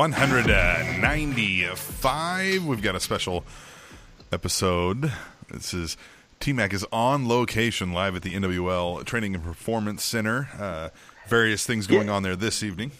[0.00, 0.46] One hundred
[1.02, 2.64] ninety-five.
[2.64, 3.44] We've got a special
[4.32, 5.12] episode.
[5.50, 5.98] This is
[6.40, 10.48] T Mac is on location live at the NWL Training and Performance Center.
[10.58, 10.88] Uh,
[11.28, 12.14] various things going Yeah.
[12.14, 12.92] on there this evening.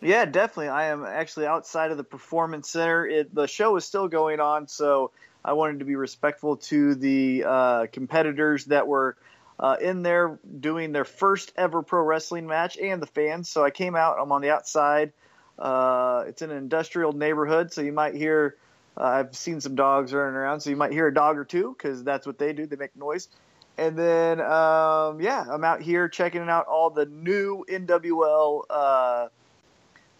[0.00, 0.68] Yeah, definitely.
[0.68, 3.04] I am actually outside of the performance center.
[3.04, 5.10] It, the show is still going on, so
[5.44, 9.16] I wanted to be respectful to the uh, competitors that were
[9.58, 13.48] uh, in there doing their first ever pro wrestling match and the fans.
[13.50, 14.18] So I came out.
[14.20, 15.12] I'm on the outside.
[15.58, 18.56] Uh, it's in an industrial neighborhood, so you might hear.
[18.96, 21.74] Uh, I've seen some dogs running around, so you might hear a dog or two
[21.76, 22.66] because that's what they do.
[22.66, 23.28] They make noise.
[23.76, 29.28] And then, um, yeah, I'm out here checking out all the new NWL uh,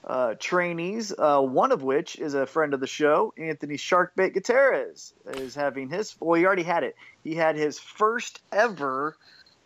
[0.04, 5.12] uh, trainees, uh, one of which is a friend of the show, Anthony Sharkbait Gutierrez,
[5.26, 6.14] is having his.
[6.20, 6.94] Well, he already had it.
[7.24, 9.16] He had his first ever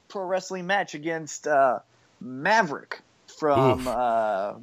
[0.09, 1.81] pro wrestling match against uh,
[2.19, 3.01] Maverick
[3.39, 4.55] from uh,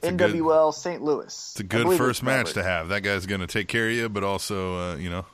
[0.00, 1.02] That's good- NWL St.
[1.02, 1.24] Louis.
[1.26, 2.88] It's a good first match to have.
[2.88, 5.26] That guy's going to take care of you, but also, uh, you know,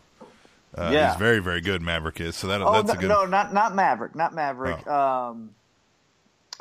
[0.77, 1.11] uh, Yeah.
[1.11, 1.83] he's very, very good.
[1.83, 3.09] Maverick is so that Oh that's no, a good.
[3.09, 4.87] no, not not Maverick, not Maverick.
[4.87, 5.51] Um,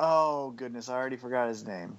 [0.00, 1.98] oh goodness, I already forgot his name.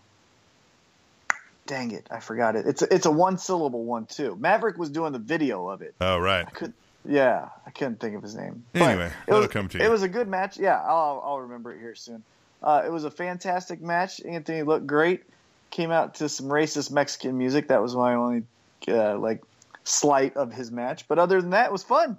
[1.65, 2.65] Dang it, I forgot it.
[2.65, 4.37] It's a, it's a one syllable one too.
[4.39, 5.93] Maverick was doing the video of it.
[5.99, 6.45] Oh right.
[6.47, 8.63] I could, yeah, I couldn't think of his name.
[8.71, 9.83] But Anyway, it was, come to you.
[9.83, 10.57] It was a good match.
[10.57, 12.23] Yeah, I'll I'll remember it here soon.
[12.63, 14.21] Uh, it was a fantastic match.
[14.21, 15.23] Anthony looked great.
[15.69, 17.67] Came out to some racist Mexican music.
[17.67, 18.43] That was my only
[18.87, 19.43] uh, like
[19.83, 21.07] slight of his match.
[21.07, 22.17] But other than that, it was fun.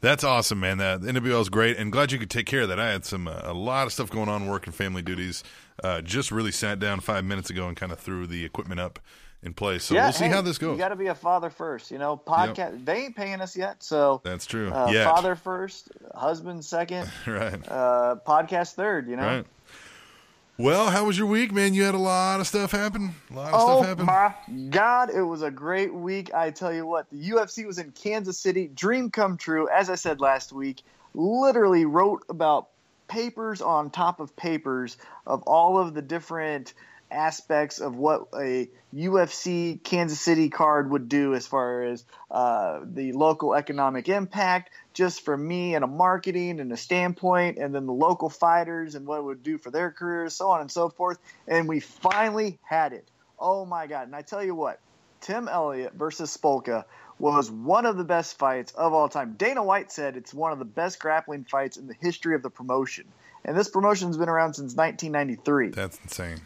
[0.00, 0.78] That's awesome, man.
[0.78, 2.78] That the NWL is great, and glad you could take care of that.
[2.78, 5.42] I had some uh, a lot of stuff going on, work and family duties.
[5.82, 9.00] Uh, just really sat down five minutes ago and kind of threw the equipment up
[9.42, 9.84] in place.
[9.84, 10.72] So yeah, we'll see hey, how this goes.
[10.72, 12.16] You got to be a father first, you know.
[12.16, 12.84] Podcast.
[12.84, 14.70] They ain't paying us yet, so That's true.
[14.72, 15.04] uh, Yet.
[15.04, 19.08] father first, husband second, right, uh, podcast third.
[19.08, 19.26] You know.
[19.26, 19.46] right.
[20.56, 21.74] Well, how was your week, man?
[21.74, 23.14] You had a lot of stuff happen.
[23.30, 24.06] A lot of Oh stuff happen.
[24.06, 26.32] my God, it was a great week.
[26.32, 29.68] I tell you what, the UFC was in Kansas City, dream come true.
[29.68, 30.82] As I said last week,
[31.12, 32.68] literally wrote about
[33.08, 36.72] papers on top of papers of all of the different
[37.10, 43.12] aspects of what a UFC Kansas City card would do as far as uh, the
[43.12, 47.92] local economic impact, just for me and a marketing and a standpoint, and then the
[47.92, 51.18] local fighters and what it would do for their careers, so on and so forth.
[51.46, 53.06] And we finally had it.
[53.38, 54.06] Oh my God.
[54.06, 54.78] And I tell you what,
[55.20, 56.84] Tim Elliott versus Smolka
[57.18, 59.34] was one of the best fights of all time.
[59.36, 62.50] Dana White said it's one of the best grappling fights in the history of the
[62.50, 63.04] promotion.
[63.44, 65.70] And this promotion's been around since 1993.
[65.70, 66.40] That's insane.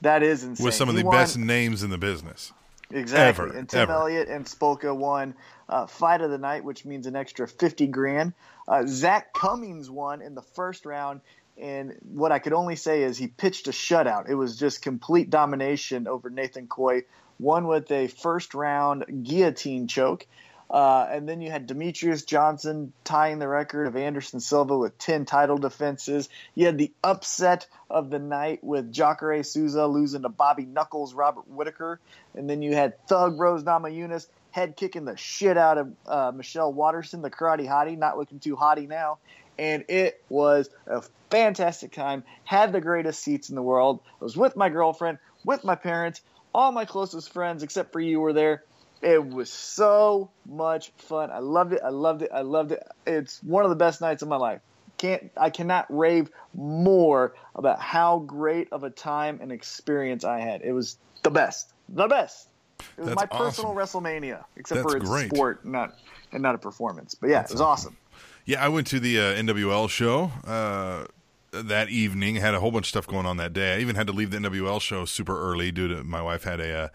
[0.00, 0.64] That is insane.
[0.64, 2.52] With some of He the won- best names in the business.
[2.90, 3.46] Exactly.
[3.46, 3.92] Ever, and Tim ever.
[3.92, 5.34] Elliott and Smolka won
[5.72, 8.34] uh, fight of the night, which means an extra 50 grand.
[8.68, 11.22] Uh, Zak Cummings won in the first round.
[11.56, 14.28] And what I could only say is he pitched a shutout.
[14.28, 17.04] It was just complete domination over Nathan Coy.
[17.38, 20.26] Won with a first round guillotine choke.
[20.68, 25.24] Uh, and then you had Demetrious Johnson tying the record of Anderson Silva with 10
[25.24, 26.28] title defenses.
[26.54, 31.46] You had the upset of the night with Jacare Souza losing to Bobby Knuckles, Robert
[31.48, 31.98] Whitaker.
[32.34, 36.72] And then you had Thug Rose Namajunas head kicking the shit out of uh, Michelle
[36.72, 39.18] Waterson, the karate hottie, not looking too hottie now.
[39.58, 42.22] And it was a fantastic time.
[42.44, 44.00] Had the greatest seats in the world.
[44.20, 46.22] I was with my girlfriend, with my parents,
[46.54, 48.62] all my closest friends except for you were there.
[49.02, 51.30] It was so much fun.
[51.30, 51.80] I loved it.
[51.84, 52.30] I loved it.
[52.32, 52.86] I loved it.
[53.06, 54.60] It's one of the best nights of my life.
[54.96, 60.62] Can't I cannot rave more about how great of a time and experience I had.
[60.62, 61.72] It was the best.
[61.88, 62.48] The best.
[62.96, 64.04] It was That's my personal awesome.
[64.04, 65.30] WrestleMania, except That's for it's great.
[65.30, 65.96] sport, not
[66.32, 67.14] and not a performance.
[67.14, 67.96] But yeah, it was awesome.
[68.44, 71.04] Yeah, I went to the uh, NWL show uh,
[71.52, 72.36] that evening.
[72.36, 73.74] Had a whole bunch of stuff going on that day.
[73.74, 76.60] I even had to leave the NWL show super early due to my wife had
[76.60, 76.88] a uh,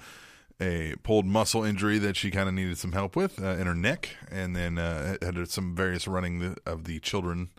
[0.59, 3.75] a pulled muscle injury that she kind of needed some help with uh, in her
[3.75, 7.49] neck, and then uh, had some various running the, of the children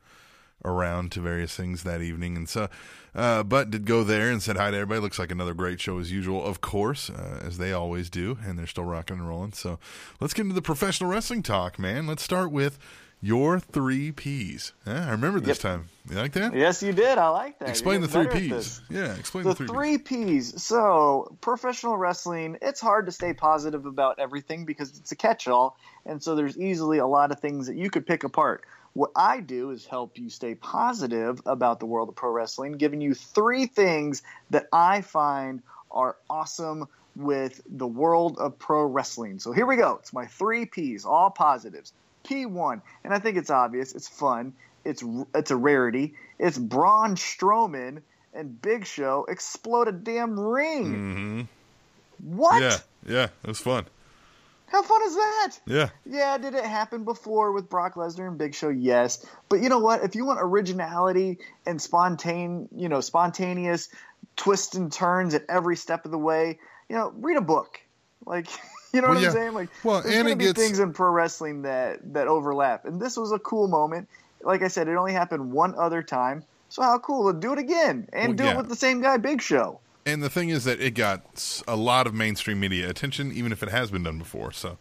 [0.64, 2.69] around to various things that evening, and so.
[3.14, 5.00] Uh, but did go there and said hi to everybody.
[5.00, 8.56] Looks like another great show as usual, of course, uh, as they always do, and
[8.56, 9.52] they're still rocking and rolling.
[9.55, 9.81] So
[10.20, 12.06] let's get into the professional wrestling talk, man.
[12.06, 12.78] Let's start with
[13.20, 14.72] your three P's.
[14.87, 15.58] Yeah, I remember this Yep.
[15.58, 15.88] time.
[16.08, 16.55] You like that?
[16.55, 17.19] Yes, you did.
[17.19, 17.70] I like that.
[17.70, 18.81] Explain the three getting better at P's.
[18.88, 20.62] Yeah, explain The the, three P's.
[20.62, 25.76] So, professional wrestling, it's hard to stay positive about everything because it's a catch all.
[26.06, 28.64] And so, there's easily a lot of things that you could pick apart.
[28.98, 33.00] What I do is help you stay positive about the world of pro wrestling, giving
[33.00, 39.38] you three things that I find are awesome with the world of pro wrestling.
[39.38, 39.98] So, here we go.
[40.00, 41.92] It's my three P's, all positives.
[42.24, 44.52] P1, and I think it's obvious, it's fun,
[44.84, 46.14] it's it's a rarity.
[46.40, 48.02] It's Braun Strowman
[48.34, 51.46] and Big Show explode a damn ring.
[52.20, 52.36] Mm-hmm.
[52.36, 52.60] What?
[52.60, 53.84] Yeah, yeah, it was fun.
[54.70, 55.53] How fun is that?
[55.67, 58.69] Yeah, Yeah, did it happen before with Brock Lesnar and Big Show?
[58.69, 59.25] Yes.
[59.49, 60.03] But you know what?
[60.05, 63.88] If you want originality and spontane, you know, spontaneous
[64.37, 67.81] twists and turns at every step of the way, you know, read a book.
[68.26, 68.47] Like,
[68.93, 69.29] you know Well, what yeah.
[69.29, 69.55] I'm saying?
[69.55, 73.17] Like, Well, there's gonna be gets- things in pro wrestling that that overlap, and this
[73.17, 74.09] was a cool moment.
[74.43, 76.44] Like I said, it only happened one other time.
[76.69, 77.32] So how cool!
[77.32, 78.50] To do it again and Well, do yeah.
[78.53, 79.81] it with the same guy, Big Show.
[80.08, 83.62] And the thing is that it got a lot of mainstream media attention, even if
[83.62, 84.52] it has been done before.
[84.52, 84.78] So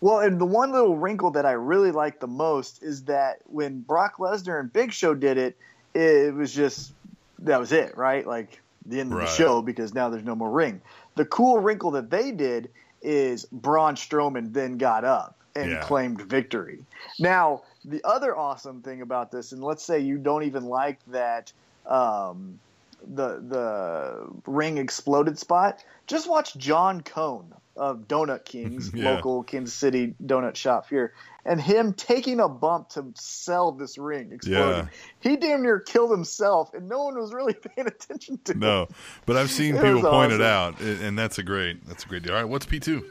[0.00, 3.80] Well, and the one little wrinkle that I really like the most is that when
[3.80, 5.56] Brock Lesnar and Big Show did it,
[5.94, 6.92] it was just
[7.40, 8.26] that was it, right?
[8.26, 9.26] Like the end of Right.
[9.26, 10.80] the show because now there's no more ring.
[11.16, 12.70] The cool wrinkle that they did
[13.02, 15.80] is Braun Strowman then got up and Yeah.
[15.80, 16.80] claimed victory.
[17.18, 21.52] Now, the other awesome thing about this, and let's say you don't even like that
[21.86, 22.58] um,
[23.06, 29.10] the the ring exploded spot, just watch John Cone of Donut Kings, Yeah.
[29.10, 31.12] local Kansas City donut shop here,
[31.44, 34.88] and him taking a bump to sell this ring exploding.
[35.20, 38.60] He damn near killed himself, and no one was really paying attention to him.
[38.60, 38.88] no,
[39.26, 42.22] but I've seen It people point it out, and that's a great that's a great
[42.22, 42.32] deal.
[42.34, 43.04] All right, what's P two?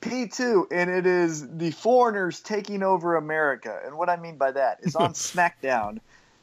[0.00, 3.78] P2, and it is the foreigners taking over America.
[3.86, 5.98] And what I mean by that is on SmackDown,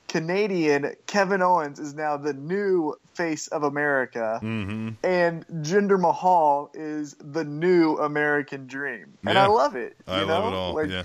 [0.09, 4.89] Canadian Kevin Owens is now the new face of America, Mm-hmm.
[5.03, 9.13] and Jinder Mahal is the new American dream.
[9.25, 9.45] And Yeah.
[9.45, 9.95] I love it.
[10.07, 10.49] I you love know?
[10.49, 10.73] it all.
[10.75, 11.03] Like, yeah,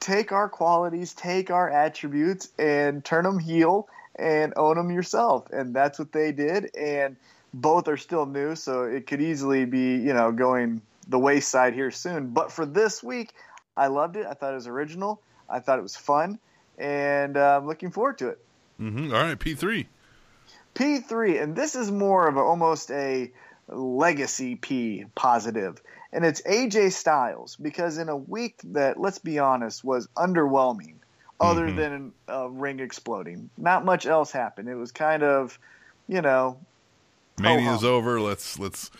[0.00, 3.86] Take our qualities, take our attributes, and turn them heel
[4.16, 5.48] and own them yourself.
[5.52, 6.74] And that's what they did.
[6.76, 7.14] And
[7.54, 11.90] both are still new, so it could easily be, you know, going the wayside here
[11.92, 12.30] soon.
[12.30, 13.32] But for this week,
[13.76, 14.26] I loved it.
[14.26, 15.20] I thought it was original.
[15.48, 16.38] I thought it was fun,
[16.78, 18.44] and uh, I'm looking forward to it.
[18.80, 19.12] mm-hmm.
[19.14, 19.88] all right, P three.
[20.74, 23.30] P3, and this is more of a, almost a
[23.68, 25.80] legacy P positive,
[26.12, 30.94] and it's AJ Styles because in a week that, let's be honest, was underwhelming,
[31.40, 31.76] other Mhm.
[31.76, 34.68] than a ring exploding, not much else happened.
[34.68, 35.58] It was kind of,
[36.08, 36.58] you know,
[37.38, 37.94] Mania's ho-hum.
[37.94, 38.20] over.
[38.20, 38.90] Let's let's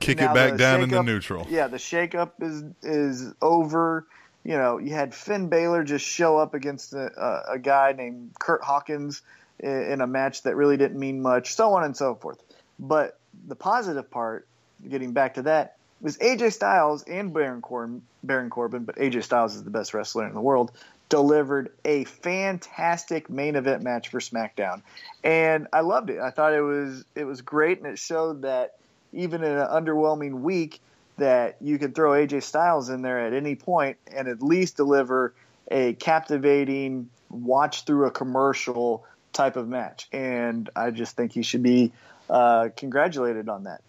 [0.00, 1.46] kick Now it back down into neutral.
[1.48, 4.06] Yeah, the shakeup is is over.
[4.46, 8.62] You know, you had Finn Balor just show up against a, a, guy named Kurt
[8.62, 9.22] Hawkins
[9.58, 12.40] in, in a match that really didn't mean much, so on and so forth.
[12.78, 14.46] But the positive part,
[14.88, 19.56] getting back to that, was AJ Styles and Baron Corbin, Baron Corbin, but AJ Styles
[19.56, 20.70] is the best wrestler in the world,
[21.08, 24.82] delivered a fantastic main event match for SmackDown,
[25.24, 26.20] and I loved it.
[26.20, 28.76] I thought it was it was great, and it showed that
[29.12, 30.80] even in an underwhelming week,
[31.16, 35.34] that you can throw AJ Styles in there at any point and at least deliver
[35.70, 40.08] a captivating watch through a commercial type of match.
[40.12, 41.92] And I just think he should be
[42.28, 43.82] uh, congratulated on that.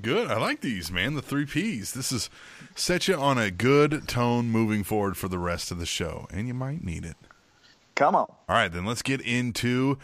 [0.00, 0.28] Good.
[0.30, 1.14] I like these, man.
[1.14, 1.92] The three P's.
[1.92, 2.28] This is
[2.74, 6.48] set you on a good tone moving forward for the rest of the show, and
[6.48, 7.16] you might need it.
[7.94, 8.26] Come on.
[8.26, 9.98] All right, then let's get into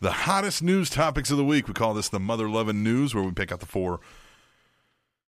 [0.00, 1.68] the hottest news topics of the week.
[1.68, 4.00] We call this the mother loving news, where we pick out the four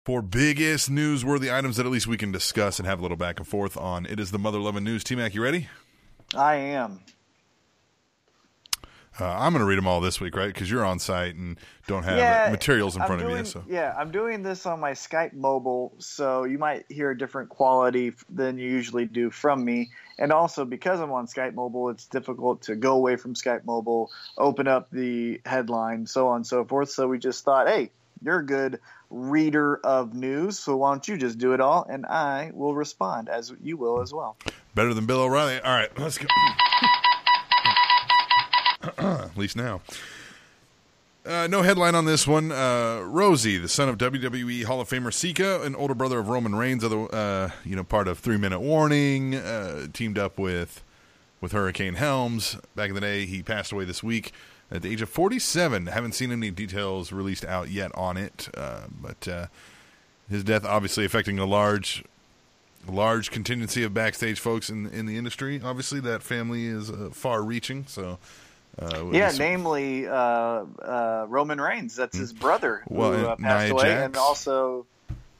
[0.05, 3.39] four biggest newsworthy items that at least we can discuss and have a little back
[3.39, 4.05] and forth on.
[4.05, 5.03] It is the mother loving news.
[5.03, 5.67] T Mac, you ready?
[6.35, 7.01] I am.
[9.19, 10.53] Uh, I'm going to read them all this week, right?
[10.53, 11.57] Because you're on site and
[11.87, 13.45] don't have yeah, uh, materials in I'm front of you.
[13.45, 17.47] So Yeah, I'm doing this on my Skype mobile, so you might hear a different
[17.47, 19.89] quality than you usually do from me.
[20.19, 24.11] And also, because I'm on Skype mobile, it's difficult to go away from Skype mobile,
[24.37, 26.89] open up the headline, so on and so forth.
[26.89, 28.81] So we just thought, hey, you're good
[29.15, 33.29] reader of news, so why don't you just do it all, and I will respond
[33.29, 34.35] as you will as well.
[34.75, 35.59] better than Bill O'Reilly.
[35.61, 36.27] All right, let's go.
[38.97, 39.81] At least now.
[41.25, 42.51] Uh, no headline on this one.
[42.51, 46.53] Uh, Rosey, the son of WWE Hall of Famer Sika, an older brother of Roman
[46.53, 50.83] Reigns, other uh, you know part of Three Minute Warning, uh, teamed up with
[51.41, 53.25] with Hurricane Helms back in the day.
[53.25, 54.33] He passed away this week
[54.75, 55.87] at the age of 47.
[55.87, 59.47] Haven't seen any details released out yet on it, uh, but uh,
[60.29, 62.03] his death obviously affecting a large,
[62.87, 65.61] large contingency of backstage folks in in the industry.
[65.63, 68.19] Obviously, that family is uh, far-reaching, so.
[68.77, 71.95] Uh, Yeah, namely uh, uh, Roman Reigns.
[71.95, 72.95] That's his brother who.
[72.95, 74.05] Well, passed away, Jax.
[74.05, 74.85] and also,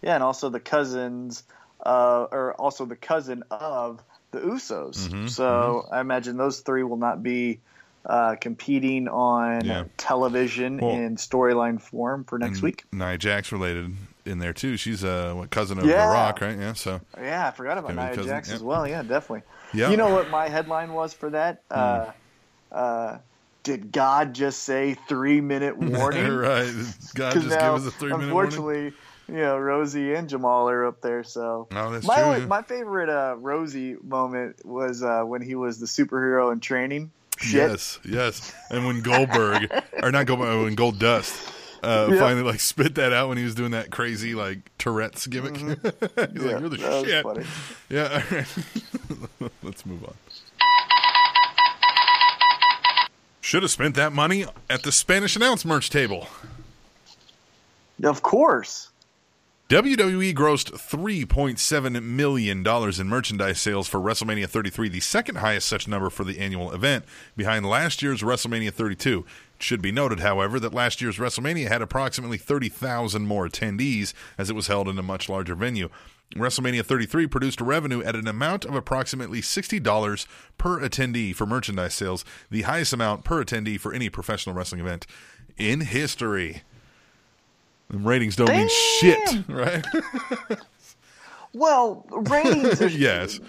[0.01, 1.44] yeah, and also the cousins,
[1.86, 4.01] uh, or also the cousin of
[4.32, 5.10] the Usos.
[5.10, 7.60] Mm-hmm, so I imagine those three will not be
[8.05, 9.83] uh, competing on Yeah.
[9.97, 12.83] television Well- in storyline form for next week.
[12.91, 13.93] Nia Jax related
[14.25, 14.77] in there too.
[14.77, 16.05] She's a what, cousin of Yeah.
[16.07, 16.57] The Rock, right?
[16.57, 16.74] Yeah.
[16.74, 18.55] So Yeah, I forgot about Nia cousin, Jax yeah.
[18.55, 18.88] as well.
[18.88, 19.41] Yeah, definitely.
[19.74, 19.89] Yeah.
[19.89, 21.62] You know what my headline was for that?
[21.69, 22.12] Uh,
[22.71, 23.17] uh,
[23.63, 26.31] did God just say three minute warning?
[26.31, 26.71] right.
[27.15, 28.53] God just now, give us a three minute warning.
[28.53, 28.93] unfortunately,
[29.27, 31.24] you know, Rosey and Jamal are up there.
[31.24, 35.79] So Oh, that's my true, my favorite uh, Rosey moment was uh, when he was
[35.79, 37.12] the superhero in training.
[37.38, 37.54] Shit.
[37.54, 38.54] Yes, yes.
[38.70, 39.70] And when Goldberg,
[40.01, 41.51] or not Goldberg, when Goldust,
[41.84, 42.20] uh, Yeah.
[42.20, 45.58] finally like spit that out when he was doing that crazy like Tourette's gimmick.
[45.58, 46.38] He's Mm-hmm.
[46.48, 47.46] Yeah, like, "You're the shit." funny.
[47.89, 48.24] Yeah.
[48.32, 49.51] All right.
[49.63, 50.13] Let's move on.
[53.42, 56.27] Should have spent that money at the Spanish announce merch table.
[58.04, 58.89] Of course.
[59.67, 66.12] WWE grossed $3.7 million in merchandise sales for WrestleMania 33, the second highest such number
[66.12, 67.03] for the annual event,
[67.36, 69.25] behind last year's WrestleMania 32.
[69.55, 74.51] It should be noted, however, that last year's WrestleMania had approximately 30,000 more attendees, as
[74.51, 75.89] it was held in a much larger venue.
[76.36, 80.27] WrestleMania 33 produced revenue at an amount of approximately $60
[80.60, 85.07] per attendee for merchandise sales, the highest amount per attendee for any professional wrestling event
[85.57, 86.62] in history.
[87.89, 89.86] Them ratings don't mean shit, right?
[91.54, 92.82] Well, ratings.
[92.98, 93.39] yes.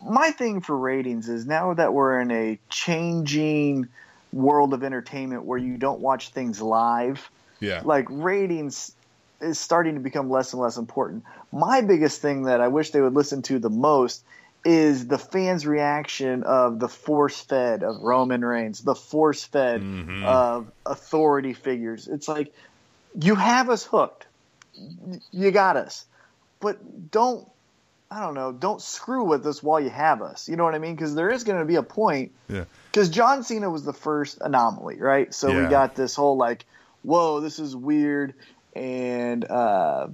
[0.00, 3.88] my thing for ratings is now that we're in a changing
[4.32, 7.82] world of entertainment where you don't watch things live, Yeah.
[7.84, 8.96] like ratings
[9.40, 11.22] is starting to become less and less important.
[11.52, 14.24] My biggest thing that I wish they would listen to the most
[14.64, 20.24] is the fans' reaction of the force fed of Roman Reigns, the force fed Mm-hmm.
[20.24, 22.08] of authority figures.
[22.08, 22.52] It's like
[23.20, 24.26] you have us hooked.
[25.30, 26.04] You got us.
[26.60, 27.48] But don't
[28.10, 30.48] I don't know, don't screw with us while you have us.
[30.48, 30.94] You know what I mean?
[30.94, 32.64] Because there is going to be a point yeah.
[32.92, 35.34] because John Cena was the first anomaly, right?
[35.34, 35.64] So Yeah.
[35.64, 36.64] we got this whole like,
[37.02, 38.34] whoa, this is weird,
[38.76, 40.08] and uh,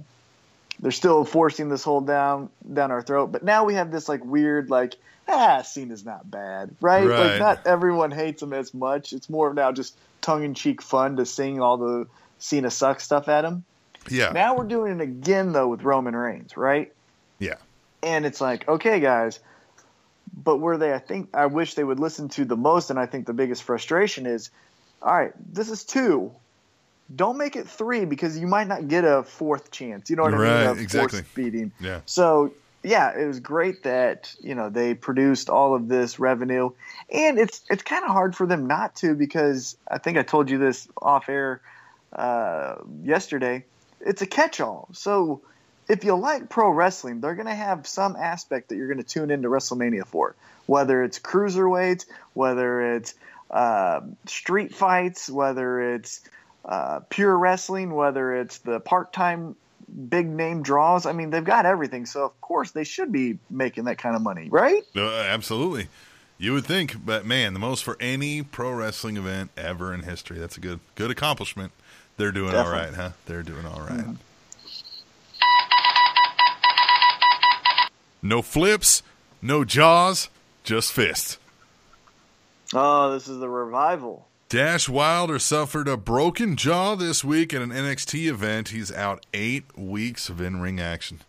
[0.79, 3.31] they're still forcing this whole down down our throat.
[3.31, 4.95] But now we have this like weird like,
[5.27, 7.07] ah, Cena's not bad, right?
[7.07, 7.19] Right.
[7.19, 9.13] Like not everyone hates him as much.
[9.13, 12.07] It's more of now just tongue in cheek fun to sing all the
[12.41, 13.63] Cena sucks stuff at him.
[14.09, 14.31] Yeah.
[14.31, 16.91] Now we're doing it again though with Roman Reigns, right?
[17.39, 17.55] yeah.
[18.03, 19.39] and it's like okay guys
[20.43, 23.05] but where they i think i wish they would listen to the most and i
[23.05, 24.49] think the biggest frustration is
[25.01, 26.31] all right this is two
[27.13, 30.33] don't make it three because you might not get a fourth chance you know what
[30.35, 31.23] i mean a exactly.
[31.23, 32.01] feeding Yeah.
[32.05, 36.69] so yeah it was great that you know they produced all of this revenue
[37.11, 40.49] and it's it's kind of hard for them not to because i think i told
[40.49, 41.59] you this off air
[42.13, 43.63] uh, yesterday
[43.99, 45.41] it's a catch-all so
[45.91, 49.03] if you like pro wrestling, they're going to have some aspect that you're going to
[49.03, 53.13] tune into WrestleMania for, whether it's cruiserweights, whether it's
[53.49, 56.21] uh, street fights, whether it's
[56.63, 59.57] uh, pure wrestling, whether it's the part-time
[60.09, 61.05] big name draws.
[61.05, 64.21] I mean, they've got everything, so of course they should be making that kind of
[64.21, 64.83] money, right?
[64.95, 65.89] Uh, absolutely.
[66.37, 70.39] You would think, but man, the most for any pro wrestling event ever in history.
[70.39, 71.71] That's a good good accomplishment.
[72.21, 72.79] They're doing all Definitely.
[72.89, 73.09] right, huh?
[73.25, 73.97] They're doing all right.
[73.97, 74.13] Mm-hmm.
[78.21, 79.01] No flips,
[79.41, 80.29] no jaws,
[80.63, 81.39] just fists.
[82.75, 84.27] Oh, this is the revival.
[84.49, 88.69] Dash Wilder suffered a broken jaw this week at an NXT event.
[88.69, 91.21] He's out eight weeks of in ring action.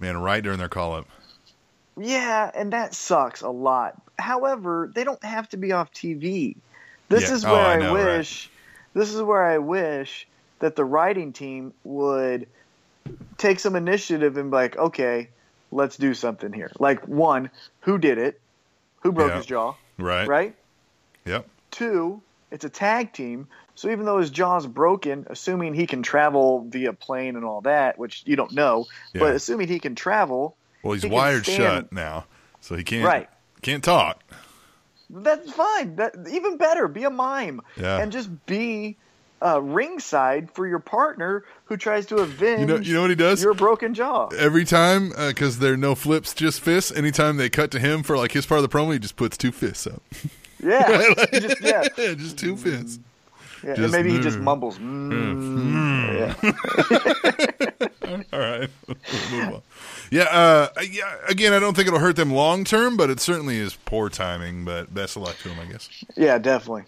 [0.00, 1.06] Man, right during their call up.
[1.96, 3.94] Yeah, and that sucks a lot.
[4.18, 6.56] However, they don't have to be off TV.
[7.08, 7.34] This Yeah.
[7.34, 8.18] is Oh, where I I, know, right.
[8.18, 8.50] wish
[8.98, 10.26] this is where I wish
[10.58, 12.48] that the writing team would
[13.36, 15.30] take some initiative and be like, okay,
[15.70, 16.72] let's do something here.
[16.78, 17.50] Like one,
[17.80, 18.40] who did it?
[19.02, 19.36] Who broke Yeah.
[19.36, 19.74] his jaw?
[19.98, 20.26] Right?
[20.28, 20.56] Right?
[21.24, 21.48] Yep.
[21.70, 23.46] Two, it's a tag team.
[23.74, 27.98] So even though his jaw's broken, assuming he can travel via plane and all that,
[27.98, 29.20] which you don't know, Yeah.
[29.20, 32.24] but assuming he can travel, Well, he's He wired shut now,
[32.60, 33.28] so he can't Right.
[33.62, 34.22] can't talk.
[35.10, 35.96] That's fine.
[35.96, 36.86] That even better.
[36.88, 37.98] Be a mime Yeah.
[37.98, 38.96] and just be
[39.40, 43.16] uh, ringside for your partner who tries to avenge You know, you know what he
[43.16, 44.26] does your broken jaw.
[44.36, 46.90] every time because there are no flips, just fists.
[46.90, 49.36] Anytime they cut to him for like his part of the promo, he just puts
[49.36, 50.02] two fists up.
[50.62, 52.98] Yeah, He just, yeah, yeah, just two fists.
[53.62, 53.74] yeah.
[53.76, 54.76] Just and maybe he just mumbles.
[54.78, 57.76] Mm, yeah.
[58.32, 59.62] All right, We'll move on.
[60.10, 61.16] Yeah, uh, yeah.
[61.28, 64.64] Again, I don't think it'll hurt them long term, but it certainly is poor timing.
[64.64, 65.88] But best of luck to them, I guess.
[66.16, 66.84] yeah, definitely.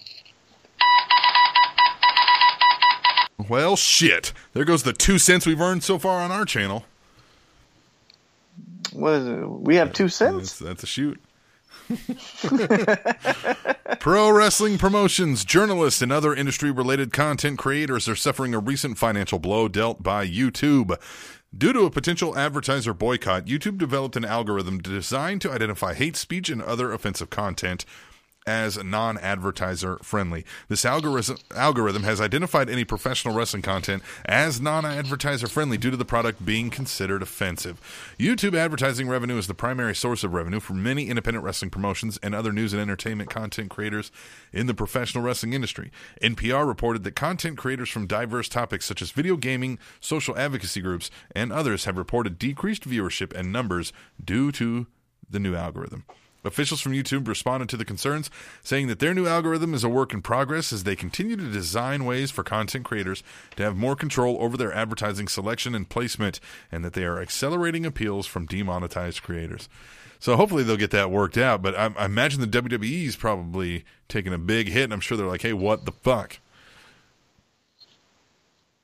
[3.48, 4.32] Well, shit.
[4.52, 6.84] There goes the two cents we've earned so far on our channel.
[8.92, 9.48] What is it?
[9.48, 10.58] We have two That's, cents.
[10.58, 11.20] that's a shoot.
[14.00, 19.38] Pro wrestling promotions, journalists, and other industry related content creators are suffering a recent financial
[19.38, 20.96] blow dealt by YouTube.
[21.56, 26.48] Due to a potential advertiser boycott, YouTube developed an algorithm designed to identify hate speech
[26.48, 27.84] and other offensive content
[28.46, 30.44] as non advertiser friendly.
[30.68, 35.96] This algorithm, algorithm has identified any professional wrestling content as non advertiser friendly due to
[35.96, 37.80] the product being considered offensive.
[38.18, 42.34] YouTube advertising revenue is the primary source of revenue for many independent wrestling promotions and
[42.34, 44.10] other news and entertainment content creators
[44.52, 45.90] in the professional wrestling industry.
[46.22, 51.10] NPR reported that content creators from diverse topics such as video gaming, social advocacy groups,
[51.34, 53.92] and others have reported decreased viewership and numbers
[54.22, 54.86] due to
[55.28, 56.04] the new algorithm.
[56.44, 58.30] Officials from YouTube responded to the concerns,
[58.62, 62.04] saying that their new algorithm is a work in progress as they continue to design
[62.04, 63.22] ways for content creators
[63.56, 66.40] to have more control over their advertising selection and placement,
[66.72, 69.68] and that they are accelerating appeals from demonetized creators.
[70.18, 71.62] So hopefully they'll get that worked out.
[71.62, 75.16] But I, I imagine the WWE is probably taking a big hit, and I'm sure
[75.16, 76.38] they're like, "Hey, what the fuck?"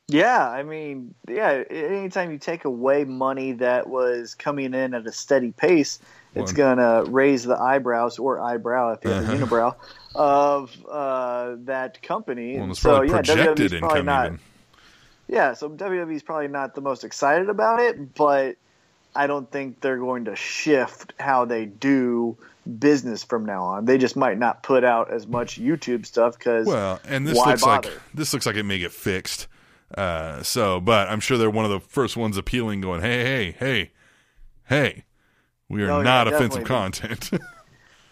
[0.09, 1.65] Yeah, I mean, yeah.
[1.69, 5.99] Anytime you take away money that was coming in at a steady pace,
[6.37, 9.75] it's gonna raise the eyebrows or eyebrow if you have a unibrow
[10.15, 12.59] of uh, that company.
[12.59, 14.27] Well, it's so yeah, projected WWE's probably income not.
[14.27, 14.39] even.
[15.29, 18.57] Yeah, so WWE's probably not the most excited about it, but
[19.15, 22.37] I don't think they're going to shift how they do
[22.79, 23.85] business from now on.
[23.87, 27.63] They just might not put out as much YouTube stuff because Well, and this looks
[27.63, 27.91] bother?
[27.91, 29.49] like this looks like it may get fixed.
[29.97, 33.57] Uh, so, but I'm sure they're one of the first ones appealing, going, "Hey, hey,
[33.59, 33.91] hey,
[34.69, 35.05] hey,
[35.69, 37.31] we are Oh, yeah, not offensive content."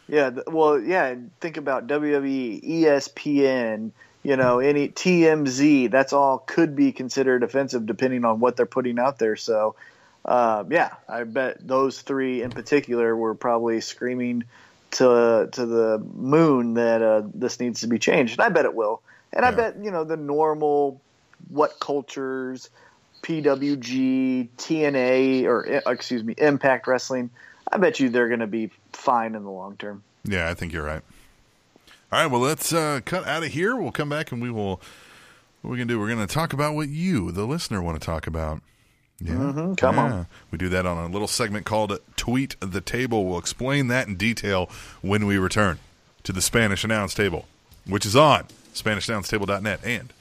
[0.06, 1.06] Yeah, well, yeah.
[1.06, 3.90] and Think about WWE, ESPN,
[4.22, 5.90] you know, any TMZ.
[5.90, 9.36] That's all could be considered offensive depending on what they're putting out there.
[9.36, 9.76] So,
[10.24, 14.44] uh, yeah, I bet those three in particular were probably screaming
[14.92, 18.74] to to the moon that uh, this needs to be changed, and I bet it
[18.74, 19.00] will.
[19.32, 21.00] And I bet you know the normal
[21.52, 22.68] WhatCultures,
[23.24, 27.30] PWG, TNA, or uh, excuse me, Impact Wrestling.
[27.72, 30.02] I bet you they're going to be fine in the long term.
[30.24, 31.02] yeah, I think you're right.
[32.12, 33.74] All right, well, let's uh, cut out of here.
[33.74, 34.80] We'll come back and we will.
[35.62, 35.98] What we're gonna do?
[35.98, 38.60] We're gonna talk about what you, the listener, want to talk about.
[39.18, 40.26] Yeah, Mhm, come on.
[40.50, 44.16] We do that on a little segment called "Tweet the Table." We'll explain that in
[44.16, 44.68] detail
[45.00, 45.78] when we return
[46.24, 47.46] to the Spanish Announce Table,
[47.86, 50.12] which is on SpanishAnnounceTable.net and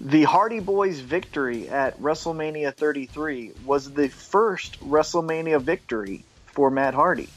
[0.00, 7.28] The Hardy Boys' victory at WrestleMania 33 was the first WrestleMania victory for Matt Hardy.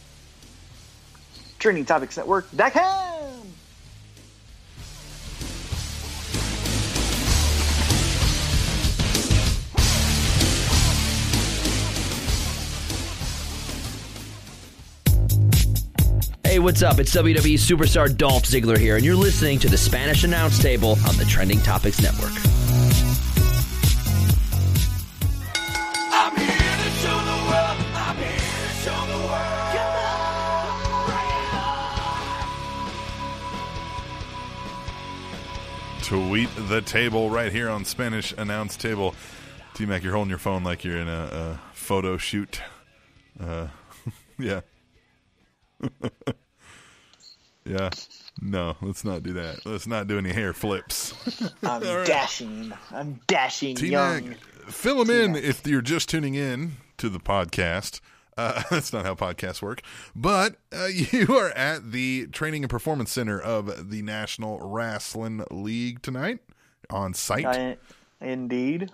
[1.60, 3.04] Trending Topics Network, Network.com.
[16.46, 17.00] Hey, what's up?
[17.00, 21.18] It's WWE superstar Dolph Ziggler here, and you're listening to the Spanish Announce Table on
[21.18, 22.53] the Trending Topics Network.
[36.14, 39.16] Tweet the table right here on Spanish Announce Table.
[39.74, 42.62] T Mac, you're holding your phone like you're in a, a photo shoot.
[43.40, 43.66] Uh,
[44.38, 44.62] yeah.
[47.66, 47.90] yeah.
[48.40, 49.66] No, let's not do that.
[49.66, 51.16] Let's not do any hair flips.
[51.64, 52.72] I'm dashing.
[52.92, 54.36] I'm dashing T young.
[54.68, 58.02] Fill them in if you're just tuning in to the podcast.
[58.38, 59.82] Uh, that's not how podcasts work.
[60.16, 66.02] But uh, you are at the Training and Performance Center of the National Wrestling League
[66.02, 66.40] tonight
[66.90, 67.46] on site.
[67.46, 67.78] I,
[68.22, 68.92] indeed.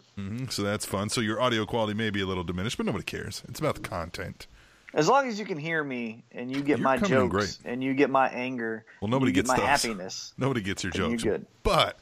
[0.49, 1.09] So that's fun.
[1.09, 3.43] So your audio quality may be a little diminished, but nobody cares.
[3.47, 4.47] It's about the content.
[4.93, 7.57] As long as you can hear me and you get You're my jokes great.
[7.71, 9.65] and you get my anger, Well, nobody you get gets my those.
[9.67, 10.33] happiness.
[10.37, 11.45] Nobody gets your Then you're good.
[11.61, 11.99] But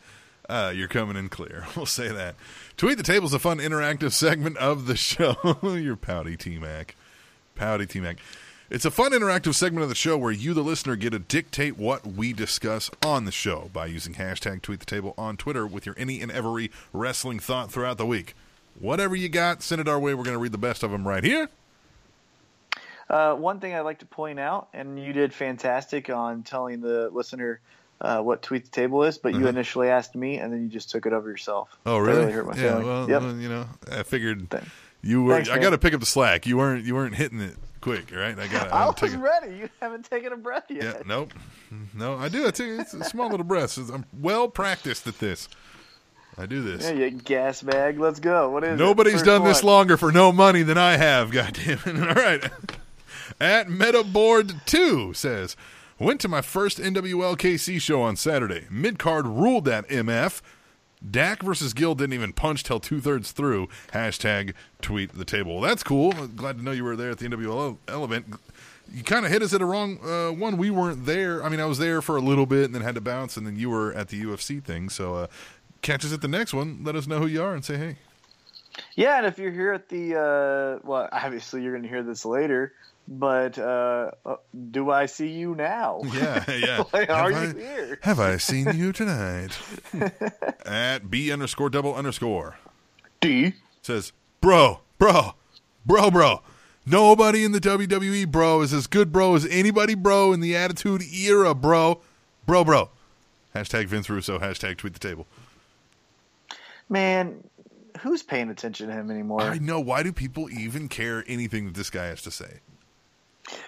[0.47, 1.65] uh, you're coming in clear.
[1.75, 2.35] We'll say that.
[2.77, 5.35] Tweet the Table is a fun interactive segment of the show.
[5.63, 6.95] you're pouty, T Mac.
[7.57, 8.17] Pouty, T Mac.
[8.69, 11.77] It's a fun interactive segment of the show where you, the listener, get to dictate
[11.77, 15.85] what we discuss on the show by using hashtag tweet the table on Twitter with
[15.85, 18.35] your any and every wrestling thought throughout the week.
[18.77, 20.13] Whatever you got, send it our way.
[20.13, 21.49] We're going to read the best of them right here.
[23.09, 27.09] Uh, one thing I'd like to point out, and you did fantastic on telling the
[27.09, 27.61] listener
[28.01, 30.91] uh, what tweet the table is, but you initially asked me, and then you just
[30.91, 31.69] took it over yourself.
[31.85, 31.89] Mm-hmm.
[31.89, 32.31] Oh, That really?
[32.33, 32.61] hurt my yeah.
[32.63, 32.85] feelings.
[32.85, 33.21] Well, yep.
[33.41, 34.65] you know, I figured Thank-
[35.01, 35.35] you were.
[35.35, 36.45] Thanks, I got to pick up the slack.
[36.45, 36.85] You weren't.
[36.85, 38.37] You weren't hitting it quick, right?
[38.37, 38.71] I got.
[38.71, 39.55] I was taking- ready.
[39.57, 40.83] You haven't taken a breath yet.
[40.83, 41.01] Yeah.
[41.05, 41.33] Nope.
[41.93, 42.47] No, I do.
[42.47, 43.77] I take it's a small little breaths.
[43.77, 45.49] I'm well practiced at this.
[46.37, 46.83] I do this.
[46.83, 47.99] Yeah, you gas bag.
[47.99, 48.49] Let's go.
[48.51, 48.83] What is it?
[48.83, 51.31] Nobody's done this longer for no money than I have.
[51.31, 52.07] God damn it!
[52.07, 52.43] All right.
[53.41, 55.55] At Metaboard Two says,
[55.99, 58.65] went to my first NWLKC show on Saturday.
[58.69, 60.41] Mid card ruled that MF.
[61.09, 63.67] Dak versus Gill didn't even punch till two thirds through.
[63.91, 65.53] Hashtag tweet the table.
[65.53, 66.11] Well, that's cool.
[66.11, 68.35] Glad to know you were there at the NWL event.
[68.91, 70.57] You kind of hit us at a wrong uh, one.
[70.57, 71.43] We weren't there.
[71.43, 73.45] I mean, I was there for a little bit and then had to bounce, and
[73.45, 74.89] then you were at the UFC thing.
[74.89, 75.27] So uh,
[75.81, 76.81] catch us at the next one.
[76.83, 77.97] Let us know who you are and say hey.
[78.95, 82.25] Yeah, and if you're here at the, uh, well, obviously you're going to hear this
[82.25, 82.73] later,
[83.07, 84.35] but uh, uh,
[84.71, 86.01] do I see you now?
[86.13, 86.83] Yeah, yeah.
[86.93, 87.99] Like, are have you I, here?
[88.01, 89.57] Have I seen you tonight?
[90.65, 92.57] At B underscore double underscore
[93.21, 93.53] D.
[93.81, 95.35] says, bro, bro,
[95.85, 96.41] bro, bro.
[96.85, 101.03] Nobody in the WWE, bro, is as good, bro, as anybody, bro, in the Attitude
[101.03, 101.99] Era, bro,
[102.45, 102.89] bro, bro.
[103.53, 104.39] Hashtag Vince Russo.
[104.39, 105.27] Hashtag tweet the table.
[106.89, 107.43] Man,
[107.99, 109.41] who's paying attention to him anymore?
[109.41, 109.79] I know.
[109.79, 112.59] Why do people even care anything that this guy has to say?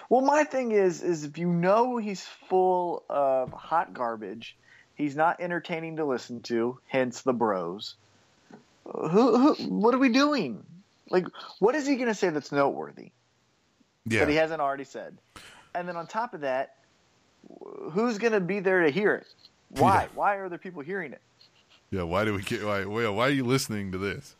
[0.08, 4.56] Well, my thing is, is if you know he's full of hot garbage,
[4.94, 7.94] he's not entertaining to listen to, hence the bros.
[8.84, 10.64] Who, who what are we doing?
[11.08, 11.26] Like,
[11.58, 13.10] what is he going to say that's noteworthy
[14.06, 14.20] Yeah.
[14.20, 15.16] that he hasn't already said?
[15.74, 16.74] And then on top of that,
[17.92, 19.26] who's going to be there to hear it?
[19.70, 20.02] Why?
[20.02, 20.08] Yeah.
[20.14, 21.20] Why are there people hearing it?
[21.90, 22.02] yeah.
[22.02, 22.64] Why do we get?
[22.64, 22.84] Why?
[22.84, 24.34] Why why are you listening to this?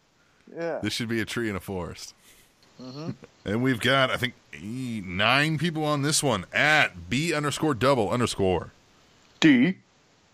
[0.54, 0.80] Yeah.
[0.82, 2.14] This should be a tree in a forest.
[2.80, 3.10] Mm-hmm.
[3.44, 8.10] And we've got, I think, e- nine people on this one at B underscore double
[8.10, 8.72] underscore.
[9.40, 9.76] D.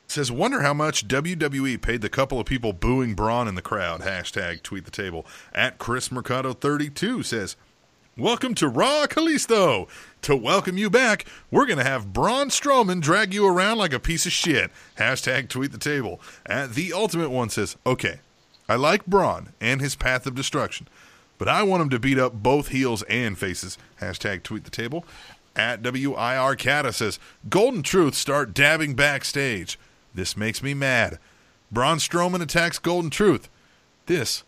[0.08, 4.02] Says, wonder how much WWE paid the couple of people booing Braun in the crowd.
[4.02, 5.26] Hashtag tweet the table.
[5.52, 7.56] At Chris Mercado 32 says,
[8.16, 9.88] Welcome to Raw Kalisto.
[10.22, 14.00] To welcome you back, we're going to have Braun Strowman drag you around like a
[14.00, 14.70] piece of shit.
[14.96, 16.20] Hashtag tweet the table.
[16.46, 18.20] At The Ultimate One says, Okay,
[18.68, 20.88] I like Braun and his path of destruction,
[21.38, 23.78] but I want him to beat up both heels and faces.
[24.00, 25.04] Hashtag tweet the table.
[25.54, 27.18] At WIR Cata says,
[27.48, 29.78] Golden Truth start dabbing backstage.
[30.14, 31.18] This makes me mad.
[31.72, 33.48] Braun Strowman attacks Golden Truth.
[34.06, 34.44] This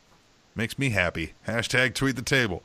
[0.54, 1.32] makes me happy.
[1.46, 2.62] Hashtag tweet the table.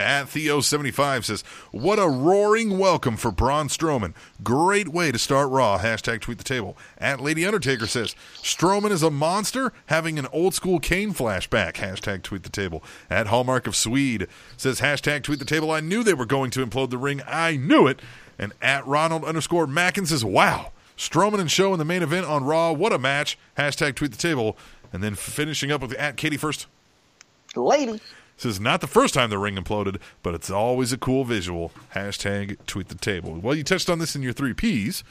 [0.00, 4.14] At Theo75 says, What a roaring welcome for Braun Strowman.
[4.42, 5.78] Great way to start Raw.
[5.78, 6.74] Hashtag tweet the table.
[6.96, 11.74] At Lady Undertaker says, Strowman is a monster having an old school cane flashback.
[11.74, 12.82] Hashtag tweet the table.
[13.10, 15.70] At Hallmark of Swede says, Hashtag tweet the table.
[15.70, 17.20] I knew they were going to implode the ring.
[17.26, 18.00] I knew it.
[18.38, 20.72] And at Ronald underscore Mackin says, Wow.
[20.96, 22.72] Strowman and Show in the main event on Raw.
[22.72, 23.38] What a match.
[23.58, 24.56] Hashtag tweet the table.
[24.94, 26.68] And then finishing up with at Katie first.
[27.54, 28.00] Lady.
[28.40, 31.72] Says not the first time the ring imploded, but it's always a cool visual.
[31.94, 33.34] Hashtag tweet the table.
[33.34, 35.04] Well, you touched on this in your three Ps,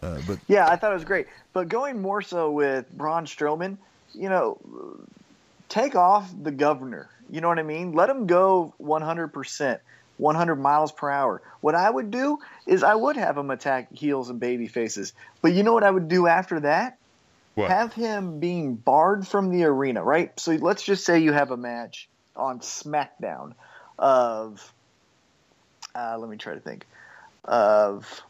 [0.00, 1.26] uh, but Yeah, I thought it was great.
[1.52, 3.78] But going more so with Braun Strowman,
[4.14, 4.60] you know,
[5.68, 7.10] take off the governor.
[7.28, 7.94] You know what I mean?
[7.94, 9.80] Let him go 100%,
[10.18, 11.42] 100 miles per hour.
[11.62, 15.14] What I would do is I would have him attack heels and baby faces.
[15.40, 16.96] But you know what I would do after that?
[17.54, 17.70] what?
[17.70, 20.38] Have him being barred from the arena, right?
[20.38, 23.54] So let's just say you have a match on SmackDown
[23.98, 24.72] of,
[25.94, 26.86] uh, let me try to think,
[27.44, 28.22] of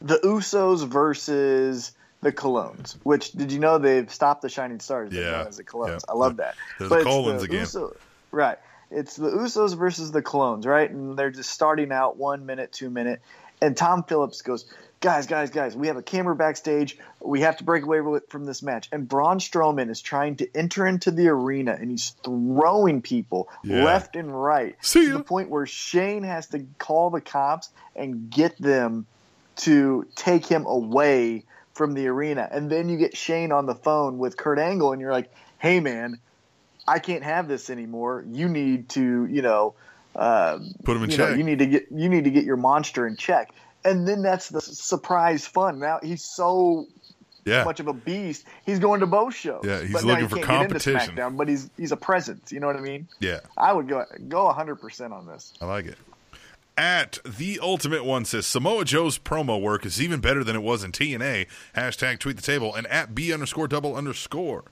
[0.00, 2.96] the Usos versus the Colognes.
[3.02, 5.12] Which did you know they've stopped the Shining Stars?
[5.12, 5.44] Yeah.
[5.46, 6.00] as the Colognes.
[6.06, 6.12] Yeah.
[6.12, 6.56] I love that.
[6.78, 7.60] But the Colons again.
[7.60, 7.96] Uso-
[8.30, 8.58] right.
[8.90, 10.90] It's the Usos versus the Colognes, right?
[10.90, 13.20] And they're just starting out one minute, two minute,
[13.60, 14.66] and Tom Phillips goes,
[15.04, 16.96] "Guys, guys, guys, we have a camera backstage.
[17.20, 20.86] We have to break away from this match." And Braun Strowman is trying to enter
[20.86, 23.84] into the arena, and he's throwing people Yeah.
[23.84, 28.30] left and right See to the point where Shane has to call the cops and
[28.30, 29.04] get them
[29.56, 32.48] to take him away from the arena.
[32.50, 35.80] And then you get Shane on the phone with Kurt Angle, and you're like, "Hey,
[35.80, 36.18] man,
[36.88, 38.24] I can't have this anymore.
[38.26, 39.74] You need to, you know,
[40.16, 41.30] uh, Put him in you check.
[41.30, 43.50] know, you need to get you need to get your monster in check."
[43.84, 45.78] And then that's the surprise fun.
[45.78, 46.86] Now he's so
[47.44, 47.64] yeah.
[47.64, 48.46] much of a beast.
[48.64, 49.62] He's going to both shows.
[49.64, 51.16] Yeah, he's but looking for can't get into competition.
[51.16, 52.52] SmackDown, but he's he's a presence.
[52.52, 53.08] You know what I mean?
[53.20, 53.40] Yeah.
[53.56, 55.52] I would go go 100 percent on this.
[55.60, 55.98] I like it.
[56.76, 60.82] At the ultimate one says Samoa Joe's promo work is even better than it was
[60.82, 61.46] in TNA.
[61.76, 62.74] Hashtag tweet the table.
[62.74, 64.64] And at B underscore double underscore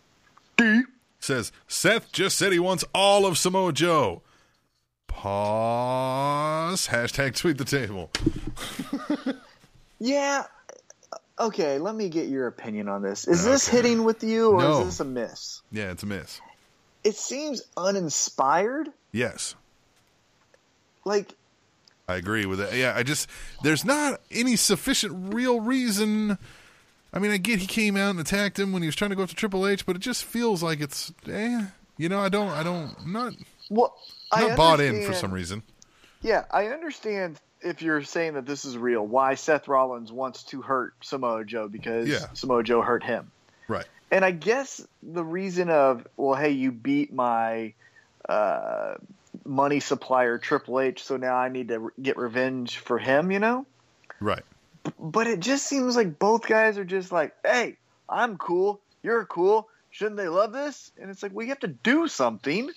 [0.56, 0.82] d
[1.20, 4.22] says Seth just said he wants all of Samoa Joe.
[5.12, 6.88] Pause.
[6.88, 8.10] Hashtag tweet the table.
[10.00, 10.44] Yeah.
[11.38, 13.26] Okay, let me get your opinion on this.
[13.28, 14.80] Is this hitting with you or No.
[14.80, 15.62] is this a miss?
[15.70, 16.40] Yeah, it's a miss.
[17.04, 18.88] It seems uninspired.
[19.12, 19.54] Yes.
[21.04, 21.32] Like,
[22.08, 22.74] I agree with it.
[22.74, 23.28] Yeah, I just
[23.62, 26.36] there's not any sufficient real reason.
[27.12, 29.16] I mean, I get he came out and attacked him when he was trying to
[29.16, 31.66] go after Triple H, but it just feels like it's eh.
[31.98, 33.34] You know, I don't, I don't, I'm not,
[33.74, 33.92] what?
[34.30, 35.62] I not bought in for some reason.
[36.22, 40.62] Yeah, I understand if you're saying that this is real, why Seth Rollins wants to
[40.62, 42.26] hurt Samoa Joe because Yeah.
[42.34, 43.30] Samoa Joe hurt him.
[43.68, 43.86] Right.
[44.10, 47.72] And I guess the reason of, well, hey, you beat my
[48.28, 48.94] uh,
[49.44, 53.38] money supplier Triple H, so now I need to re- get revenge for him, you
[53.38, 53.64] know?
[54.20, 54.42] Right.
[54.98, 57.76] But it just seems like both guys are just like, hey,
[58.08, 60.90] I'm cool, you're cool, shouldn't they love this?
[61.00, 62.70] And it's like, we have to do something.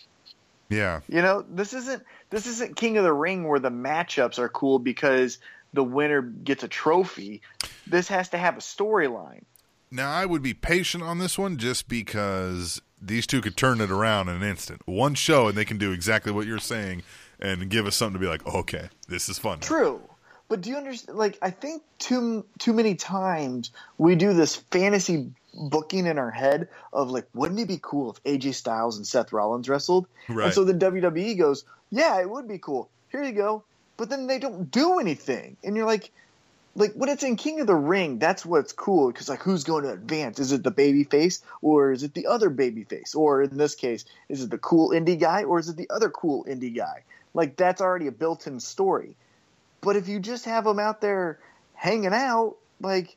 [0.70, 1.02] Yeah.
[1.08, 4.80] You know, this isn't this isn't King of the Ring where the matchups are cool
[4.80, 5.40] because
[5.74, 7.42] the winner gets a trophy.
[7.86, 9.44] This has to have a storyline.
[9.92, 13.92] Now I would be patient on this one just because these two could turn it
[13.92, 14.82] around in an instant.
[14.86, 17.04] One show and they can do exactly what you're saying
[17.40, 19.60] and give us something to be like, okay, this is fun.
[19.60, 20.02] True.
[20.48, 25.32] But do you understand like I think too too many times we do this fantasy
[25.56, 29.34] booking in our head of like wouldn't it be cool if AJ Styles and Seth
[29.34, 30.08] Rollins wrestled?
[30.28, 30.46] Right.
[30.46, 32.90] And so the WWE goes, "Yeah, it would be cool.
[33.10, 33.64] Here you go."
[33.98, 35.56] But then they don't do anything.
[35.64, 36.12] And you're like
[36.76, 39.84] like when it's in King of the Ring, that's what's cool because like who's going
[39.84, 40.40] to advance?
[40.40, 43.16] Is it the baby face or is it the other baby face?
[43.16, 46.10] Or in this case, is it the cool indie guy or is it the other
[46.10, 47.04] cool indie guy?
[47.34, 49.16] Like that's already a built-in story.
[49.82, 51.40] But if you just have them out there
[51.74, 53.16] hanging out, like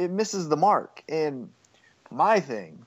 [0.00, 1.02] it misses the mark.
[1.08, 1.50] And
[2.10, 2.84] my thing,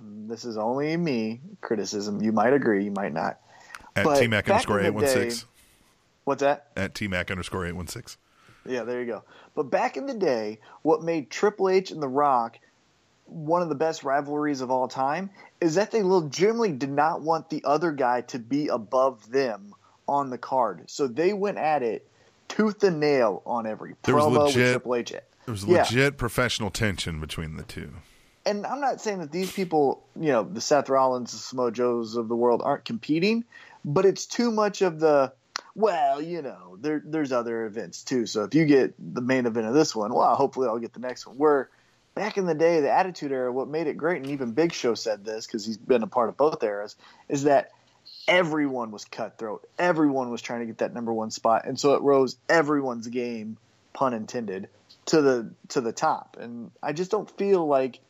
[0.00, 2.20] this is only me criticism.
[2.20, 3.38] You might agree, you might not.
[3.96, 5.46] At But T Mac underscore eight one six.
[6.24, 6.68] What's that?
[6.76, 8.16] At T Mac underscore eight one six.
[8.66, 9.22] Yeah, there you go.
[9.54, 12.58] But back in the day, what made Triple H and The Rock
[13.26, 17.48] one of the best rivalries of all time is that they legitimately did not want
[17.48, 19.74] the other guy to be above them
[20.06, 20.82] on the card.
[20.90, 22.06] So they went at it
[22.48, 25.14] tooth and nail on every There promo with Triple H.
[25.46, 25.78] There was Yeah.
[25.82, 27.90] legit professional tension between the two.
[28.46, 32.14] and I'm not saying that these people, you know, the Seth Rollins, the Samoa Joes
[32.14, 33.44] of the world aren't competing,
[33.86, 35.32] but it's too much of the,
[35.74, 38.26] well, you know, there, there's other events too.
[38.26, 41.00] So if you get the main event of this one, well, hopefully I'll get the
[41.00, 41.38] next one.
[41.38, 41.70] Where
[42.14, 44.94] back in the day, the Attitude Era, what made it great, and even Big Show
[44.94, 46.96] said this because he's been a part of both eras,
[47.30, 47.70] is that
[48.28, 49.66] everyone was cutthroat.
[49.78, 53.56] Everyone was trying to get that number one spot, and so it rose everyone's game,
[53.94, 54.68] pun intended,
[55.06, 56.36] to the to the top.
[56.40, 58.00] And I just don't feel like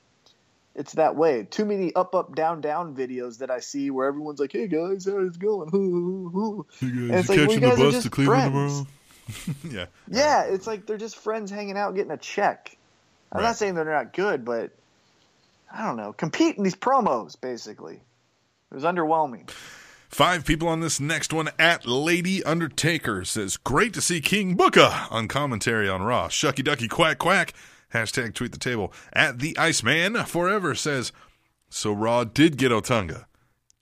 [0.75, 1.45] it's that way.
[1.49, 5.05] Too many up, up, down, down videos that I see where everyone's like, "Hey guys,
[5.07, 8.85] how's it going?" And it's like, well, you guys are just friends.
[8.85, 8.87] Tomorrow.
[9.71, 9.87] yeah.
[10.11, 12.77] Yeah, it's like they're just friends hanging out, getting a check.
[13.33, 13.49] I'm Right.
[13.49, 14.71] not saying they're not good, but
[15.73, 16.13] I don't know.
[16.13, 17.95] Compete in these promos, basically.
[17.95, 19.51] It was underwhelming.
[20.09, 25.07] Five people on this next one at Lady Undertaker says, Great to see King Booker
[25.11, 26.29] on commentary on Raw.
[26.29, 27.53] Shucky Ducky Quack Quack.
[27.93, 28.93] Hashtag tweet the table.
[29.13, 31.13] At the Iceman Forever says,
[31.69, 33.25] So Raw did get Otunga.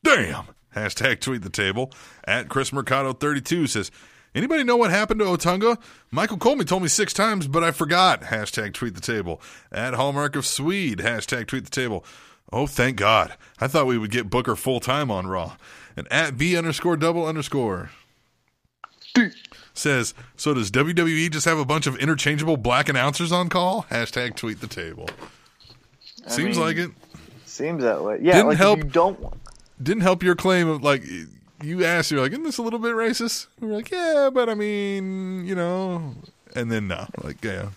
[0.02, 0.46] Damn.
[0.74, 1.92] Hashtag tweet the table.
[2.24, 3.90] At Chris Mercado 32 says,
[4.35, 5.78] Anybody know what happened to Otunga?
[6.11, 8.22] Michael Colby told me six times, but I forgot.
[8.22, 9.42] Hashtag tweet the table.
[9.70, 10.98] At Hallmark of Swede.
[11.00, 12.02] Hashtag tweet the table.
[12.52, 13.34] Oh, thank God.
[13.60, 15.56] I thought we would get Booker full time on Raw.
[15.96, 17.90] And at B underscore double underscore
[19.74, 23.86] says, So does WWE just have a bunch of interchangeable black announcers on call?
[23.90, 25.08] Hashtag tweet the table.
[26.26, 26.90] Seems mean- like it.
[27.44, 28.18] Seems that way.
[28.22, 29.38] Yeah, Didn't like help- don't want.
[29.82, 31.02] Didn't help your claim of like
[31.62, 33.46] you asked, you're like, isn't this a little bit racist?
[33.60, 36.14] We're like, yeah, but I mean, you know,
[36.56, 37.70] and then no, like, yeah,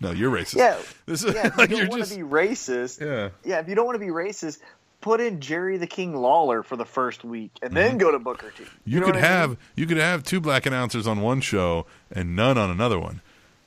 [0.00, 0.56] no, you're racist.
[0.56, 1.48] Yeah, this is yeah.
[1.48, 3.30] If like you don't want just to be racist, yeah.
[3.44, 3.60] yeah.
[3.60, 4.58] If you don't want to be racist,
[5.00, 8.50] put in Jerry the King Lawler for the first week, and then go to Booker
[8.56, 8.64] T.
[8.64, 8.74] Mm-hmm.
[8.84, 9.38] You, know could what I mean?
[9.38, 13.20] have you could have two black announcers on one show and none on another one.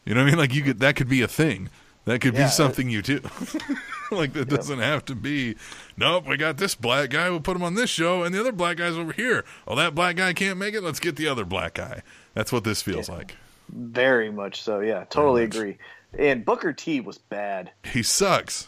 [0.05, 0.39] You know what I mean?
[0.39, 1.69] Like you could that could be a thing.
[2.05, 3.19] That could Yeah, be something you do.
[4.11, 5.55] like that doesn't have to be.
[5.97, 7.29] Nope, we got this black guy.
[7.29, 9.43] We'll put him on this show, and the other black guy's over here.
[9.67, 10.81] Oh, that black guy can't make it.
[10.81, 12.03] Let's get the other black guy.
[12.33, 13.35] That's what this feels like.
[13.69, 14.79] Very much so.
[14.79, 15.77] Yeah, totally agree.
[16.17, 17.71] And Booker T was bad.
[17.83, 18.67] He sucks.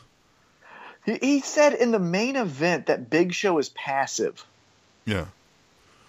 [1.05, 4.45] He, he said in the main event that Big Show is passive.
[5.05, 5.25] Yeah.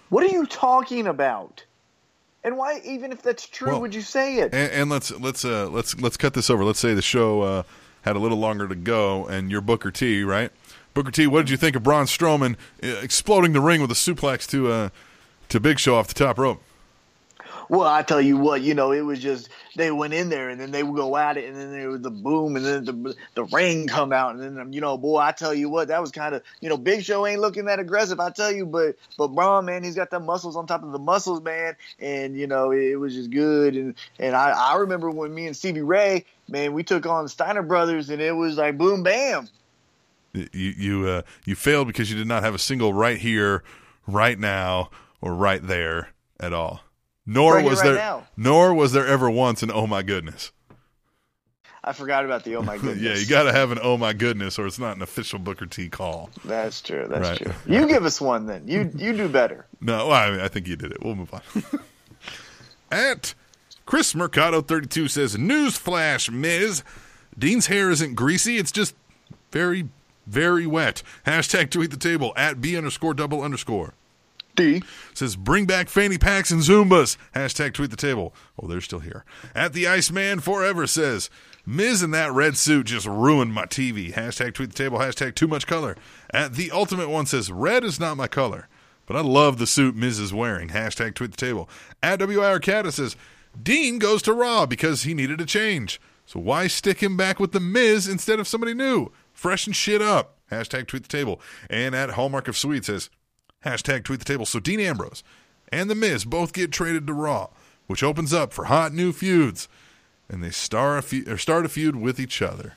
[0.08, 1.64] What are you talking about?
[2.42, 4.54] And why, even if that's true, Well, would you say it?
[4.54, 6.64] And, and let's let's uh, let's let's cut this over.
[6.64, 7.62] Let's say the show uh,
[8.02, 10.50] had a little longer to go, and you're Booker T, right?
[10.94, 13.94] Booker T, what did you think of Braun Strowman uh, exploding the ring with a
[13.94, 14.88] suplex to uh,
[15.50, 16.62] to Big Show off the top rope?
[17.70, 20.60] Well, I tell you what, you know, it was just they went in there and
[20.60, 23.14] then they would go at it and then there was the boom and then the
[23.36, 26.10] the ring come out and then you know, boy, I tell you what, that was
[26.10, 29.28] kind of you know, Big Show ain't looking that aggressive, I tell you, but but
[29.28, 32.72] Braun, man, he's got the muscles on top of the muscles, man, and you know,
[32.72, 36.24] it, it was just good and and I I remember when me and Stevie Ray,
[36.48, 39.48] man, we took on Steiner Brothers and it was like boom bam.
[40.32, 43.62] You you uh, you failed because you did not have a single right here,
[44.08, 46.08] right now, or right there
[46.40, 46.80] at all.
[47.26, 48.26] Nor was right there now.
[48.36, 50.52] nor was there ever once an oh my goodness.
[51.82, 53.00] I forgot about the oh my goodness.
[53.02, 55.66] Yeah, you got to have an oh my goodness, or it's not an official Booker
[55.66, 56.28] T call.
[56.44, 57.06] That's true.
[57.08, 57.38] That's Right.
[57.38, 57.52] true.
[57.66, 58.66] You give us one then.
[58.68, 59.66] You you do better.
[59.80, 61.02] No, well, I, mean, I think you did it.
[61.02, 61.40] We'll move on.
[62.90, 63.34] At
[63.86, 66.82] Chris Mercado thirty two says, "Newsflash, Miz,
[67.38, 68.56] Dean's hair isn't greasy.
[68.58, 68.94] It's just
[69.52, 69.88] very,
[70.26, 73.94] very wet." Hashtag tweet the table at b underscore double underscore
[74.56, 74.82] D.
[75.14, 78.34] says, "Bring back fanny packs and Zubaz." Hashtag tweet the table.
[78.58, 79.24] Oh, they're still here.
[79.54, 81.30] At the Iceman Forever says,
[81.64, 84.98] "Miz in that red suit just ruined my TV." Hashtag tweet the table.
[84.98, 85.96] Hashtag too much color.
[86.30, 88.68] At the Ultimate One says, "Red is not my color."
[89.06, 90.68] But I love the suit Miz is wearing.
[90.68, 91.68] Hashtag tweet the table.
[92.00, 93.16] At WIR Cata says,
[93.60, 96.00] Dean goes to Raw because he needed a change.
[96.26, 99.10] So why stick him back with the Miz instead of somebody new?
[99.32, 100.36] Freshen shit up.
[100.50, 101.40] Hashtag tweet the table.
[101.68, 103.10] And at Hallmark of Sweet says,
[103.64, 104.46] hashtag tweet the table.
[104.46, 105.22] So Dean Ambrose
[105.70, 107.48] and the Miz both get traded to Raw,
[107.86, 109.68] which opens up for hot new feuds.
[110.28, 112.74] And they star a fe- or start a feud with each other.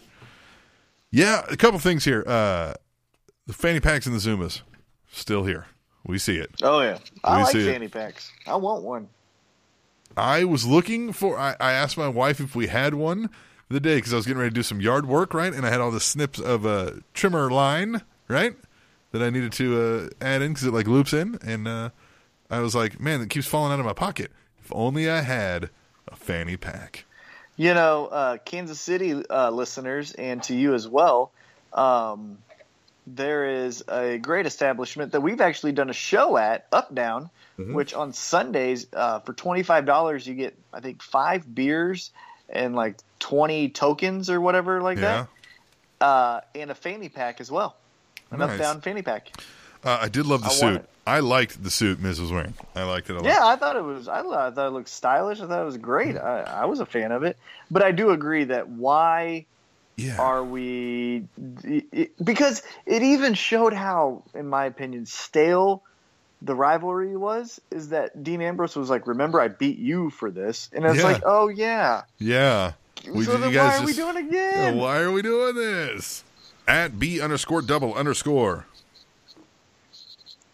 [1.12, 2.24] Yeah, a couple things here.
[2.26, 2.74] Uh,
[3.46, 4.62] the fanny packs and the Zubaz
[5.12, 5.68] still here.
[6.06, 6.50] We see it.
[6.64, 7.72] Oh yeah, I We like see it.
[7.72, 8.32] fanny packs.
[8.48, 9.08] I want one.
[10.18, 11.38] I was looking for.
[11.40, 13.30] I, I asked my wife if we had one
[13.70, 15.54] the day because I was getting ready to do some yard work, right?
[15.54, 18.56] And I had all the snips of a trimmer line, right,
[19.14, 21.90] that I needed to uh, add in because it like loops in, and uh,
[22.50, 24.32] I was like, man, it keeps falling out of my pocket.
[24.62, 25.70] If only I had
[26.10, 27.06] a fanny pack.
[27.56, 31.32] You know, uh, Kansas City uh, listeners, and to you as well.
[31.72, 32.40] Um,
[33.06, 37.76] there is a great establishment that we've actually done a show at, Up Down, Mm-hmm.
[37.76, 42.10] which on Sundays uh, for twenty five dollars you get I think five beers
[42.50, 45.28] and like twenty tokens or whatever like Yeah,
[46.00, 47.78] that, uh, and a fanny pack as well.
[48.34, 48.60] An Nice.
[48.60, 49.30] Down fanny pack.
[49.84, 50.86] uh, I did love the I suit.
[51.06, 52.54] I liked the suit Miz was wearing.
[52.76, 53.26] I liked it a lot.
[53.26, 54.08] Yeah, I thought it was.
[54.08, 55.42] I thought, I thought it looked stylish.
[55.42, 56.16] I thought it was great.
[56.18, 57.38] I, I was a fan of it.
[57.70, 59.46] But I do agree that why
[59.98, 60.18] yeah.
[60.20, 61.26] are we?
[61.64, 65.84] it- because it even showed how, in my opinion, stale
[66.42, 67.60] the rivalry was.
[67.72, 71.04] Is that Dean Ambrose was like, "Remember, I beat you for this," and it's Yeah.
[71.04, 72.74] like, "Oh yeah." yeah.
[73.14, 74.78] We- so then why are we doing it again?
[74.78, 76.24] why are we doing this?
[76.68, 78.66] At B underscore double underscore.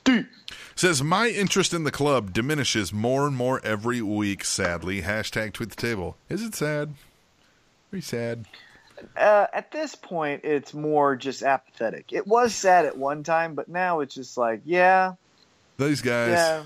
[0.04, 0.26] D.
[0.76, 4.46] Says my interest in the club diminishes more and more every week.
[4.46, 6.16] Sadly, hashtag tweet the table.
[6.30, 6.94] Is it sad?
[7.92, 8.46] Very sad.
[9.16, 12.12] Uh, at this point, it's more just apathetic.
[12.12, 15.14] It was sad at one time, but now it's just like, yeah,
[15.78, 16.64] These guys, yeah,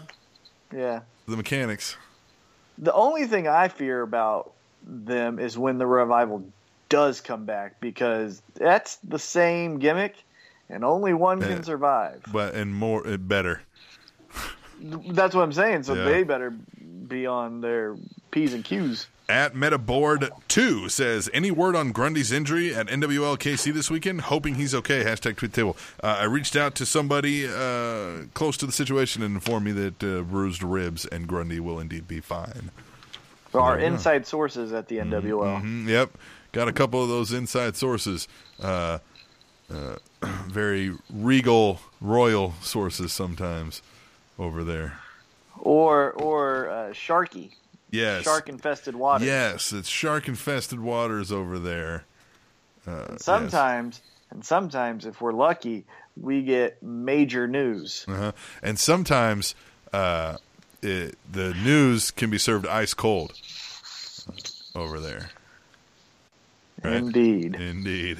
[0.73, 0.99] yeah.
[1.27, 1.95] the mechanics.
[2.77, 4.53] The only thing I fear about
[4.83, 6.43] them is when the revival
[6.89, 10.15] does come back because that's the same gimmick
[10.69, 12.23] and only one can survive.
[12.31, 13.61] but and more uh, better.
[14.81, 15.83] That's what I'm saying.
[15.83, 16.03] So Yeah.
[16.05, 17.95] they better be on their
[18.31, 19.07] P's and Q's.
[19.29, 24.21] At Metaboard two says any word on Grundy's injury at NWLKC this weekend?
[24.21, 25.03] Hoping he's okay.
[25.05, 25.77] Hashtag tweet table.
[26.03, 30.03] Uh, I reached out to somebody uh, close to the situation and informed me that
[30.03, 32.69] uh, bruised ribs and Grundy will indeed be fine.
[33.53, 35.61] Our inside sources at the NWL.
[35.61, 36.11] Mm, yep,
[36.53, 38.29] got a couple of those inside sources.
[38.61, 38.99] Uh,
[39.69, 39.97] uh,
[40.47, 43.81] very regal, royal sources sometimes
[44.39, 44.99] over there.
[45.59, 47.51] Or or uh, Sharky.
[47.91, 49.25] Yes, Shark infested water.
[49.25, 52.05] Yes, it's shark infested waters over there.
[52.87, 53.23] Uh, yes.
[53.23, 55.85] Sometimes and sometimes if we're lucky,
[56.19, 58.03] we get major news.
[58.07, 58.31] Uh-huh.
[58.63, 59.53] And sometimes
[59.93, 60.37] uh,
[60.81, 63.33] it, the news can be served ice cold
[64.75, 65.29] over there.
[66.83, 66.95] Right.
[66.95, 67.55] Indeed.
[67.55, 68.19] Indeed.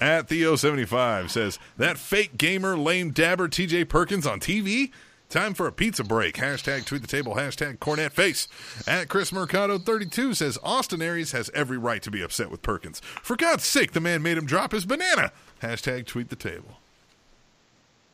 [0.00, 4.90] At Theo75 says, That fake gamer, lame dabber TJ Perkins on TV?
[5.28, 6.36] Time for a pizza break.
[6.36, 7.34] Hashtag tweet the table.
[7.34, 8.46] Hashtag Cornette face.
[8.86, 13.00] At Chris Mercado 32 says, Austin Aries has every right to be upset with Perkins.
[13.00, 15.32] For God's sake, the man made him drop his banana.
[15.60, 16.78] Hashtag tweet the table.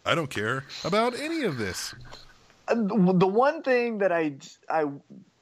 [0.07, 1.95] I don't care about any of this.
[2.69, 4.35] Uh, the one thing that I
[4.71, 4.87] I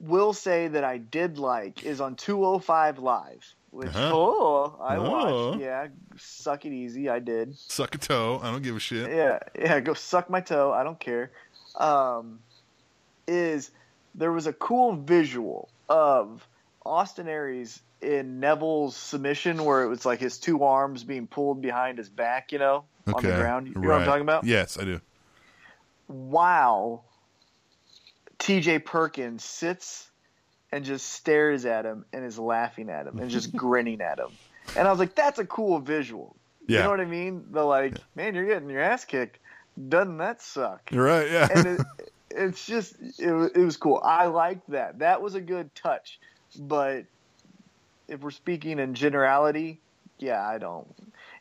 [0.01, 4.11] will say that I did like is on 205 Live, which Uh-huh.
[4.15, 5.49] oh I Oh.
[5.51, 5.61] watched.
[5.63, 7.09] Yeah, suck it easy.
[7.09, 7.57] I did.
[7.59, 8.41] Suck a toe.
[8.43, 9.11] I don't give a shit.
[9.11, 9.81] Yeah, yeah.
[9.81, 10.73] Go suck my toe.
[10.73, 11.31] I don't care.
[11.77, 12.41] Um,
[13.27, 13.71] is
[14.15, 16.47] there was a cool visual of
[16.85, 21.99] Austin Aries in Neville's submission where it was like his two arms being pulled behind
[21.99, 23.29] his back, you know, on Okay.
[23.31, 23.67] the ground.
[23.69, 24.45] You know what I'm talking about?
[24.45, 25.01] Yes, I do.
[26.09, 27.03] Wow.
[28.39, 30.08] TJ Perkins sits
[30.73, 34.31] and just stares at him and is laughing at him and just grinning at him.
[34.77, 36.37] And I was like, that's a cool visual.
[36.67, 36.79] Yeah.
[36.79, 37.45] You know what I mean?
[37.51, 39.39] The like, man, you're getting your ass kicked.
[39.89, 40.91] Doesn't that suck?
[40.93, 41.31] You're right.
[41.31, 41.49] Yeah.
[41.55, 41.81] and it,
[42.31, 44.01] it's just it, it was cool.
[44.05, 44.99] I liked that.
[44.99, 46.19] That was a good touch.
[46.59, 47.05] But
[48.09, 49.81] if we're speaking in generality,
[50.19, 50.87] yeah, I don't.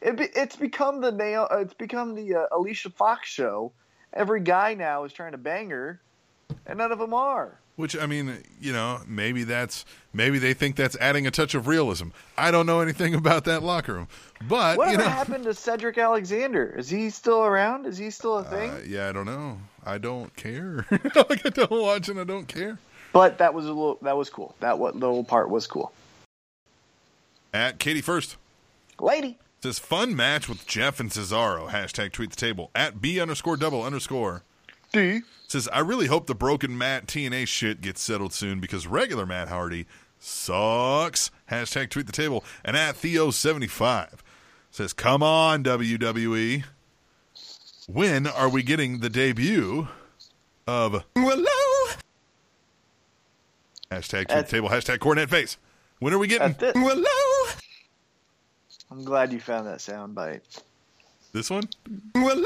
[0.02, 1.48] It, be- it's become the nail.
[1.52, 3.72] uh, It's become the uh, Alicia Fox show.
[4.14, 6.00] Every guy now is trying to bang her,
[6.66, 7.60] and none of them are.
[7.78, 11.68] Which I mean, you know, maybe that's maybe they think that's adding a touch of
[11.68, 12.08] realism.
[12.38, 14.08] I don't know anything about that locker room,
[14.48, 16.74] but Whatever you know, happened to Cedric Alexander?
[16.76, 17.86] Is he still around?
[17.86, 18.72] Is he still a thing?
[18.72, 19.60] uh, yeah, I don't know.
[19.86, 20.86] I don't care.
[20.92, 22.80] like I don't watch and I don't care.
[23.14, 24.00] but that was a little.
[24.02, 24.56] That was cool.
[24.60, 25.94] That what little part was cool.
[27.54, 28.38] At Katie first
[29.00, 29.38] Lady.
[29.64, 31.70] says fun match with Jeff and Cesaro.
[31.70, 34.42] Hashtag tweet the table at b underscore double underscore.
[34.92, 35.22] D.
[35.48, 39.48] Says, I really hope the broken Matt TNA shit gets settled soon because regular Matt
[39.48, 39.86] Hardy
[40.20, 41.32] sucks.
[41.50, 42.44] Hashtag tweet the table.
[42.66, 44.20] And at Theo75
[44.72, 46.66] says, Come on, WWE.
[47.88, 49.88] When are we getting the debut
[50.68, 51.46] of Willow?
[53.90, 54.68] Hashtag tweet At- the table.
[54.70, 55.58] Hashtag Cornette face.
[56.00, 57.06] When are we getting At thi- Willow?
[58.92, 60.44] I'm glad you found that sound bite.
[61.32, 61.70] This one?
[62.16, 62.44] Willow.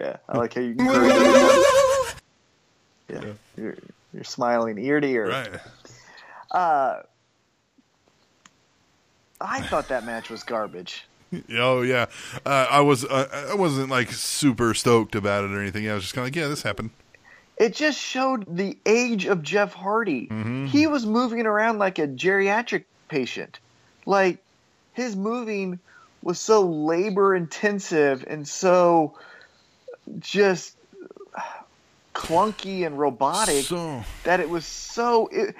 [0.00, 0.74] Yeah, I like how you.
[0.76, 2.06] Willow.
[3.08, 3.24] Yeah,
[3.56, 3.76] you're
[4.14, 5.28] you're smiling ear to ear.
[5.28, 5.50] Right.
[6.52, 7.00] Uh,
[9.40, 11.06] I thought that match was garbage.
[11.56, 12.06] Oh yeah,
[12.44, 13.04] uh, I was.
[13.04, 15.88] Uh, I wasn't like super stoked about it or anything.
[15.88, 16.90] I was just kind of like, yeah, this happened.
[17.56, 20.28] It just showed the age of Jeff Hardy.
[20.68, 23.60] He was moving around like a geriatric patient.
[24.06, 24.38] Like
[24.94, 25.78] his moving
[26.22, 29.14] was so labor intensive and so
[30.18, 30.76] just
[32.14, 35.28] clunky and robotic So that it was so.
[35.28, 35.54] It,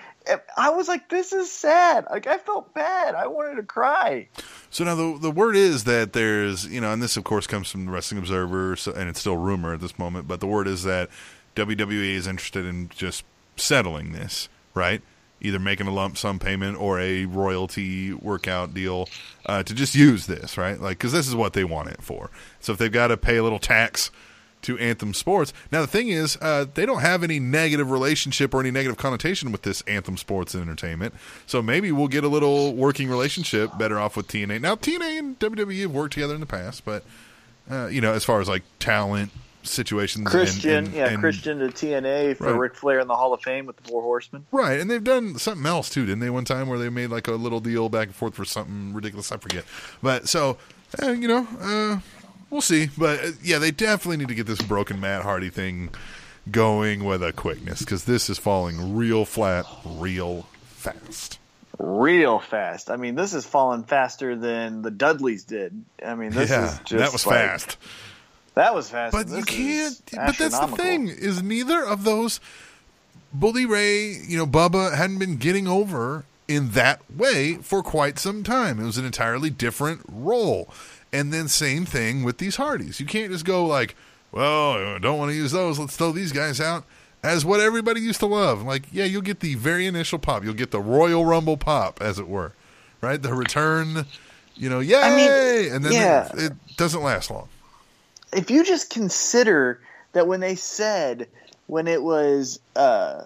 [0.57, 3.15] I was like, "This is sad." Like I felt bad.
[3.15, 4.29] I wanted to cry.
[4.71, 7.71] So now the the word is that there's you know, and this of course comes
[7.71, 10.29] from the Wrestling Observer, so, and it's still rumor at this moment.
[10.29, 11.09] But the word is that
[11.57, 13.25] WWE is interested in just
[13.57, 15.03] settling this, right?
[15.41, 19.09] Either making a lump sum payment or a royalty workout deal
[19.47, 20.79] uh, to just use this, right?
[20.79, 22.31] Like because this is what they want it for.
[22.61, 24.11] So if they've got to pay a little tax
[24.63, 28.61] to Anthem Sports, now the thing is uh, they don't have any negative relationship or
[28.61, 31.15] any negative connotation with this Anthem Sports and Entertainment.
[31.47, 34.61] So maybe we'll get a little working relationship better off with TNA.
[34.61, 37.05] Now TNA and WWE have worked together in the past, but
[37.71, 39.31] uh, you know as far as like talent
[39.63, 42.59] situations, and- Christian, and- yeah, and- Christian to TNA for Right.
[42.59, 44.47] Ric Flair in the Hall of Fame with the Four Horsemen.
[44.53, 46.31] Right, and they've done something else too, didn't they?
[46.31, 49.31] One time where they made like a little deal back and forth for something ridiculous.
[49.33, 49.65] I forget,
[50.03, 50.57] but so
[51.03, 52.01] uh, you know, uh,
[52.51, 52.91] we'll see.
[52.99, 55.91] But uh, yeah, they definitely need to get this broken Matt Hardy thing
[56.51, 61.39] going with a quickness because this is falling real flat, real fast.
[61.79, 62.91] real fast.
[62.91, 65.85] I mean, this is falling faster than the Dudleys did.
[66.05, 67.77] I mean, this yeah, is just that was like- fast.
[68.55, 69.13] That was fast.
[69.13, 70.01] But you can't.
[70.13, 72.41] But that's the thing is neither of those
[73.33, 78.43] Bully Ray, you know, Bubba hadn't been getting over in that way for quite some
[78.43, 78.81] time.
[78.81, 80.69] It was an entirely different role.
[81.13, 83.01] And then same thing with these Hardys.
[83.01, 83.97] You can't just go like,
[84.33, 85.79] well, I don't want to use those.
[85.79, 86.85] Let's throw these guys out
[87.23, 88.63] as what everybody used to love.
[88.63, 90.45] Like, yeah, you'll get the very initial pop.
[90.45, 92.53] You'll get the Royal Rumble pop, as it were,
[93.01, 93.21] right?
[93.21, 94.07] The return,
[94.55, 96.29] you know, yay, and then yeah.
[96.33, 97.49] it, it doesn't last long.
[98.33, 99.81] If you just consider
[100.13, 101.27] that when they said
[101.67, 103.25] when it was uh,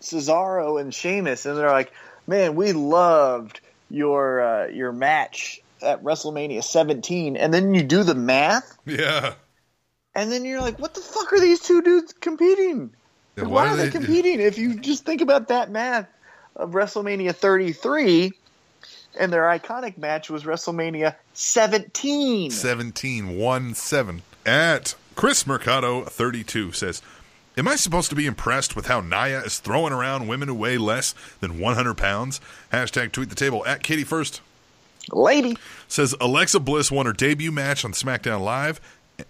[0.00, 1.92] Cesaro and Sheamus, and they're like,
[2.26, 3.60] "Man, we loved
[3.90, 9.34] your uh, your match at WrestleMania 17," and then you do the math, Yeah.
[10.14, 12.90] and then you're like, "What the fuck are these two dudes competing?"
[13.36, 14.40] Yeah, Why, are they, competing?
[14.40, 16.06] If you just think about that math
[16.54, 18.32] of WrestleMania 33,
[19.18, 22.50] and their iconic match was WrestleMania 17.
[22.50, 27.02] 17 1 7 at Chris Mercado 32 says
[27.56, 30.78] Am I supposed to be impressed with how Nia is throwing around women who weigh
[30.78, 32.40] less than 100 pounds?
[32.72, 34.40] Hashtag tweet the table at Katie First
[35.10, 35.56] Lady.
[35.88, 38.80] says Alexa Bliss won her debut match on SmackDown Live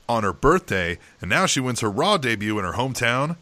[0.08, 3.36] on her birthday, and now she wins her Raw debut in her hometown.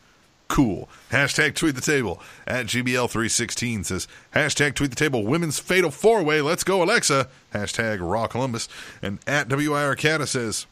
[0.49, 0.89] cool.
[1.13, 6.41] Hashtag tweet the table at GBL316 says hashtag tweet the table women's fatal four way.
[6.41, 7.29] Let's go, Alexa.
[7.55, 8.69] Hashtag Raw Columbus.
[9.01, 10.67] And at WIR Cata says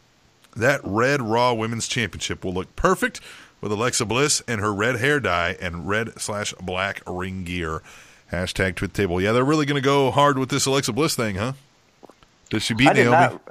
[0.57, 3.21] that red Raw Women's Championship will look perfect
[3.61, 7.83] with Alexa Bliss and her red hair dye and red slash black ring gear.
[8.33, 9.21] Hashtag tweet the table.
[9.21, 11.53] Yeah, they're really going to go hard with this Alexa Bliss thing, huh?
[12.51, 13.11] Does she beat I Naomi?
[13.11, 13.43] not.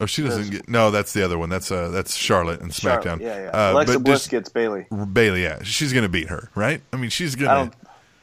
[0.00, 0.68] Oh, she doesn't get.
[0.68, 1.48] No, that's the other one.
[1.48, 3.20] That's uh, that's Charlotte and Charlotte, SmackDown.
[3.20, 3.48] Yeah, yeah.
[3.50, 4.86] Uh, Alexa but Bliss just- gets Bayley.
[5.12, 5.42] Bayley.
[5.44, 6.80] Yeah, she's gonna beat her, right?
[6.92, 7.70] I mean, she's gonna.
[7.70, 7.74] don't.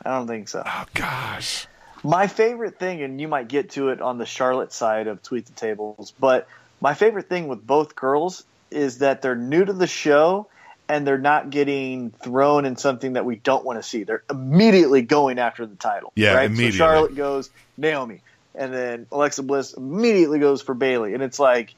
[0.05, 0.61] I don't think so.
[0.65, 1.67] Oh gosh.
[2.03, 5.45] My favorite thing, and you might get to it on the Charlotte side of Tweet
[5.45, 6.47] the Tables, but
[6.81, 10.47] my favorite thing with both girls is that they're new to the show
[10.89, 14.03] and they're not getting thrown in something that we don't want to see.
[14.03, 16.11] They're immediately going after the title.
[16.15, 16.47] Yeah, right?
[16.47, 16.71] immediately.
[16.71, 18.21] So Charlotte goes Naomi,
[18.55, 21.75] and then Alexa Bliss immediately goes for Bayley, and it's like,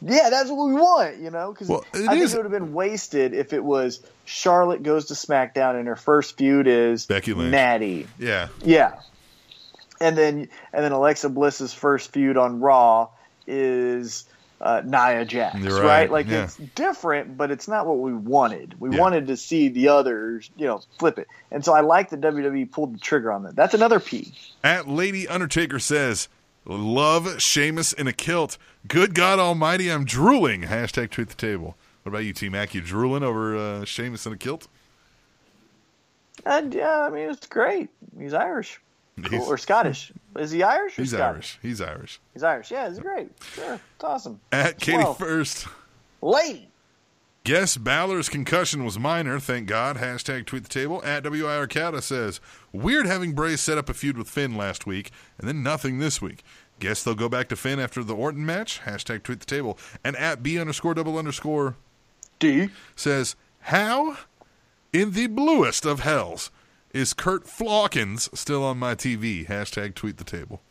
[0.00, 1.52] yeah, that's what we want, you know?
[1.52, 5.14] Because Well, I think it would have been wasted if it was Charlotte goes to
[5.14, 7.52] SmackDown and her first feud is Becky Lynch.
[7.52, 8.06] Natty.
[8.18, 8.48] Yeah.
[8.62, 9.00] Yeah.
[10.00, 13.08] And then and then Alexa Bliss's first feud on Raw
[13.46, 14.24] is
[14.60, 15.82] uh, Nia Jax, right.
[15.82, 16.44] right, Like yeah.
[16.44, 18.74] it's different, but it's not what we wanted.
[18.80, 19.00] We Yeah.
[19.00, 21.28] wanted to see the others, you know, flip it.
[21.50, 23.56] And so I like that WWE pulled the trigger on that.
[23.56, 24.32] That's another P.
[24.62, 26.28] At Lady Undertaker says,
[26.64, 28.56] "Love Sheamus in a kilt.
[28.88, 31.76] Good God Almighty, I'm drooling." Hashtag tweet the table.
[32.02, 32.74] What about you, T Mac?
[32.74, 34.68] You drooling over uh, Sheamus in a kilt?
[36.46, 37.88] And yeah, I mean it's great.
[38.18, 38.80] He's Irish
[39.30, 40.12] He's- or Scottish.
[40.38, 40.98] Is he Irish?
[40.98, 41.24] Or He's Scottish?
[41.54, 41.58] Irish.
[41.62, 42.20] He's Irish.
[42.32, 42.70] He's Irish.
[42.70, 43.30] Yeah, he's great.
[43.54, 44.40] Sure, it's awesome.
[44.50, 45.66] At Katie Well, First.
[46.20, 46.68] lady.
[47.44, 49.98] Guess Balor's concussion was minor, thank God.
[49.98, 51.02] Hashtag tweet the table.
[51.04, 52.40] At WIR Cata says,
[52.72, 56.22] Weird having Bray set up a feud with Finn last week and then nothing this
[56.22, 56.42] week.
[56.80, 58.80] Guess they'll go back to Finn after the Orton match.
[58.86, 59.78] Hashtag tweet the table.
[60.02, 61.76] And at B underscore double underscore
[62.38, 62.70] D.
[62.96, 64.16] says, How
[64.92, 66.50] in the bluest of hells
[66.94, 69.46] is Curt Hawkins still on my TV?
[69.46, 70.62] Hashtag tweet the table.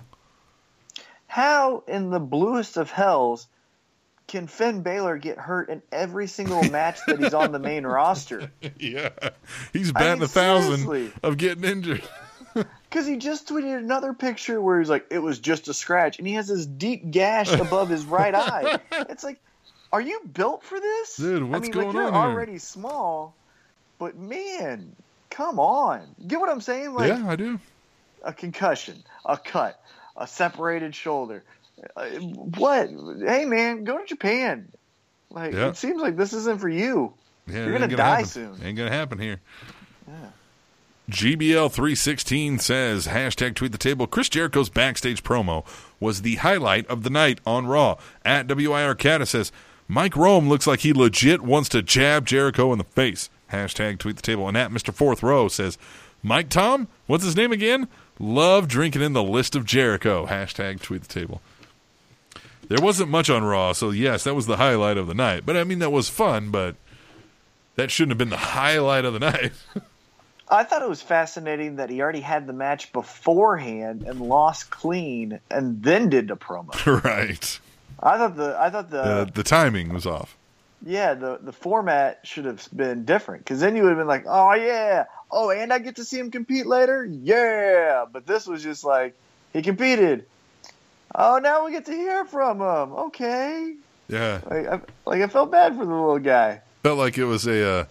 [1.27, 3.47] How in the bluest of hells
[4.27, 8.51] can Finn Balor get hurt in every single match that he's on the main roster?
[8.79, 9.09] yeah.
[9.73, 11.11] He's I batting mean, a thousand seriously.
[11.21, 12.03] of getting injured.
[12.83, 16.27] Because he just tweeted another picture where he's like, it was just a scratch, and
[16.27, 18.77] he has this deep gash above his right eye.
[19.09, 19.39] It's like,
[19.91, 21.17] are you built for this?
[21.17, 22.21] Dude, I what's mean, going like, you're on here?
[22.21, 23.33] already small,
[23.97, 24.95] but man,
[25.33, 26.01] come on.
[26.27, 26.93] Get what I'm saying?
[26.93, 27.59] Like, yeah, I do.
[28.23, 29.79] a concussion, a cut,
[30.15, 31.43] a separated shoulder.
[31.97, 32.89] Uh, what?
[33.19, 34.71] Hey, man, go to Japan.
[35.29, 35.67] Like Yeah.
[35.69, 37.13] it seems like this isn't for you.
[37.47, 38.25] Yeah, You're gonna die happen.
[38.25, 38.59] soon.
[38.63, 39.41] Ain't gonna happen here.
[40.07, 40.13] Yeah.
[41.09, 44.07] GBL three sixteen says hashtag tweet the table.
[44.07, 45.65] Chris Jericho's backstage promo
[45.99, 47.97] was the highlight of the night on Raw.
[48.23, 49.51] At WIR Cata says
[49.89, 53.29] Mike Rome looks like he legit wants to jab Jericho in the face.
[53.53, 54.47] Hashtag tweet the table.
[54.47, 54.93] And at Mr.
[54.93, 55.77] Fourth Row says
[56.21, 57.87] Mike Tom, what's his name again?
[58.19, 60.25] Love drinking in the list of Jericho.
[60.25, 61.41] Hashtag tweet the table.
[62.67, 65.45] There wasn't much on Raw, so yes, that was the highlight of the night.
[65.45, 66.75] But I mean, that was fun, but
[67.75, 69.51] that shouldn't have been the highlight of the night.
[70.49, 75.39] I thought it was fascinating that he already had the match beforehand and lost clean,
[75.49, 77.03] and then did the promo.
[77.03, 77.59] right.
[78.01, 80.37] I thought the I thought the Uh, the timing was off.
[80.85, 84.25] Yeah the the format should have been different because then you would have been like,
[84.27, 88.05] oh yeah, oh and I get to see him compete later, yeah.
[88.11, 89.15] But this was just like
[89.53, 90.25] he competed.
[91.15, 92.93] Oh, now we get to hear from him.
[92.93, 93.75] Okay,
[94.07, 94.41] Yeah.
[94.49, 96.61] like I, like I felt bad for the little guy.
[96.81, 97.85] Felt like it was a uh,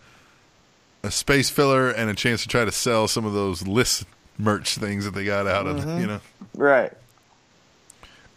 [1.05, 4.05] a space filler and a chance to try to sell some of those list
[4.39, 6.01] merch things that they got out of, Mm-hmm.
[6.01, 6.21] you know.
[6.57, 6.93] Right.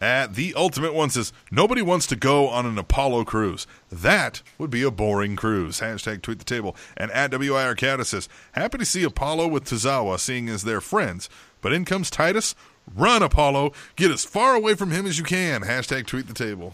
[0.01, 3.65] At the ultimate one says nobody wants to go on an Apollo cruise.
[3.89, 5.79] That would be a boring cruise.
[5.79, 6.75] Hashtag tweet the table.
[6.97, 11.29] And at WIR Cata says happy to see Apollo with Tozawa, seeing as they're friends.
[11.61, 12.55] But in comes Titus.
[12.93, 13.71] Run, Apollo.
[13.95, 15.61] Get as far away from him as you can.
[15.61, 16.73] Hashtag tweet the table.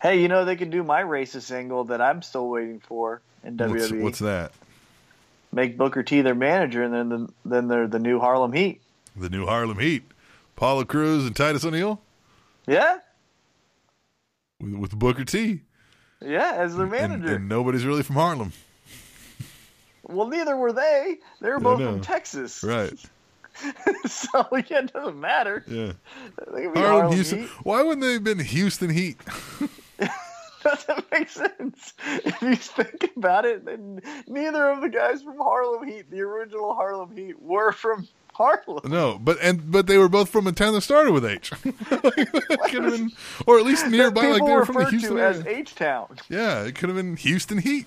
[0.00, 3.56] Hey, you know they can do my racist angle that I'm still waiting for in
[3.56, 3.70] WWE.
[3.70, 4.52] What's, what's that?
[5.50, 8.80] Make Booker T their manager, and then the, then they're the new Harlem Heat.
[9.16, 10.04] The new Harlem Heat.
[10.56, 12.00] Apollo Crews and Titus O'Neil
[12.66, 12.98] Yeah,
[14.60, 15.60] with, with Booker T.
[16.20, 17.36] yeah, as their manager.
[17.36, 18.52] and nobody's really from Harlem.
[20.02, 21.16] well, neither were they.
[21.40, 22.62] They were both from Texas.
[22.62, 22.92] Right.
[24.06, 25.64] so yeah, it doesn't matter.
[25.68, 25.92] Yeah.
[26.52, 27.38] They could be Harlem, Harlem Houston.
[27.40, 27.50] Heat.
[27.62, 29.18] Why wouldn't they have been Houston Heat?
[30.64, 31.92] Doesn't make sense.
[32.06, 36.74] If you think about it, then neither of the guys from Harlem Heat, the original
[36.74, 38.80] Harlem Heat, were from Harlem.
[38.90, 41.50] No, but and but they were both from a town that started with H.
[41.62, 43.12] could have been,
[43.46, 46.16] or at least nearby, like they were from the Houston to as H Town.
[46.28, 47.86] yeah, it could have been Houston Heat.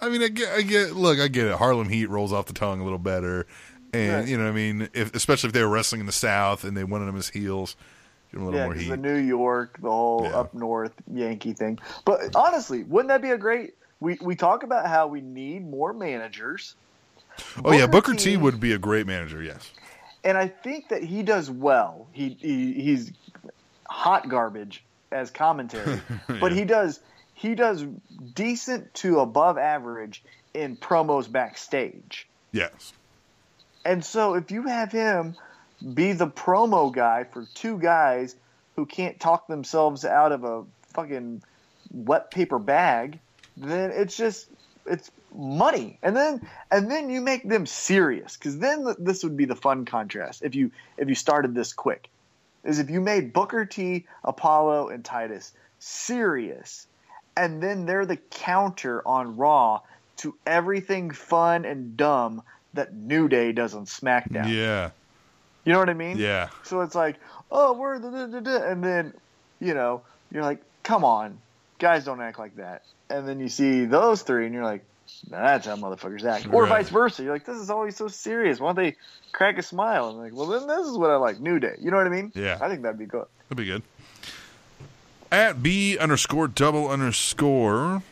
[0.00, 0.92] I mean, I get, I get.
[0.94, 1.54] Look, I get it.
[1.56, 3.46] Harlem Heat rolls off the tongue a little better,
[3.92, 4.28] and Right.
[4.28, 6.76] you know, what I mean, if, especially if they were wrestling in the South and
[6.76, 7.76] they wanted them as heels,
[8.30, 8.88] give them a little Yeah, more heat.
[8.90, 10.36] the New York, the whole Yeah.
[10.40, 11.78] up north Yankee thing.
[12.04, 13.74] But honestly, wouldn't that be a great?
[14.00, 16.74] We we talk about how we need more managers.
[17.64, 19.42] Oh yeah, Booker Booker T T- would be a great manager.
[19.42, 19.70] Yes.
[20.24, 22.06] and I think that he does well.
[22.12, 23.12] He, he he's
[23.88, 24.82] hot garbage
[25.12, 26.00] as commentary,
[26.40, 27.00] but he does
[27.34, 27.84] he does
[28.34, 30.22] decent to above average
[30.54, 32.26] in promos backstage.
[32.52, 32.92] Yes.
[33.84, 35.36] And so if you have him
[35.94, 38.34] be the promo guy for two guys
[38.74, 40.64] who can't talk themselves out of a
[40.94, 41.42] fucking
[41.92, 43.18] wet paper bag,
[43.56, 44.48] then it's just
[44.86, 45.98] it's money.
[46.02, 49.56] And then and then you make them serious cuz then th- this would be the
[49.56, 52.08] fun contrast if you if you started this quick.
[52.64, 56.86] Is if you made Booker T, Apollo and Titus serious
[57.36, 59.80] and then they're the counter on Raw
[60.18, 62.42] to everything fun and dumb
[62.74, 64.48] that New Day does on SmackDown.
[64.48, 64.90] Yeah.
[65.64, 66.18] You know what I mean?
[66.18, 66.48] Yeah.
[66.62, 67.16] So it's like,
[67.50, 69.12] oh, we're the, the, the, and then,
[69.60, 71.38] you know, you're like, come on,
[71.78, 72.84] guys don't act like that.
[73.10, 74.84] And then you see those three, and you're like,
[75.28, 76.46] that's how motherfuckers act.
[76.52, 76.68] Or Right.
[76.84, 77.22] vice versa.
[77.22, 78.60] You're like, this is always so serious.
[78.60, 78.96] Why don't they
[79.32, 80.08] crack a smile?
[80.10, 81.74] I'm like, well, then this is what I like, New Day.
[81.78, 82.32] You know what I mean?
[82.34, 82.58] Yeah.
[82.60, 83.26] I think that'd be good.
[83.48, 83.82] That'd be good.
[85.32, 88.02] At B underscore double underscore.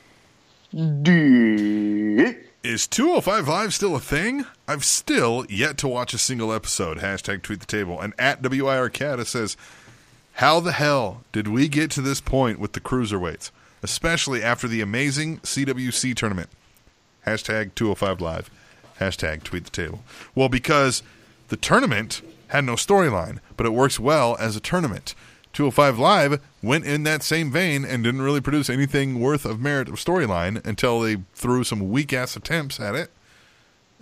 [0.74, 2.34] D-
[2.64, 4.44] Is 205 Live still a thing?
[4.66, 6.98] I've still yet to watch a single episode.
[6.98, 8.00] Hashtag tweet the table.
[8.00, 9.56] And at WIR Cata says,
[10.34, 13.50] How the hell did we get to this point with the cruiserweights?
[13.82, 16.48] Especially after the amazing CWC tournament.
[17.26, 18.50] Hashtag 205 Live.
[19.00, 20.04] Hashtag tweet the table.
[20.34, 21.02] Well, because
[21.48, 25.14] the tournament had no storyline, but it works well as a tournament.
[25.52, 29.88] 205 Live went in that same vein and didn't really produce anything worth of merit
[29.88, 33.10] of storyline until they threw some weak ass attempts at it.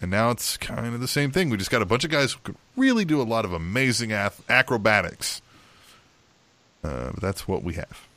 [0.01, 1.49] And now it's kind of the same thing.
[1.49, 4.13] We just got a bunch of guys who could really do a lot of amazing
[4.13, 5.41] ath- acrobatics.
[6.83, 8.09] Uh, but that's what we have.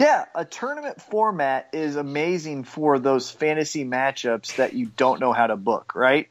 [0.00, 5.46] Yeah, a tournament format is amazing for those fantasy matchups that you don't know how
[5.46, 6.26] to book, right?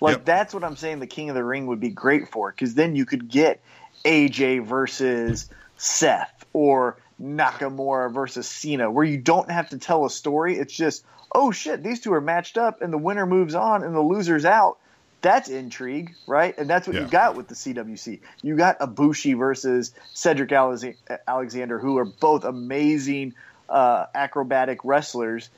[0.00, 0.24] Like Yep.
[0.24, 2.96] that's what I'm saying the King of the Ring would be great for cuz then
[2.96, 3.60] you could get
[4.04, 10.58] AJ versus Seth or Nakamura versus Cena where you don't have to tell a story.
[10.58, 13.94] It's just, "Oh shit, these two are matched up and the winner moves on and
[13.94, 14.78] the loser's out."
[15.22, 16.56] That's intrigue, right?
[16.56, 17.02] And that's what Yeah.
[17.02, 18.20] you got with the CWC.
[18.42, 23.34] You got Ibushi versus Cedric Alexander, who are both amazing
[23.68, 25.50] uh, acrobatic wrestlers,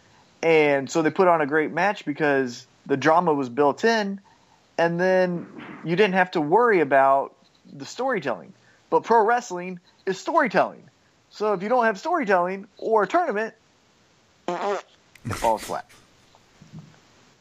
[0.42, 4.20] and so they put on a great match because the drama was built in,
[4.78, 5.46] and then
[5.84, 7.34] you didn't have to worry about
[7.70, 8.54] the storytelling.
[8.88, 10.88] But pro wrestling is storytelling.
[11.30, 13.54] So if you don't have storytelling or a tournament,
[14.48, 15.84] it falls flat.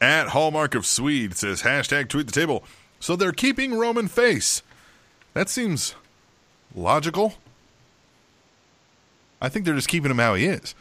[0.00, 2.62] At Hallmark of Swede says hashtag tweet the table.
[3.00, 4.62] So they're keeping Roman face.
[5.34, 5.94] That seems
[6.74, 7.34] logical.
[9.40, 10.74] I think they're just keeping him how he is.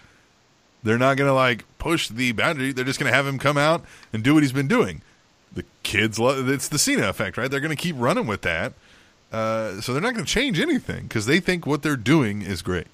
[0.84, 2.72] They're not going to like push the boundary.
[2.72, 5.02] They're just going to have him come out and do what he's been doing.
[5.52, 7.50] The kids, love it's the Cena effect, right?
[7.50, 8.74] They're going to keep running with that.
[9.32, 12.62] Uh, so they're not going to change anything because they think what they're doing is
[12.62, 12.88] great.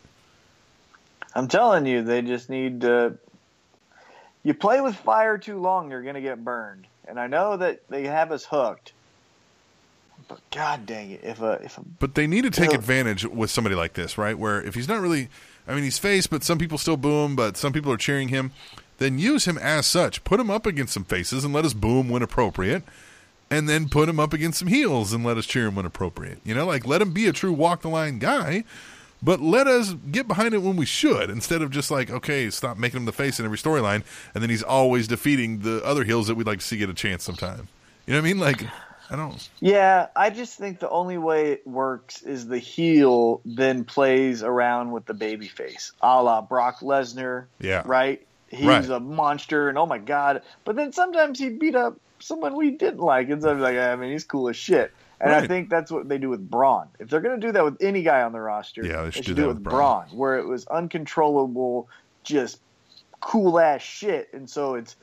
[1.35, 3.17] I'm telling you, they just need to.
[4.43, 6.85] You play with fire too long, you're going to get burned.
[7.07, 8.93] And I know that they have us hooked.
[10.27, 13.49] But god dang it, if a if a But they need to take advantage with
[13.49, 14.37] somebody like this, right?
[14.37, 15.29] Where if he's not really,
[15.67, 18.29] I mean, he's face, but some people still boo him, but some people are cheering
[18.29, 18.51] him.
[18.99, 20.23] Then use him as such.
[20.23, 22.83] Put him up against some faces and let us boo him when appropriate.
[23.49, 26.39] And then put him up against some heels and let us cheer him when appropriate.
[26.43, 28.63] You know, like let him be a true walk the line guy,
[29.23, 32.77] but let us get behind it when we should instead of just like, okay, stop
[32.77, 34.03] making him the face in every storyline.
[34.33, 36.93] And then he's always defeating the other heels that we'd like to see get a
[36.93, 37.67] chance sometime.
[38.05, 38.39] You know what I mean?
[38.39, 38.63] Like,
[39.09, 39.49] I don't.
[39.61, 44.91] Yeah, I just think the only way it works is the heel then plays around
[44.91, 47.45] with the baby face, a la Brock Lesnar.
[47.59, 47.83] Yeah.
[47.85, 48.25] Right?
[48.49, 48.89] He's Right.
[48.89, 50.43] a monster, and oh my god!
[50.63, 53.95] But then sometimes he beat up someone we didn't like, and so I'm like, I
[53.95, 54.93] mean, he's cool as shit.
[55.23, 56.87] And I think that's what they do with Braun.
[56.99, 59.11] If they're going to do that with any guy on the roster, Yeah, they they
[59.11, 60.07] should should, do do it with Braun.
[60.07, 61.87] Braun, where it was uncontrollable,
[62.23, 62.59] just
[63.21, 64.95] cool ass shit, and so it's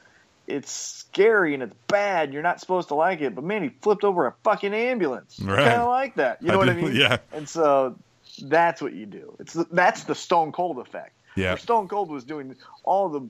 [0.47, 2.33] it's scary and it's bad.
[2.33, 5.39] You're not supposed to like it, but man, he flipped over a fucking ambulance.
[5.41, 5.65] Right.
[5.65, 6.43] Kind of like that.
[6.43, 6.95] You know I what I mean?
[6.95, 7.19] yeah.
[7.33, 7.97] And so
[8.43, 9.37] that's what you do.
[9.39, 11.13] It's the, that's the Stone Cold effect.
[11.37, 11.51] Yeah.
[11.51, 13.29] Where Stone Cold was doing all the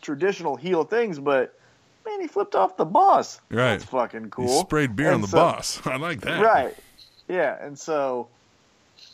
[0.00, 1.58] traditional heel things, but
[2.04, 3.40] man, he flipped off the boss.
[3.50, 3.72] Right.
[3.72, 4.46] That's fucking cool.
[4.48, 5.80] He sprayed beer And on the so- boss.
[5.86, 6.42] I like that.
[6.42, 6.74] Right.
[7.28, 8.28] Yeah, and so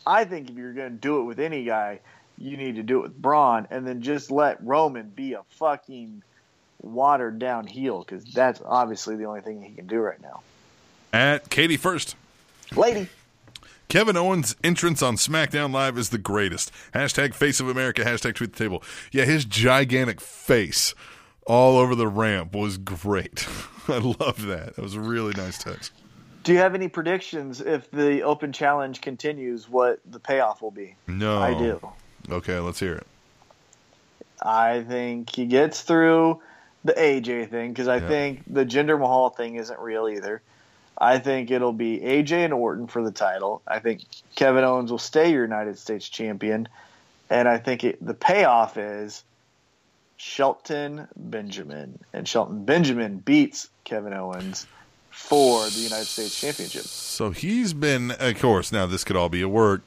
[0.05, 1.99] I think if you're going to do it with any guy,
[2.37, 6.23] you need to do it with Braun, and then just let Roman be a fucking
[6.81, 10.41] watered down heel because that's obviously the only thing he can do right now.
[11.13, 12.15] At Katie first.
[12.75, 13.09] Lady,
[13.89, 16.71] Kevin Owens' entrance on SmackDown Live is the greatest.
[16.93, 18.83] Hashtag face of America, hashtag tweet the table.
[19.11, 20.93] Yeah, his gigantic face
[21.49, 23.45] all over the ramp was great.
[23.89, 24.75] I loved that.
[24.75, 25.89] That was a really nice touch.
[26.43, 29.67] do you have any predictions if the open challenge continues?
[29.67, 30.95] What the payoff will be?
[31.07, 31.41] No.
[31.41, 31.91] I do.
[32.29, 33.07] Okay, let's hear it.
[34.41, 36.41] I think he gets through
[36.85, 38.07] the AJ thing because I Yeah.
[38.07, 40.41] think the Jinder Mahal thing isn't real either.
[40.97, 43.61] I think it'll be AJ and Orton for the title.
[43.67, 44.01] I think
[44.35, 46.67] Kevin Owens will stay your United States champion,
[47.29, 49.23] and I think it, the payoff is
[50.19, 54.67] Shelton Benjamin, and Shelton Benjamin beats Kevin Owens
[55.11, 56.83] for the United States Championship.
[56.83, 59.81] So he's been, of course, now this could all be a work,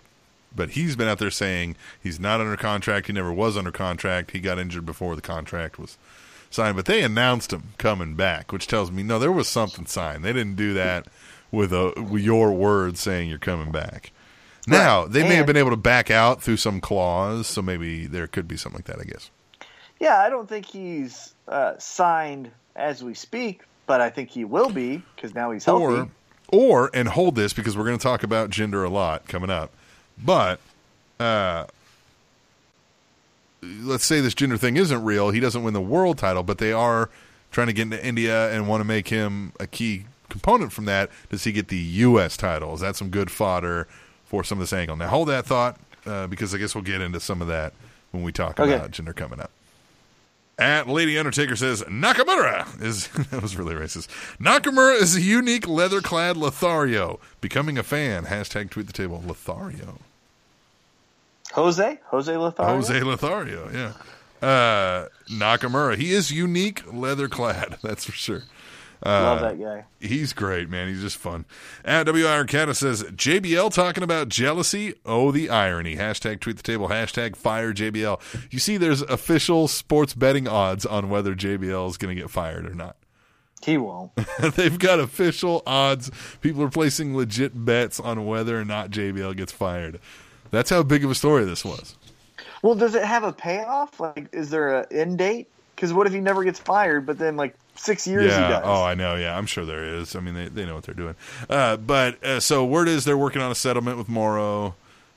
[0.57, 3.09] but he's been out there saying he's not under contract.
[3.09, 4.31] He never was under contract.
[4.31, 5.99] He got injured before the contract was
[6.49, 10.25] signed, but they announced him coming back, which tells me no, there was something signed.
[10.25, 11.09] They didn't do that
[11.51, 14.13] with a with your words saying you're coming back.
[14.67, 18.27] Now they may have been able to back out through some clause, so maybe there
[18.27, 18.99] could be something like that.
[18.99, 19.31] I guess.
[20.03, 24.69] Yeah, I don't think he's uh, signed as we speak, but I think he will
[24.69, 25.85] be because now he's healthy.
[25.85, 26.09] Or,
[26.51, 29.71] or, and hold this because we're going to talk about Jinder a lot coming up.
[30.19, 30.59] But,
[31.21, 31.67] uh,
[33.63, 35.31] let's say this Jinder thing isn't real.
[35.31, 37.09] He doesn't win the world title, but they are
[37.53, 41.11] trying to get into India and want to make him a key component from that.
[41.31, 42.37] Does he get the U.S.
[42.37, 42.75] title?
[42.75, 43.87] Is that some good fodder
[44.25, 44.97] for some of this angle?
[44.97, 47.73] Now, hold that thought uh, because I guess we'll get into some of that
[48.11, 48.75] when we talk Okay.
[48.75, 49.53] about Jinder coming up.
[50.63, 54.07] At Lady Undertaker says Nakamura is that was really racist.
[54.39, 57.19] Nakamura is a unique leather-clad Lothario.
[57.41, 58.27] Becoming a fan.
[58.27, 59.21] Hashtag tweet the table.
[59.27, 59.99] Lothario.
[61.55, 62.75] Jose, Jose Lothario.
[62.77, 63.71] Jose Lothario.
[63.73, 64.47] Yeah.
[64.49, 65.97] Uh, Nakamura.
[65.97, 67.79] He is unique leather-clad.
[67.83, 68.43] That's for sure.
[69.05, 69.85] Love uh, that guy.
[70.01, 70.89] He's great, man.
[70.89, 71.45] He's just fun.
[71.85, 74.95] At W Iron Cata says JBL talking about jealousy.
[75.05, 75.97] Oh, the irony.
[75.97, 76.89] Hashtag tweet the table.
[76.89, 78.21] Hashtag fire JBL.
[78.51, 82.67] You see, there's official sports betting odds on whether JBL is going to get fired
[82.67, 82.97] or not.
[83.65, 84.11] He won't.
[84.57, 86.11] They've got official odds.
[86.41, 90.01] People are placing legit bets on whether or not JBL gets fired.
[90.51, 91.97] That's how big of a story this was.
[92.63, 94.01] well, does it have a payoff?
[94.01, 95.49] Like, is there an end date?
[95.75, 98.49] Because what if he never gets fired, but then like six years he yeah.
[98.49, 98.63] does?
[98.65, 99.17] Oh, I know.
[99.17, 100.15] Yeah, I'm sure there is.
[100.15, 101.17] I mean, they, they know what they're doing.
[101.49, 104.75] Uh, but uh, so word is they're working on a settlement with Mauro.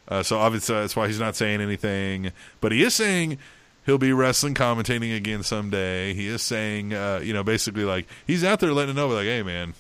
[0.07, 2.31] Uh, so obviously that's why he's not saying anything.
[2.61, 3.37] But he is saying
[3.85, 6.13] he'll be wrestling commentating again someday.
[6.13, 9.25] He is saying, uh, you know, basically like he's out there letting it know, like,
[9.25, 9.73] hey man,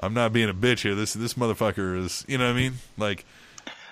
[0.00, 0.94] I'm not being a bitch here.
[0.94, 2.74] This this motherfucker is, you know what I mean?
[2.96, 3.24] Like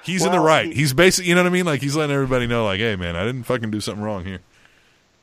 [0.02, 0.66] he's in the right.
[0.66, 1.66] he- he's basically, you know what I mean?
[1.66, 4.40] Like he's letting everybody know, like, hey man, I didn't fucking do something wrong here.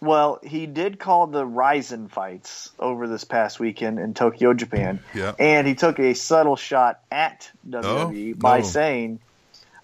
[0.01, 4.99] Well, he did call the Rizin fights over this past weekend in Tokyo, Japan.
[5.13, 5.33] Yeah.
[5.39, 8.63] And he took a subtle shot at WWE Oh, by oh.
[8.63, 9.19] saying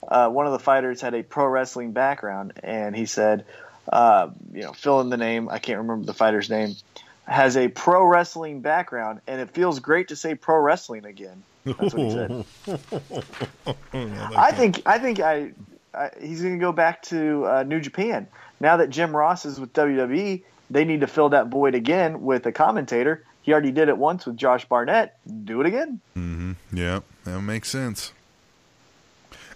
[0.07, 3.45] uh, one of the fighters had a pro wrestling background, and he said,
[3.91, 5.49] uh, you know, fill in the name.
[5.49, 6.75] I can't remember the fighter's name.
[7.25, 11.43] Has a pro wrestling background, and it feels great to say pro wrestling again.
[11.63, 12.45] That's what he said.
[14.35, 15.51] I think I think I,
[15.93, 18.27] I he's going to go back to uh, New Japan
[18.59, 20.43] now that Jim Ross is with WWE.
[20.69, 23.25] They need to fill that void again with a commentator.
[23.41, 25.17] He already did it once with Josh Barnett.
[25.45, 25.99] Do it again.
[26.71, 28.13] Yeah, that makes sense.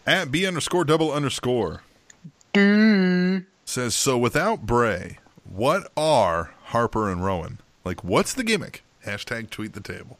[0.05, 1.81] At B underscore double underscore
[3.65, 4.17] says so.
[4.17, 5.19] Without Bray,
[5.49, 7.59] what are Harper and Rowan?
[7.83, 8.83] Like, what's the gimmick?
[9.05, 10.17] Hashtag tweet the table.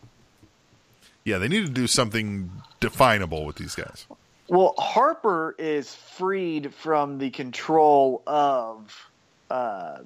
[1.24, 4.06] Yeah, they need to do something definable with these guys.
[4.48, 9.10] Well, Harper is freed from the control of
[9.50, 10.00] uh,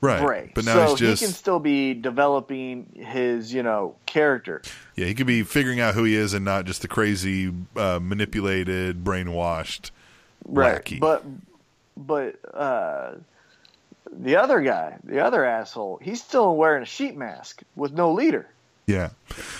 [0.00, 3.96] Right, Bray, but now so he's just he can still be developing his, you know,
[4.06, 4.62] character.
[4.94, 7.98] yeah, he could be figuring out who he is and not just the crazy, uh,
[8.00, 9.90] manipulated, brainwashed
[10.46, 11.00] lackey.
[11.00, 11.24] But
[11.96, 13.14] but uh,
[14.12, 18.48] the other guy, the other asshole, he's still wearing a sheet mask with no leader.
[18.88, 19.10] Yeah.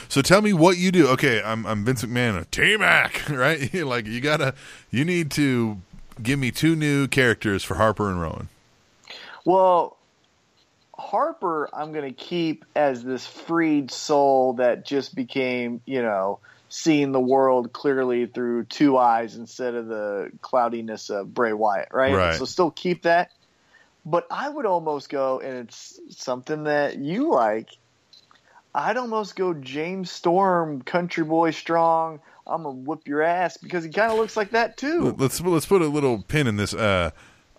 [0.09, 1.07] So tell me what you do.
[1.09, 3.73] Okay, I'm I'm Vince McMahon, T Mac, right?
[3.85, 4.55] like you gotta,
[4.91, 5.77] you need to
[6.23, 8.49] give me two new characters for Harper and Rowan.
[9.45, 9.99] Well,
[10.99, 17.13] Harper, I'm going to keep as this freed soul that just became, you know, seeing
[17.13, 22.15] the world clearly through two eyes instead of the cloudiness of Bray Wyatt, right?
[22.15, 22.35] Right.
[22.35, 23.31] So still keep that.
[24.07, 27.69] But I would almost go, and it's something that you like.
[28.79, 32.21] I'd almost go James Storm, Country Boy Strong.
[32.47, 35.15] I'm gonna whip your ass because he kind of looks like that too.
[35.19, 36.73] Let's let's put a little pin in this.
[36.75, 37.11] Uh,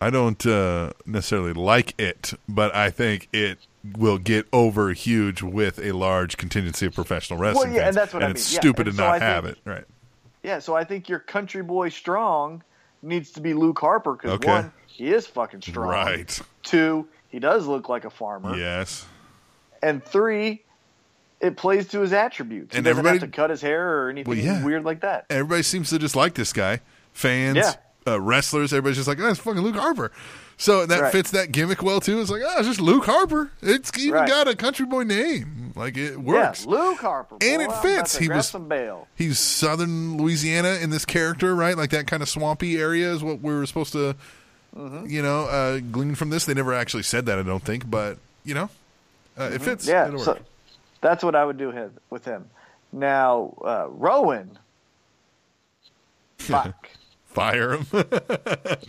[0.02, 3.60] I don't uh, necessarily like it, but I think it
[3.98, 7.96] will get over huge with a large contingency of professional wrestling well, yeah, fans.
[7.96, 8.56] and that's what I it's mean.
[8.56, 9.70] Yeah, stupid and to so not I have think- it.
[9.70, 9.84] Right.
[10.42, 12.64] Yeah, so I think your country boy strong
[13.02, 14.50] needs to be Luke Harper because Okay.
[14.50, 15.90] one, he is fucking strong.
[15.90, 16.40] Right.
[16.64, 18.56] Two, he does look like a farmer.
[18.56, 19.06] Yes.
[19.84, 20.64] And three,
[21.42, 22.76] it plays to his attributes.
[22.76, 24.64] And he doesn't everybody- have to cut his hair or anything Well, yeah.
[24.64, 25.26] weird like that.
[25.30, 26.82] Everybody seems to just like this guy.
[27.14, 27.74] Fans, Yeah.
[28.08, 30.12] uh, wrestlers, everybody's just like, oh, it's fucking Luke Harper.
[30.58, 31.12] So that Right.
[31.14, 32.20] fits that gimmick well too.
[32.20, 33.50] It's like, oh, it's just Luke Harper.
[33.62, 34.28] It's even Right.
[34.28, 35.72] got a country boy name.
[35.76, 36.66] Like it works.
[36.66, 37.38] Yeah, Luke Harper.
[37.42, 38.18] And boy, it fits.
[38.18, 38.54] He was-.
[39.16, 41.78] He's Southern Louisiana in this character, right?
[41.78, 44.16] Like that kind of swampy area is what we were supposed to,
[44.78, 45.08] Mm-hmm.
[45.08, 46.46] you know, uh, glean from this.
[46.46, 48.70] They never actually said that, I don't think, but you know,
[49.40, 49.86] uh, it fits.
[49.86, 49.92] Mm-hmm.
[49.92, 50.38] Yeah, It'll so.
[51.02, 52.50] That's what I would do his, with him.
[52.92, 54.58] Now, uh, Rowan.
[56.38, 56.90] Fuck.
[57.26, 57.86] Fire him.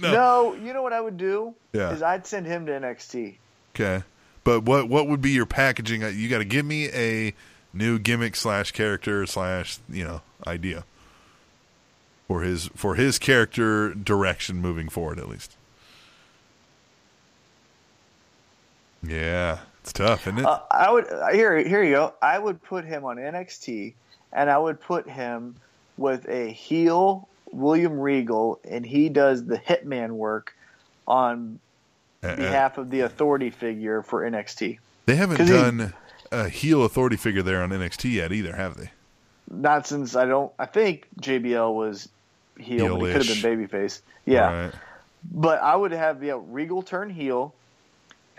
[0.00, 0.54] no.
[0.54, 1.54] you know what I would do?
[1.72, 1.90] Yeah.
[1.90, 3.36] Is I'd send him to NXT.
[3.74, 4.02] okay,
[4.44, 6.00] but what what would be your packaging?
[6.00, 7.34] You got to give me a
[7.74, 10.84] new gimmick slash character slash you know idea
[12.26, 15.56] for his for his character direction moving forward, at least.
[19.02, 20.44] Yeah, it's tough, isn't it?
[20.46, 21.56] Uh, I would uh, here.
[21.58, 22.14] Here you go.
[22.22, 23.94] I would put him on NXT,
[24.32, 25.56] and I would put him
[25.96, 30.54] with a heel William Regal, and he does the hitman work
[31.08, 31.58] on
[32.22, 34.78] Uh, behalf of the authority figure for NXT.
[35.06, 35.94] They haven't 'Cause he- done
[36.30, 38.90] a heel authority figure there on NXT yet either, have they?
[39.50, 40.52] Not since I don't.
[40.58, 42.08] I think JBL was
[42.58, 44.02] heel, but he could have been babyface.
[44.26, 44.72] Yeah, Right.
[45.32, 47.52] but I would have yeah, Regal turn heel,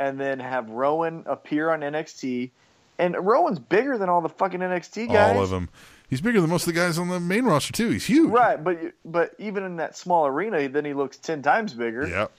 [0.02, 2.50] and then have Rowan appear on NXT.
[2.98, 5.36] And Rowan's bigger than all the fucking NXT guys.
[5.36, 5.70] All of them.
[6.10, 7.90] He's bigger than most of the guys on the main roster too.
[7.92, 8.32] He's huge.
[8.32, 12.08] Right, but but even in that small arena, then he looks ten times bigger.
[12.08, 12.32] Yep.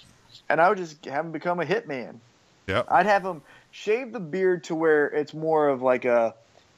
[0.48, 2.16] And I would just have him become a hitman.
[2.66, 2.86] Yep.
[2.90, 6.34] I'd have him shave the beard to where it's more of like a,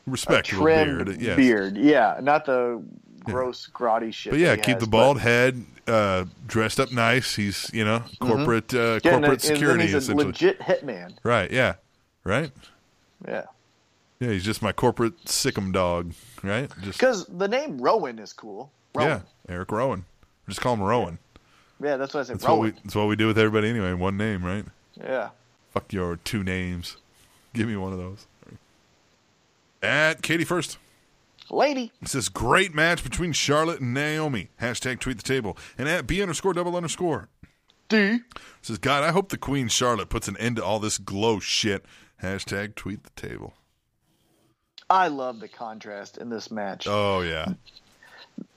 [0.07, 1.21] a Respectable trimmed beard.
[1.21, 1.37] Yes.
[1.37, 1.77] beard.
[1.79, 2.83] Yeah, not the
[3.25, 4.33] gross grotty shit.
[4.33, 7.35] But yeah, keep has, the bald head, uh, dressed up nice.
[7.35, 11.17] He's you know corporate uh, Yeah, corporate and security then he's a legit hitman.
[11.23, 11.51] Right.
[11.51, 11.75] Yeah.
[12.25, 12.53] Right.
[13.27, 13.45] Yeah,
[14.21, 14.29] Yeah.
[14.31, 16.13] He's just my corporate sickum dog.
[16.43, 16.71] Right.
[16.83, 18.71] Just because the name Rowan is cool.
[18.95, 19.09] Rowan.
[19.49, 19.55] yeah.
[19.55, 20.05] Eric Rowan.
[20.49, 21.19] Just call him Rowan.
[21.83, 22.37] Yeah, that's what I said.
[22.37, 22.71] That's what we.
[22.71, 23.93] That's what we do with everybody anyway.
[23.93, 24.65] One name, right?
[24.97, 25.31] Yeah.
[25.73, 26.97] Fuck your two names.
[27.53, 28.27] Give me one of those.
[29.83, 30.79] At Katie first.
[31.51, 31.93] Lady.
[32.01, 34.51] It says great match between Charlotte and Naomi.
[34.61, 35.57] Hashtag tweet the table.
[35.79, 37.29] And at B underscore double underscore.
[37.89, 38.21] D.
[38.63, 41.85] Says, God, I hope the Queen Charlotte puts an end to all this glow shit.
[42.23, 43.55] Hashtag tweet the table.
[44.89, 46.87] I love the contrast in this match.
[46.89, 47.53] Oh yeah.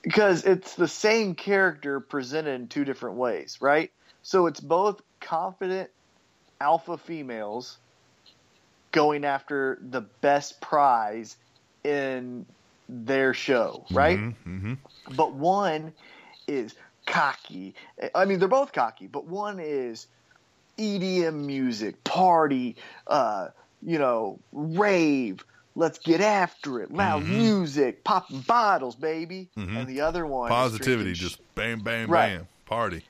[0.01, 3.91] because it's the same character presented in two different ways, right?
[4.23, 5.89] So it's both confident
[6.61, 7.77] alpha females
[8.91, 11.35] going after the best prize
[11.83, 12.45] in
[12.89, 14.17] their show, right?
[14.19, 14.73] Mm-hmm.
[15.15, 15.93] But one
[16.47, 16.75] is
[17.05, 17.75] cocky.
[18.15, 20.07] I mean, they're both cocky, but one is
[20.77, 22.75] EDM music, party,
[23.07, 23.47] uh,
[23.81, 25.43] you know, rave.
[25.75, 26.91] Let's get after it.
[26.91, 27.37] Loud Mm-hmm.
[27.37, 29.49] music, popping bottles, baby.
[29.55, 32.37] And the other one, Positivity, sh- just bam, bam, Right.
[32.37, 32.47] bam.
[32.65, 33.03] Party.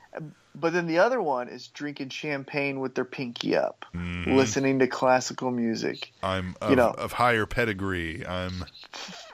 [0.54, 4.34] But then the other one is drinking champagne with their pinky up, Mm-hmm.
[4.36, 8.26] listening to classical music, I'm of, You know- of higher pedigree.
[8.26, 8.64] I'm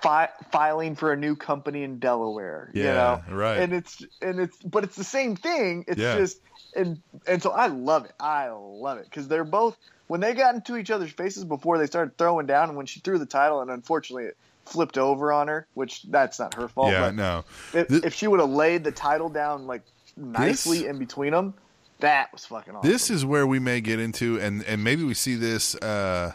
[0.04, 2.70] fi- filing for a new company in Delaware.
[2.74, 3.22] you know?
[3.30, 3.58] right.
[3.58, 5.84] And it's and it's but it's the same thing.
[5.88, 6.16] It's Yeah.
[6.18, 6.38] just
[6.76, 8.12] and and so I love it.
[8.20, 9.76] I love it because they're both
[10.06, 13.00] when they got into each other's faces before they started throwing down, and when she
[13.00, 14.36] threw the title, and unfortunately it
[14.66, 16.90] flipped over on her, which that's not her fault.
[16.92, 17.44] yeah, but no.
[17.72, 19.82] if, Thi- if she would have laid the title down like
[20.16, 21.54] nicely This- in between them,
[22.00, 22.90] that was fucking awesome.
[22.90, 26.34] This is where we may get into, and and maybe we see this uh,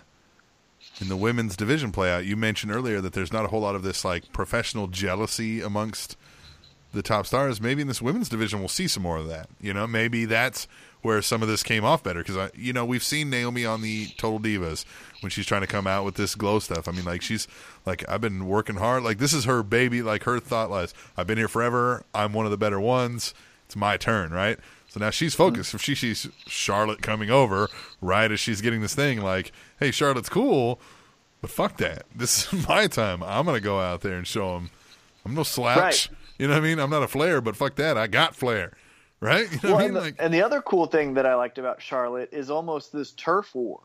[1.00, 2.26] in the women's division play out.
[2.26, 6.18] You mentioned earlier that there's not a whole lot of this like professional jealousy amongst
[6.93, 7.62] the top stars.
[7.62, 9.50] Maybe in this women's division, we'll see some more of that.
[9.62, 10.68] You know, maybe that's
[11.02, 13.82] where some of this came off better because I, you know, we've seen Naomi on
[13.82, 14.84] the Total Divas
[15.22, 16.88] when she's trying to come out with this glow stuff.
[16.88, 17.47] I mean, like she's
[17.86, 19.04] like, I've been working hard.
[19.04, 20.02] Like this is her baby.
[20.02, 22.04] Like her thought was, I've been here forever.
[22.14, 23.34] I'm one of the better ones.
[23.66, 24.60] It's my turn, right?
[24.90, 25.74] So now she's focused.
[25.74, 27.70] If she sees Charlotte coming over
[28.02, 30.80] right as she's getting this thing, like, hey, Charlotte's cool,
[31.42, 32.04] but fuck that.
[32.16, 33.24] This is my time.
[33.24, 34.72] I'm gonna go out there and show them.
[35.26, 35.78] I'm no slouch.
[35.80, 36.10] Right.
[36.40, 36.80] You know what I mean?
[36.80, 37.98] I'm not a flair, but fuck that.
[37.98, 38.74] I got flair.
[39.22, 39.48] Right?
[39.52, 39.94] You know Well, what I and, mean?
[39.94, 43.12] the, Like, and the other cool thing that I liked about Charlotte is almost this
[43.12, 43.82] turf war,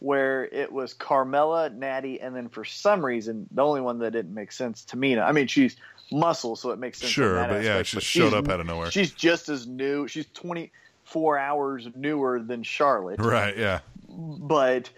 [0.00, 4.32] where it was Carmella, Natty, and then for some reason the only one that didn't
[4.34, 5.22] make sense, Tamina.
[5.22, 5.76] I mean, she's
[6.10, 7.12] muscle, so it makes sense.
[7.12, 8.90] Sure, but yeah, she but just showed up out of nowhere.
[8.90, 10.08] She's just as new.
[10.08, 10.70] She's twenty
[11.04, 13.56] four hours newer than Charlotte, right?
[13.56, 13.80] Yeah.
[14.08, 14.90] but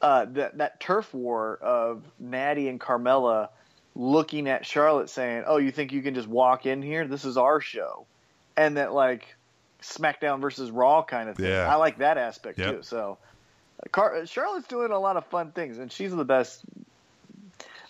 [0.00, 3.48] uh, that that turf war of Natty and Carmella
[3.94, 7.06] looking at Charlotte saying, "Oh, you think you can just walk in here?
[7.06, 8.06] This is our show,"
[8.56, 9.34] and that like
[9.82, 11.46] SmackDown versus Raw kind of thing.
[11.46, 11.72] Yeah.
[11.72, 12.76] I like that aspect Yep.
[12.76, 12.82] too.
[12.82, 13.18] So,
[13.90, 16.62] Car- Charlotte's doing a lot of fun things, and she's the best.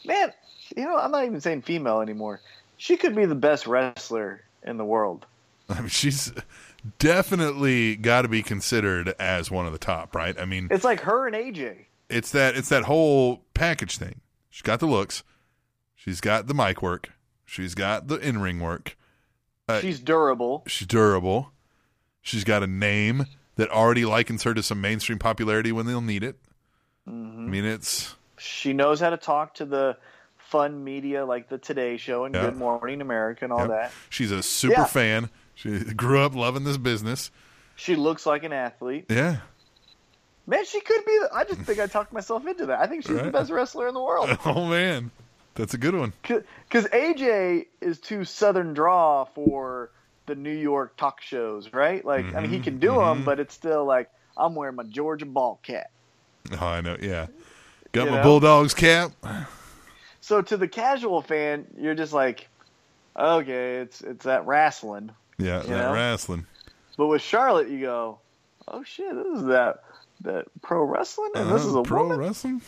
[0.04, 0.32] Man,
[0.76, 2.40] you know, I'm not even saying female anymore.
[2.82, 5.24] She could be the best wrestler in the world.
[5.68, 6.32] I mean, she's
[6.98, 10.36] definitely got to be considered as one of the top, right?
[10.36, 11.76] I mean, It's like her and AJ.
[12.08, 14.20] it's that it's that whole package thing.
[14.50, 15.22] She's got the looks,
[15.94, 17.10] she's got the mic work,
[17.44, 18.96] she's got the in ring work,
[19.68, 20.64] Uh, She's durable.
[20.66, 21.52] she's durable,
[22.20, 26.24] she's got a name that already likens her to some mainstream popularity when they'll need
[26.24, 26.34] it.
[27.08, 27.46] Mm-hmm.
[27.46, 29.96] I mean, it's She knows how to talk to the
[30.52, 32.42] fun media like the Today Show and Yeah.
[32.42, 33.90] Good Morning America and all that.
[34.10, 34.84] she's a super Yeah.
[34.84, 35.30] fan.
[35.54, 37.30] She grew up loving this business.
[37.74, 39.06] She looks like an athlete.
[39.08, 39.38] Yeah,
[40.46, 41.18] Man, she could be.
[41.32, 42.80] I just think I talked myself into that.
[42.80, 44.36] I think she's the best wrestler in the world.
[44.44, 45.10] oh man,
[45.54, 46.12] that's a good one.
[46.22, 49.90] Because AJ is too Southern draw for
[50.26, 52.04] the New York talk shows, right?
[52.04, 52.64] Like, I mean, he mm-hmm.
[52.64, 53.24] can do them, mm-hmm.
[53.24, 55.90] but it's still like I'm wearing my Georgia ball cap.
[56.60, 56.96] Oh, I know.
[57.00, 57.28] Yeah,
[57.92, 58.22] got You my know?
[58.24, 59.12] Bulldogs cap.
[60.32, 62.48] So to the casual fan, you're just like,
[63.14, 65.10] okay, it's it's that wrestling.
[65.36, 65.92] Yeah, that know?
[65.92, 66.46] wrestling.
[66.96, 68.18] But with Charlotte, you go,
[68.66, 69.84] oh shit, this is that
[70.22, 72.16] that pro wrestling, and this is Uh, a pro woman.
[72.16, 72.62] wrestling.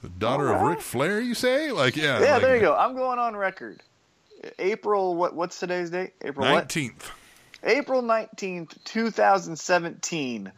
[0.00, 0.76] The daughter of Alright.
[0.76, 1.72] Ric Flair, you say?
[1.72, 2.76] Like, yeah, Yeah, like there you go.
[2.76, 3.82] I'm going on record.
[4.60, 5.34] April, what?
[5.34, 6.12] What's today's date?
[6.22, 6.46] April?
[6.46, 7.10] Nineteenth.
[7.64, 10.52] April 19th, 2017,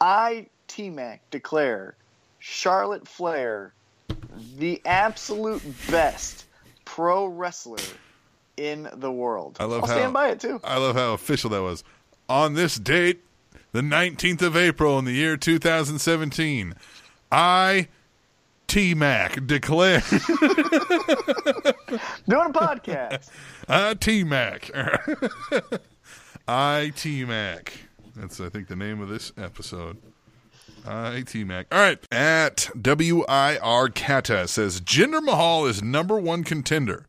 [0.00, 1.94] I, T Mac, declare
[2.38, 3.74] Charlotte Flair
[4.58, 6.44] the absolute best
[6.84, 7.78] pro wrestler
[8.56, 9.56] in the world.
[9.60, 10.60] I love I'll how stand by it too.
[10.64, 11.84] I love how official that was.
[12.28, 13.22] On this date,
[13.72, 16.74] the nineteenth of April in the year two thousand seventeen,
[17.30, 17.88] I,
[18.66, 20.20] T Mac, declare Doing
[22.46, 23.28] a podcast.
[23.68, 24.70] I T Mac.
[26.48, 27.72] I T Mac.
[28.16, 29.98] That's I think the name of this episode.
[30.86, 31.66] I T Mac.
[31.72, 31.98] All right.
[32.12, 37.06] At W I R Kata says Jinder Mahal is number one contender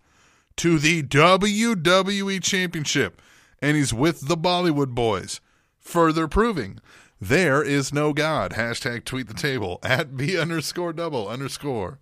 [0.58, 3.22] to the WWE Championship,
[3.62, 5.40] and he's with the Bollywood Boys,
[5.80, 6.80] further proving
[7.20, 8.52] there is no God.
[8.54, 12.00] Hashtag tweet the table at B underscore double underscore.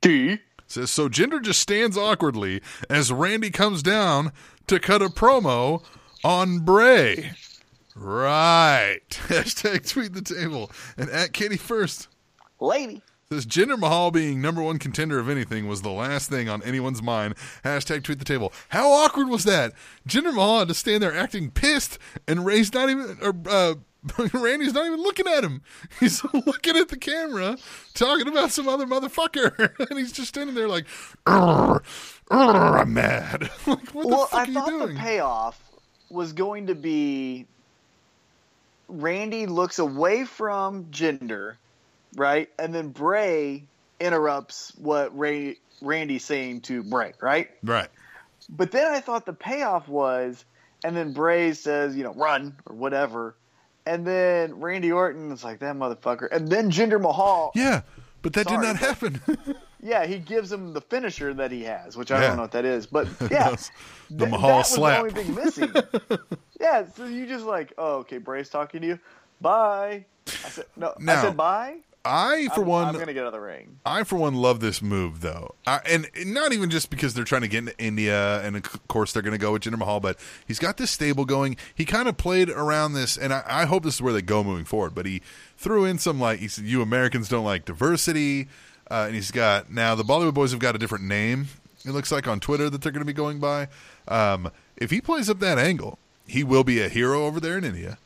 [0.00, 0.38] D.
[0.66, 4.32] Says so Jinder just stands awkwardly as Randy comes down
[4.66, 5.82] to cut a promo
[6.22, 7.32] on Bray.
[7.98, 9.00] Right.
[9.10, 10.70] Hashtag tweet the table.
[10.96, 12.08] And at Katie first
[12.60, 13.02] Lady.
[13.30, 17.02] This Jinder Mahal being number one contender of anything was the last thing on anyone's
[17.02, 17.34] mind.
[17.62, 18.52] Hashtag tweet the table.
[18.70, 19.74] How awkward was that?
[20.08, 23.74] Jinder Mahal had to stand there acting pissed and Ray's not even or uh
[24.32, 25.60] Randy's not even looking at him.
[26.00, 27.58] He's looking at the camera,
[27.94, 30.86] talking about some other motherfucker, and he's just standing there like,
[31.26, 31.82] "Urgh,
[32.30, 34.94] urgh, "I'm mad." like, what well, the fuck I are you thought doing?
[34.94, 35.60] the payoff
[36.10, 37.46] was going to be
[38.88, 41.56] Randy looks away from Jinder,
[42.16, 42.48] right?
[42.58, 43.64] And then Bray
[44.00, 47.50] interrupts what Ray Randy's saying to Bray, right?
[47.62, 47.88] right.
[48.48, 50.44] But then I thought the payoff was,
[50.82, 53.34] and then Bray says, you know, run or whatever.
[53.84, 56.28] And then Randy Orton is like, that motherfucker.
[56.30, 57.82] And then Jinder Mahal, yeah,
[58.22, 60.08] but that Sorry, did not but- happen.
[60.10, 62.28] he gives him the finisher that he has, which I Yeah.
[62.28, 62.86] don't know what that is.
[62.86, 63.50] But yeah,
[64.10, 65.04] the th- Mahal that was slap.
[65.04, 65.72] the only thing missing.
[66.60, 68.98] yeah, so you just like, oh, okay, Bray's talking to you.
[69.40, 70.04] Bye.
[70.26, 71.76] I said, no, I said bye.
[72.04, 73.80] I, for I'm, one, I'm going to get out of the ring.
[73.84, 77.42] I for one love this move though, I, and not even just because they're trying
[77.42, 80.16] to get into India, and of course they're going to go with Jinder Mahal, but
[80.46, 81.56] he's got this stable going.
[81.74, 84.42] He kind of played around this, and I, I hope this is where they go
[84.44, 84.94] moving forward.
[84.94, 85.20] But he
[85.56, 88.48] threw in some like he said, "You Americans don't like diversity,"
[88.90, 91.48] uh, and he's got now the Bollywood Boys have got a different name.
[91.84, 93.68] It looks like on Twitter that they're going to be going by.
[94.08, 97.64] Um, if he plays up that angle, he will be a hero over there in
[97.64, 97.98] India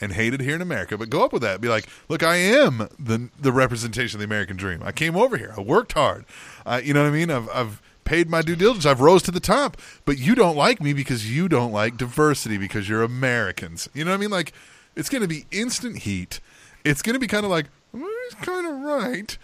[0.00, 1.60] and hated here in America, but go up with that.
[1.60, 4.82] Be like, look, I am the the representation of the American dream.
[4.84, 5.54] I came over here.
[5.56, 6.24] I worked hard.
[6.64, 7.30] Uh, you know what I mean?
[7.30, 8.86] I've I've paid my due diligence.
[8.86, 9.76] I've rose to the top.
[10.04, 13.88] But you don't like me because you don't like diversity because you're Americans.
[13.92, 14.30] You know what I mean?
[14.30, 14.52] Like,
[14.96, 16.40] it's going to be instant heat.
[16.84, 19.36] It's going to be kind of like, well, he's kind of right.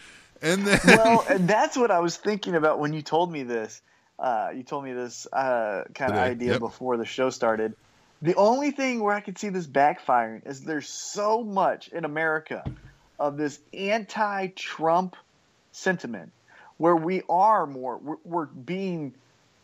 [0.44, 3.80] And then well, and that's what I was thinking about when you told me this.
[4.18, 6.60] Uh, you told me this uh, kind of idea yep.
[6.60, 7.74] before the show started.
[8.22, 12.64] The only thing where I could see this backfiring is there's so much in America
[13.18, 15.16] of this anti-Trump
[15.72, 16.30] sentiment,
[16.76, 19.14] where we are more we're, we're being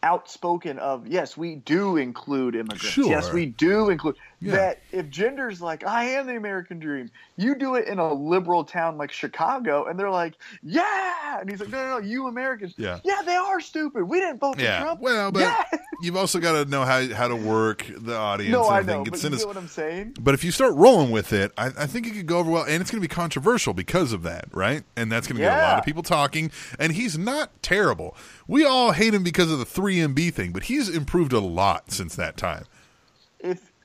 [0.03, 3.07] outspoken of yes we do include immigrants Sure.
[3.07, 4.53] yes we do include Yeah.
[4.57, 8.65] that if Jinder's like, I am the American dream, you do it in a liberal
[8.65, 12.75] town like Chicago, and they're like, yeah, and he's like, no, no, no, you Americans,
[12.77, 13.01] Yeah.
[13.05, 14.05] yeah, they are stupid.
[14.05, 14.81] We didn't vote for Yeah.
[14.83, 15.01] Trump.
[15.01, 15.65] Well, but yeah.
[16.03, 18.53] you've also got to know how how to work the audience.
[18.53, 18.97] no, and I everything.
[18.97, 20.17] know, It's but in you his- get what I'm saying.
[20.21, 22.65] But if you start rolling with it, I, I think it could go over well,
[22.65, 24.85] and it's going to be controversial because of that, right?
[24.97, 26.51] And that's going to get a lot of people talking.
[26.79, 28.17] And he's not terrible.
[28.49, 32.17] We all hate him because of the 3MB thing, but he's improved a lot since
[32.17, 32.65] that time.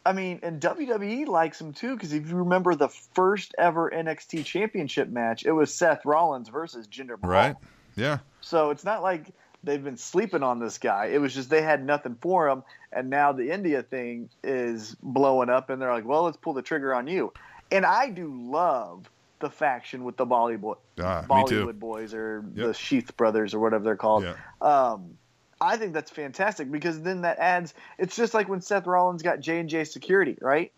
[0.06, 4.46] I mean, and WWE likes him too because if you remember the first ever NXT
[4.46, 7.30] Championship match, it was Seth Rollins versus Jinder Mahal.
[7.30, 7.56] Right?
[7.96, 8.20] Yeah.
[8.42, 9.32] So it's not like
[9.64, 11.08] they've been sleeping on this guy.
[11.08, 15.50] It was just they had nothing for him, and now the India thing is blowing
[15.50, 17.34] up, and they're like, "Well, let's pull the trigger on you."
[17.72, 21.26] And I do love the faction with the Bollywood Ah.
[21.28, 22.68] Bollywood boys or Yep.
[22.68, 24.24] the Sheath brothers or whatever they're called.
[24.24, 24.36] Yeah.
[24.62, 25.18] Um,
[25.62, 27.74] I think that's fantastic because then that adds.
[27.98, 30.72] It's just like when Seth Rollins got J and J Security, right?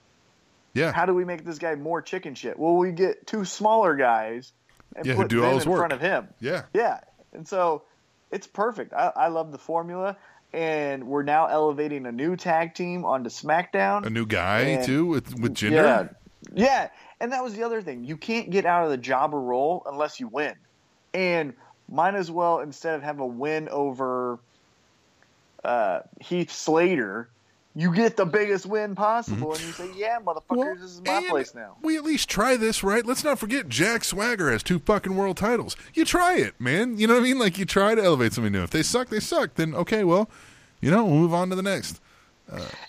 [0.73, 0.91] Yeah.
[0.91, 2.59] How do we make this guy more chicken shit?
[2.59, 4.51] Well, we get two smaller guys
[4.95, 5.79] and Yeah, put them in work.
[5.79, 6.27] front of him.
[6.39, 6.63] yeah.
[6.73, 6.99] Yeah,
[7.33, 7.83] and so
[8.31, 8.93] it's perfect.
[8.93, 10.17] I, I love the formula,
[10.53, 14.05] and we're now elevating a new tag team onto SmackDown.
[14.05, 15.71] A new guy, And- too, with, with Jinder.
[15.71, 16.07] Yeah,
[16.53, 18.03] yeah, and that was the other thing.
[18.03, 20.53] You can't get out of the jobber role unless you win,
[21.13, 21.53] and
[21.89, 24.37] might as well instead of have a win over
[25.67, 27.29] uh, Heath Slater.
[27.75, 30.57] You get the biggest win possible, and you say, "Yeah, motherfuckers, Mm-hmm.
[30.57, 33.05] Well, this is my place now." We at least try this, right?
[33.05, 35.75] Let's not forget Jack Swagger has two fucking world titles.
[35.93, 36.97] You try it, man.
[36.97, 37.37] You know what I mean?
[37.37, 38.63] Like you try to elevate something new.
[38.63, 39.53] If they suck, they suck.
[39.53, 40.27] Then okay, well,
[40.81, 42.01] you know, we'll move on to the next.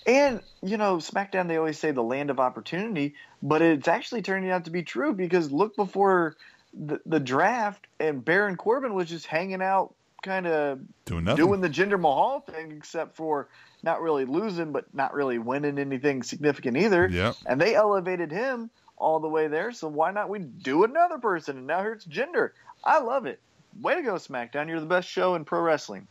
[0.07, 4.51] And you know, SmackDown they always say the land of opportunity, but it's actually turning
[4.51, 6.37] out to be true because look before
[6.73, 11.45] the, the draft and Baron Corbin was just hanging out, kind of Doing nothing.
[11.45, 13.49] doing the Jinder Mahal thing, except for
[13.83, 17.09] not really losing, but not really winning anything significant either.
[17.09, 17.37] Yep.
[17.47, 21.57] And they elevated him all the way there, so why not we do another person?
[21.59, 22.51] And now here's Jinder.
[22.85, 23.41] I love it.
[23.81, 24.69] Way to go, SmackDown!
[24.69, 26.09] You're the best show in pro wrestling.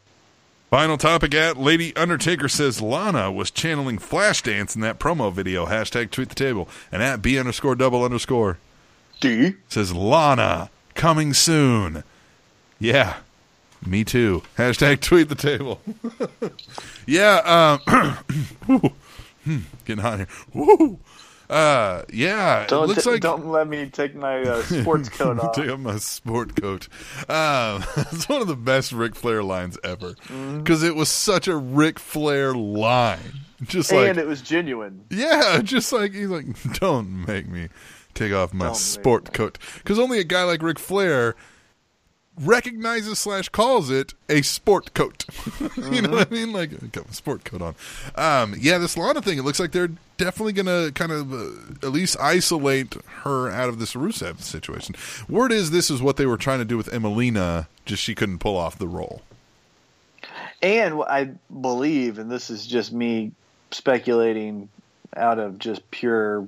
[0.69, 5.65] Final topic at Lady Undertaker says Lana was channeling Flashdance in that promo video.
[5.65, 6.67] Hashtag tweet the table.
[6.91, 8.57] And at B underscore double underscore
[9.21, 9.55] D.
[9.69, 12.03] says Lana coming soon.
[12.79, 13.17] Yeah,
[13.85, 14.43] me too.
[14.57, 15.79] Hashtag tweet the table.
[17.05, 17.77] yeah,
[18.67, 18.93] um,
[19.85, 20.27] getting hot here.
[20.53, 20.99] Woo.
[21.49, 25.53] Uh, yeah, Don't looks t- like don't let me take my uh, sports coat off.
[25.55, 26.89] Take off my sport coat.
[27.29, 30.57] Um, it's one of the best Ric Flair lines ever Mm-hmm.
[30.59, 33.41] because it was such a Ric Flair line.
[33.63, 35.05] Just like and it was genuine.
[35.09, 37.69] yeah, just like he's like, don't make me
[38.13, 41.35] take off my Don't sport coat because only a guy like Ric Flair
[42.39, 45.25] recognizes slash calls it a sport coat.
[45.91, 46.53] you know what I mean?
[46.53, 47.75] Like got my sport coat on.
[48.15, 49.37] Um, yeah, this Lana thing.
[49.37, 53.79] It looks like they're definitely gonna kind of uh, at least isolate her out of
[53.79, 54.95] this Rusev situation.
[55.27, 57.67] Word is this is what they were trying to do with Emmalina.
[57.85, 59.21] Just she couldn't pull off the role.
[60.61, 61.31] And I
[61.61, 63.31] believe, and this is just me
[63.71, 64.69] speculating
[65.15, 66.47] out of just pure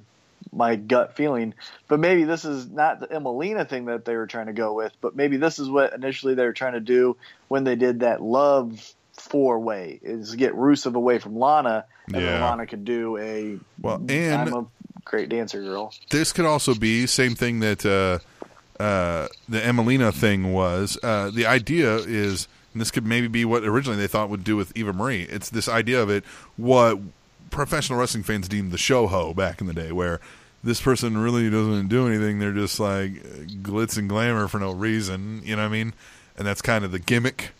[0.52, 1.54] my gut feeling,
[1.88, 4.94] but maybe this is not the Emmalina thing that they were trying to go with,
[5.02, 8.22] but maybe this is what initially they were trying to do when they did that
[8.22, 12.50] love four way is get Rusev away from Lana, and then Yeah.
[12.50, 14.66] Lana could do a Well, and I'm a
[15.06, 15.94] great dancer girl.
[16.10, 18.20] this could also be same thing that uh,
[18.82, 20.98] uh, the Emmalina thing was.
[21.04, 24.56] Uh, the idea is, and this could maybe be what originally they thought would do
[24.56, 25.24] with Eva Marie.
[25.24, 26.24] It's this idea of it
[26.56, 27.00] what
[27.50, 30.20] professional wrestling fans deemed the show ho back in the day, where
[30.64, 32.40] this person really doesn't do anything.
[32.40, 33.14] They're just like
[33.62, 35.42] glitz and glamour for no reason.
[35.44, 35.94] You know what I mean?
[36.38, 37.52] And that's kind of the gimmick.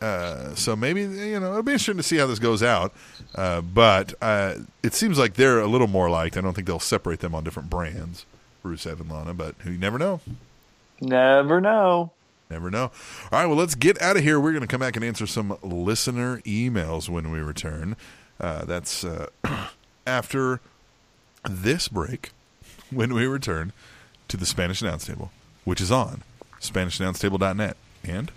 [0.00, 2.92] Uh, so maybe you know it'll be interesting to see how this goes out.
[3.34, 6.36] Uh, but uh, it seems like they're a little more liked.
[6.36, 8.24] I don't think they'll separate them on different brands,
[8.64, 9.34] Rusev and Lana.
[9.34, 10.20] But you never know.
[11.00, 12.12] Never know.
[12.50, 12.90] Never know.
[13.30, 14.40] All right, well, let's get out of here.
[14.40, 17.94] We're going to come back and answer some listener emails when we return.
[18.40, 19.28] Uh, that's uh,
[20.06, 20.60] after
[21.48, 22.32] this break
[22.90, 23.72] when we return
[24.28, 25.32] to the Spanish Announce Table,
[25.64, 26.22] which is on
[26.60, 27.76] SpanishAnnounceTable.net.
[28.04, 28.30] And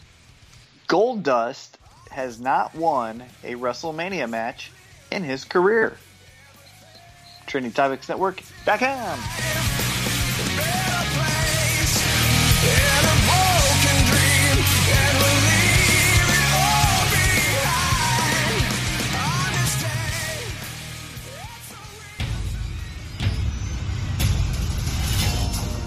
[0.87, 1.71] Goldust
[2.11, 4.71] has not won a WrestleMania match
[5.11, 5.97] in his career.
[7.47, 9.72] TrinityTopicsNetwork.com.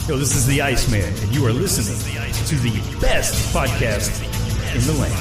[0.08, 1.98] Yo, this is the Iceman, and you are listening
[2.46, 2.70] to the
[3.00, 4.22] best podcast
[4.72, 5.12] in the land,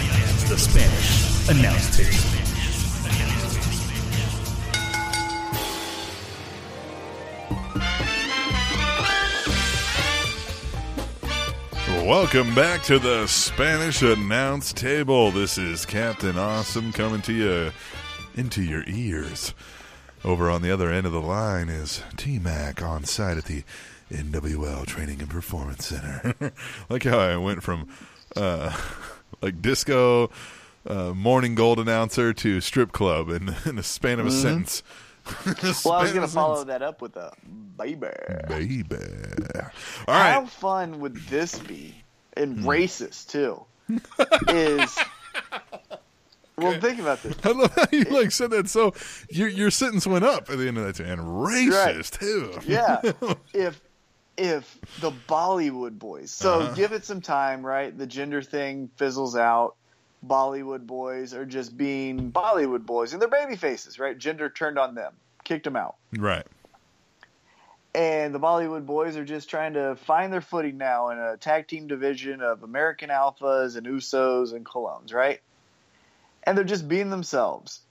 [0.48, 2.14] the Spanish Announce table.
[12.06, 15.32] Welcome back to the Spanish Announce Table.
[15.32, 17.72] This is Captain Awesome coming to you
[18.36, 19.56] into your ears.
[20.24, 23.64] Over on the other end of the line is T Mac on site at the
[24.12, 26.36] NWL Training and Performance Center.
[26.90, 27.88] like how I went from
[28.36, 28.76] uh,
[29.42, 30.30] like disco,
[30.88, 34.84] uh, morning gold announcer to strip club in, in the span of a sentence.
[35.84, 37.32] Well, I was going to follow that up with a
[37.78, 38.08] baby.
[38.48, 38.84] Baby.
[40.08, 40.32] All right.
[40.34, 41.96] How fun would this be?
[42.38, 43.66] And racist too.
[44.50, 44.98] is
[46.58, 47.36] well, think about this.
[47.44, 48.70] I love how you like said that.
[48.70, 48.94] So
[49.30, 52.58] your your sentence went up at the end of that, and racist too.
[52.66, 53.02] Yeah,
[53.54, 53.82] if
[54.38, 56.32] if the Bollywood boys.
[56.32, 56.76] So Uh-huh.
[56.76, 57.96] give it some time, right?
[57.98, 59.76] The Jinder thing fizzles out.
[60.26, 64.18] Bollywood boys are just being Bollywood boys, and they're baby faces, right?
[64.18, 65.14] Jinder turned on them,
[65.44, 65.96] kicked them out.
[66.18, 66.46] right.
[67.94, 71.68] and the Bollywood boys are just trying to find their footing now in a tag
[71.68, 75.40] team division of American Alphas and Usos and Colons, right?
[76.44, 77.82] And they're just being themselves.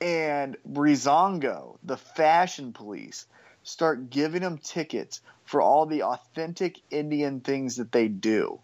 [0.00, 3.26] And Breezango, the fashion police,
[3.66, 8.60] start giving them tickets for all the authentic Indian things that they do.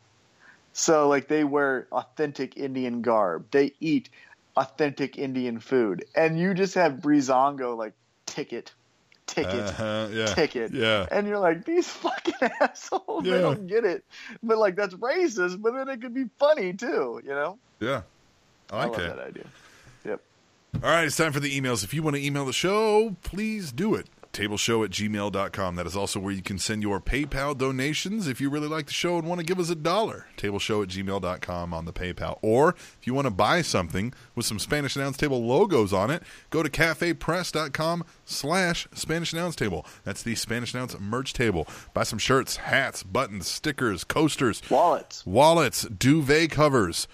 [0.72, 4.08] So, like, they wear authentic Indian garb, they eat
[4.56, 7.92] authentic Indian food, and you just have Breezango, like,
[8.26, 8.72] ticket,
[9.26, 10.26] ticket, Uh-huh, yeah.
[10.26, 10.72] ticket.
[10.72, 11.06] Yeah.
[11.10, 13.34] And you're like, these fucking assholes, Yeah.
[13.34, 14.04] they don't get it.
[14.42, 17.58] But like that's racist, but then it could be funny too, you know?
[17.80, 18.02] Yeah.
[18.70, 19.16] I like love that.
[19.16, 19.44] that idea.
[20.06, 20.20] Yep.
[20.76, 21.84] All right, it's time for the emails.
[21.84, 24.06] If you want to email the show, please do it.
[24.32, 25.76] Tableshow at gmail.com.
[25.76, 28.92] That is also where you can send your PayPal donations if you really like the
[28.92, 30.26] show and want to give us a dollar.
[30.38, 32.38] Tableshow at gmail.com on the PayPal.
[32.40, 36.22] Or if you want to buy something with some Spanish Announce Table logos on it,
[36.48, 39.84] go to cafepress.com slash Spanish Announce Table.
[40.04, 41.68] That's the Spanish Announce merch table.
[41.92, 45.26] Buy some shirts, hats, buttons, stickers, coasters, Wallets.
[45.26, 47.06] wallets, duvet covers,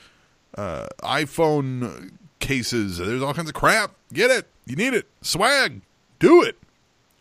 [0.56, 2.98] uh, iPhone cases.
[2.98, 3.92] There's all kinds of crap.
[4.12, 4.46] Get it.
[4.66, 5.08] You need it.
[5.20, 5.82] Swag.
[6.20, 6.56] Do it.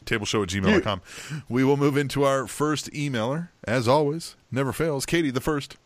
[0.08, 1.02] Tableshow at gmail.com.
[1.50, 3.50] We will move into our first emailer.
[3.66, 5.06] As always, never fails.
[5.06, 5.78] Katie, the first.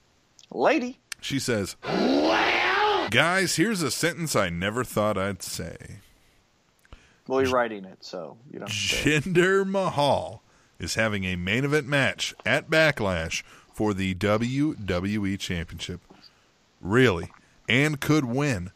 [0.51, 0.99] Lady.
[1.19, 1.75] She says,
[3.09, 5.97] Guys, here's a sentence I never thought I'd say.
[7.27, 9.23] Well, you're writing it, so you don't have to say it.
[9.23, 10.41] Jinder Mahal
[10.79, 13.43] is having a main event match at Backlash
[13.73, 16.01] for the WWE Championship.
[16.81, 17.29] Really?
[17.69, 18.71] And could win.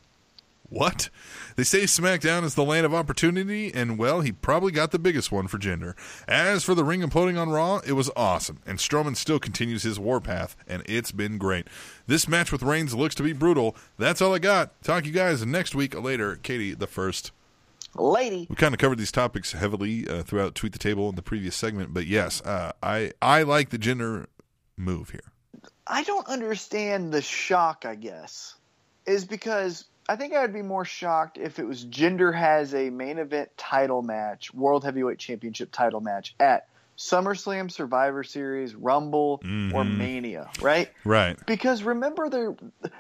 [0.75, 1.09] What?
[1.55, 5.31] They say SmackDown is the land of opportunity, and well, he probably got the biggest
[5.31, 5.93] one for Jinder.
[6.27, 10.01] As for the ring imploding on Raw, it was awesome, and Strowman still continues his
[10.01, 11.67] warpath, and it's been great.
[12.07, 13.73] This match with Reigns looks to be brutal.
[13.97, 14.83] That's all I got.
[14.83, 16.35] Talk to you guys next week later.
[16.35, 17.31] Katie, the first.
[17.95, 18.45] Lady.
[18.49, 21.55] We kind of covered these topics heavily uh, throughout Tweet the Table in the previous
[21.55, 24.25] segment, but yes, uh, I I like the Jinder
[24.75, 25.31] move here.
[25.87, 28.55] I don't understand the shock, I guess.
[29.05, 32.89] Is because I think I would be more shocked if it was Jinder has a
[32.89, 36.67] main event title match, World Heavyweight Championship title match at
[36.97, 39.97] SummerSlam, Survivor Series, Rumble, or mm-hmm.
[39.97, 40.91] Mania, right?
[41.03, 41.37] Right.
[41.45, 42.55] Because remember the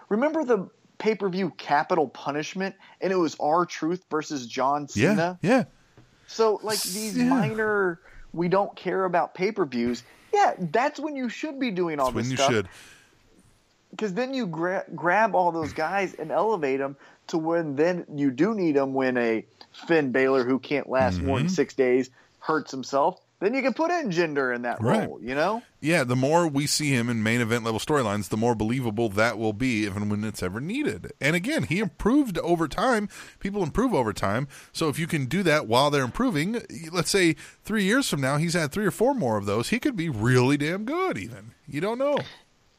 [0.09, 0.67] remember the
[0.97, 5.09] pay per view Capital Punishment, and it was R Truth versus John Yeah.
[5.09, 5.39] Cena.
[5.41, 5.63] Yeah.
[6.27, 7.25] So like these Yeah.
[7.25, 7.99] minor,
[8.33, 10.03] we don't care about pay per views.
[10.33, 12.51] Yeah, that's when you should be doing all That's when this you stuff.
[12.51, 12.69] should.
[13.95, 16.97] Because then you gra- grab all those guys and elevate them
[17.27, 19.45] to when then you do need them when a
[19.87, 21.47] Finn Balor who can't last more Mm-hmm.
[21.47, 22.09] than six days
[22.39, 23.19] hurts himself.
[23.41, 25.07] Then you can put in Jinder in that Right.
[25.07, 25.19] role.
[25.21, 25.61] You know.
[25.81, 29.37] Yeah, the more we see him in main event level storylines, the more believable that
[29.37, 31.11] will be, even when it's ever needed.
[31.19, 33.09] And again, he improved over time.
[33.39, 34.47] People improve over time.
[34.71, 36.61] So if you can do that while they're improving,
[36.91, 39.79] let's say three years from now, he's had three or four more of those, he
[39.79, 41.51] could be really damn good, even.
[41.67, 42.17] You don't know.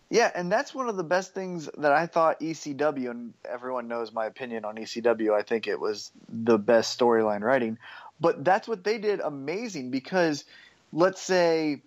[0.09, 4.13] Yeah, and that's one of the best things that I thought ECW, and everyone knows
[4.13, 5.33] my opinion on ECW.
[5.35, 7.77] I think it was the best storyline writing,
[8.21, 10.45] but that's what they did amazing because
[10.93, 11.83] let's say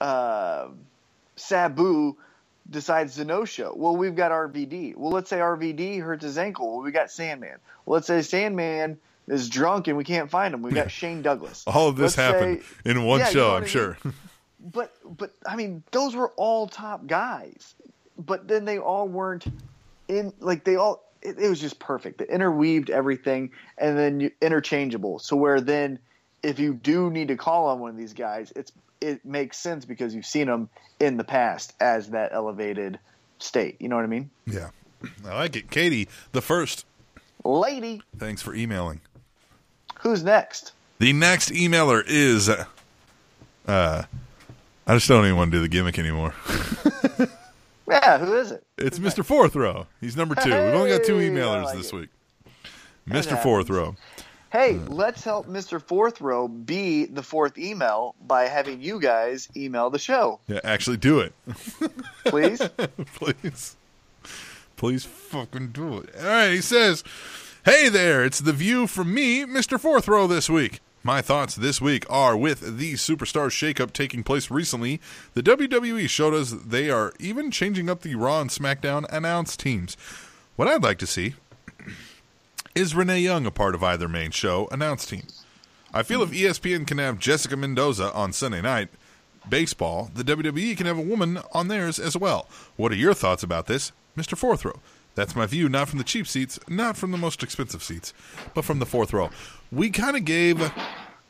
[0.00, 0.68] uh,
[1.36, 2.16] Sabu
[2.70, 3.74] decides to no show.
[3.76, 4.96] Well, we've got RVD.
[4.96, 6.76] Well, let's say RVD hurts his ankle.
[6.76, 7.58] Well, we got Sandman.
[7.84, 8.96] Well, let's say Sandman
[9.28, 10.62] is drunk and we can't find him.
[10.62, 11.64] We've got Shane Douglas.
[11.66, 13.98] All of this Let's happened say- in one Yeah, you show, know I'm I sure.
[14.72, 17.74] but but I mean those were all top guys,
[18.18, 19.44] but then they all weren't
[20.08, 22.18] in like they all it, it was just perfect.
[22.18, 25.18] They interweaved everything and then you, interchangeable.
[25.18, 25.98] So where then
[26.42, 29.84] if you do need to call on one of these guys, it's it makes sense
[29.84, 30.68] because you've seen them
[31.00, 32.98] in the past as that elevated
[33.38, 33.76] state.
[33.80, 34.30] You know what I mean?
[34.46, 34.70] yeah.
[35.26, 35.70] I like it.
[35.70, 36.86] Katie, the first.
[37.44, 39.02] Lady, Thanks for emailing.
[40.00, 40.72] who's next?
[40.98, 42.48] The next emailer is
[43.68, 44.04] uh
[44.86, 46.34] I just don't even want to do the gimmick anymore.
[47.86, 48.64] Yeah, who is it?
[48.78, 49.24] It's Mr.
[49.24, 49.86] Fourth Row.
[50.00, 50.50] He's number two.
[50.50, 51.96] We've only got two emailers like this it.
[51.96, 52.08] week.
[53.08, 53.40] Mr.
[53.42, 53.96] Fourth Row.
[54.50, 55.82] Hey, uh, let's help Mr.
[55.82, 60.96] Fourth Row be the fourth email by having you guys email the show, Yeah, actually
[60.96, 61.34] do it.
[62.24, 62.60] please.
[63.16, 63.76] Please.
[64.76, 66.10] Please fucking do it.
[66.18, 67.04] All right, he says,
[67.64, 69.78] Hey there, it's the view from me, Mr.
[69.78, 70.80] Fourth Row, this week.
[71.06, 75.02] My thoughts this week are with the superstar shakeup taking place recently.
[75.34, 79.98] The WWE showed us they are even changing up the Raw and SmackDown announced teams.
[80.56, 81.34] What I'd like to see
[82.74, 85.24] is Renee Young a part of either main show announced team.
[85.92, 88.88] I feel if ESPN can have Jessica Mendoza on Sunday night
[89.46, 92.48] baseball, the WWE can have a woman on theirs as well.
[92.76, 94.38] What are your thoughts about this, Mr.
[94.38, 94.80] Fourth Row?
[95.14, 98.12] That's my view, not from the cheap seats, not from the most expensive seats,
[98.52, 99.30] but from the fourth row.
[99.70, 100.60] We kind of gave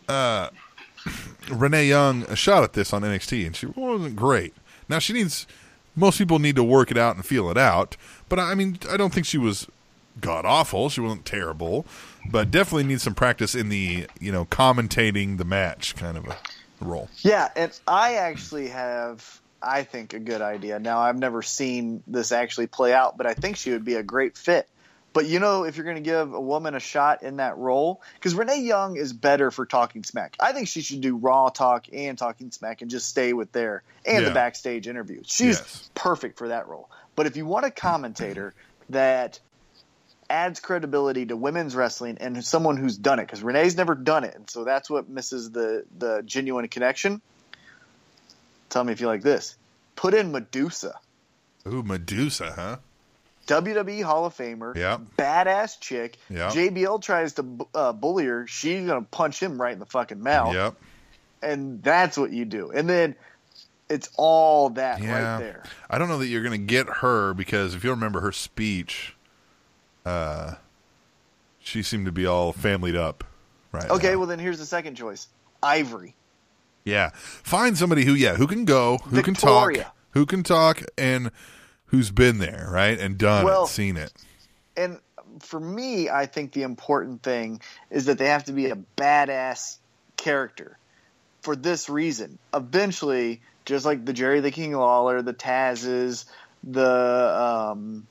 [0.09, 0.51] uh,
[1.51, 4.55] Renee Young a shot at this on NXT, and she wasn't great.
[4.89, 5.47] Now she needs.
[5.97, 7.97] Most people need to work it out and feel it out,
[8.28, 9.68] but I mean, I don't think she was
[10.20, 10.89] god awful.
[10.89, 11.86] She wasn't terrible,
[12.31, 16.36] but definitely needs some practice in the you know commentating the match kind of a
[16.81, 17.09] role.
[17.18, 20.78] Yeah, and I actually have, I think, a good idea.
[20.78, 24.02] Now, I've never seen this actually play out, but I think she would be a
[24.02, 24.68] great fit.
[25.15, 28.03] But you know, if you're going to give a woman a shot in that role,
[28.15, 30.36] because Renee Young is better for talking smack.
[30.41, 33.85] I think she should do Raw talk and talking smack and just stay with there
[34.05, 34.28] and Yeah.
[34.28, 35.27] the backstage interviews.
[35.31, 35.91] She's Yes.
[35.95, 36.91] perfect for that role.
[37.15, 38.55] But if you want a commentator
[38.91, 39.39] that
[40.28, 44.35] adds credibility to women's wrestling and someone who's done it, because Renee's never done it,
[44.35, 47.23] and so that's what misses the the genuine connection.
[48.69, 49.57] Tell me if you like this.
[49.95, 50.99] Put in Medusa.
[51.69, 52.77] Ooh, Medusa, huh?
[53.47, 54.99] WWE Hall of Famer, Yeah.
[55.19, 56.16] badass chick.
[56.31, 56.49] Yeah.
[56.51, 58.47] JBL tries to uh, bully her.
[58.47, 60.75] She's gonna punch him right in the fucking mouth, Yep.
[61.43, 62.71] and that's what you do.
[62.71, 63.15] And then
[63.89, 65.33] it's all that Yeah.
[65.35, 65.62] right there.
[65.91, 69.15] I don't know that you're going to get her because if you remember her speech,
[70.07, 70.55] uh,
[71.59, 73.25] she seemed to be all familyed up.
[73.73, 73.89] Right.
[73.91, 74.19] Okay, now.
[74.19, 75.29] well then here's the second choice:
[75.62, 76.15] Ivory.
[76.85, 77.11] Yeah.
[77.15, 79.73] Find somebody who, yeah, who can go, who can talk,
[80.11, 81.31] who can talk, and
[81.86, 84.12] who's been there, right, and done Well- it, seen it.
[84.77, 84.98] and
[85.40, 89.78] for me, I think the important thing is that they have to be a badass
[90.16, 90.78] character.
[91.43, 96.24] For this reason, eventually, just like the Jerry the King Lawler, the Tazes,
[96.62, 98.06] the um,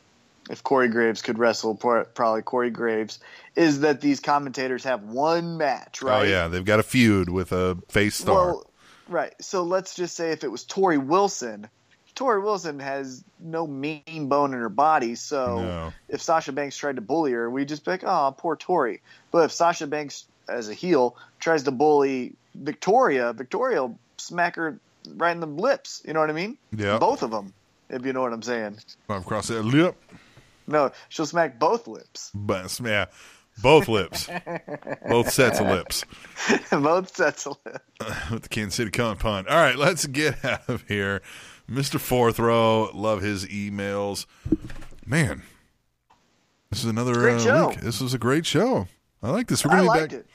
[0.49, 3.19] if Corey Graves could wrestle, probably Corey Graves,
[3.55, 6.19] is that these commentators have one match, right?
[6.19, 8.35] Oh yeah, they've got a feud with a face star.
[8.35, 8.65] Well,
[9.07, 9.33] right.
[9.41, 11.69] So let's just say if it was Torrie Wilson,
[12.15, 15.15] Torrie Wilson has no mean bone in her body.
[15.15, 15.93] So No.
[16.09, 18.99] if Sasha Banks tried to bully her, we'd just be like, oh, poor Torrie.
[19.31, 24.77] But if Sasha Banks, as a heel, tries to bully Victoria, Victoria will smack her
[25.15, 26.01] right in the lips.
[26.05, 26.57] You know what I mean?
[26.75, 26.97] Yeah.
[26.99, 27.53] Both of them,
[27.89, 28.77] if you know what I'm saying.
[29.09, 29.95] I've crossed that lip,
[30.67, 32.31] No, she'll smack both lips.
[32.33, 33.05] but yeah,
[33.61, 34.29] both lips,
[35.09, 36.05] both sets of lips
[36.71, 37.79] both sets of lips.
[38.31, 39.47] with the Kansas City Con Pond.
[39.47, 41.21] All right, let's get out of here,
[41.67, 42.89] Mister Fourth Row.
[42.93, 44.25] Love his emails,
[45.05, 45.43] man.
[46.69, 47.81] This is another uh, week.
[47.81, 48.87] This was a great show.
[49.21, 49.63] I like this.
[49.63, 50.19] We're gonna be liked back.
[50.19, 50.27] it.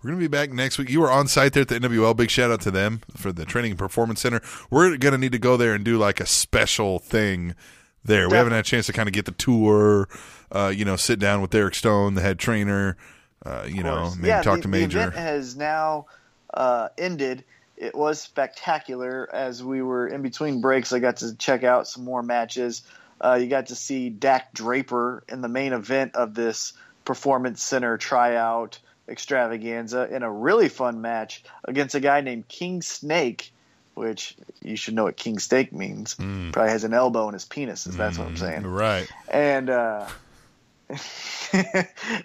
[0.00, 0.90] We're going to be back next week.
[0.90, 2.16] You were on site there at the NWL.
[2.16, 4.40] Big shout out to them for the Training and Performance Center.
[4.70, 7.56] We're going to need to go there and do like a special thing
[8.04, 8.28] there.
[8.28, 10.08] We haven't had a chance to kind of get the tour,
[10.52, 12.96] uh, you know, sit down with Derek Stone, the head trainer,
[13.44, 14.98] uh, you know, maybe yeah, talk the, to The Major.
[14.98, 16.06] event has now
[16.54, 17.44] uh, ended.
[17.80, 19.28] It was spectacular.
[19.32, 22.82] As we were in between breaks, I got to check out some more matches.
[23.20, 26.72] Uh, you got to see Dak Draper in the main event of this
[27.04, 28.78] Performance Center tryout
[29.08, 33.50] extravaganza in a really fun match against a guy named King Snake,
[33.94, 36.14] which you should know what King Snake means.
[36.16, 36.52] Mm.
[36.52, 37.86] Probably has an elbow in his penis.
[37.86, 39.08] Is that's what I'm saying Right.
[39.30, 40.06] and uh,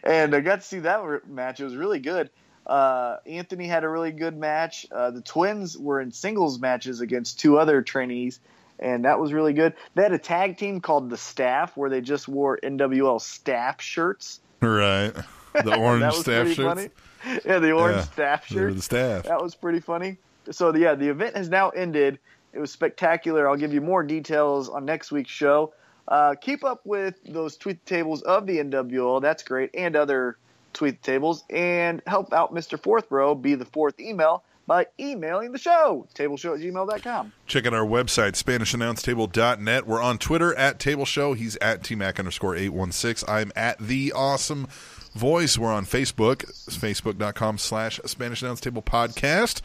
[0.04, 1.60] and I got to see that match.
[1.60, 2.30] It was really good.
[2.66, 4.86] Uh, Anthony had a really good match.
[4.92, 8.40] Uh, the twins were in singles matches against two other trainees,
[8.80, 9.74] and that was really good.
[9.96, 14.40] They had a tag team called the Staff, where they just wore NWL staff shirts.
[14.62, 15.14] Right.
[15.54, 16.90] The orange that was staff pretty shirts.
[17.28, 17.40] funny.
[17.46, 18.76] Yeah, the orange Yeah, staff shirts.
[18.76, 19.24] the staff.
[19.26, 20.18] That was pretty funny.
[20.50, 22.18] So yeah, the event has now ended.
[22.54, 23.48] It was spectacular.
[23.48, 25.72] I'll give you more details on next week's show.
[26.08, 29.22] Uh, keep up with those tweet tables of the NWL.
[29.22, 30.38] That's great, and other
[30.74, 32.82] tweet the tables, and help out Mr.
[32.82, 37.34] Fourth Row be the fourth email by emailing the show tableshow at gmail.com.
[37.48, 39.88] Check out our website, SpanishAnnounceTable.net.
[39.88, 41.34] We're on Twitter at Table Show.
[41.34, 43.28] He's at TMAC underscore 816.
[43.28, 44.68] I'm at The Awesome
[45.14, 45.58] Voice.
[45.58, 49.62] We're on Facebook, facebook.com slash Spanish Announce Table Podcast.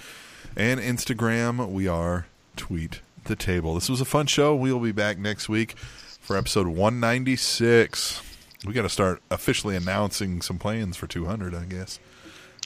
[0.56, 2.26] And Instagram, we are
[2.56, 3.74] tweet the table.
[3.74, 4.54] This was a fun show.
[4.54, 8.27] We will be back next week for episode 196.
[8.66, 12.00] We got to start officially announcing some plans for 200, I guess.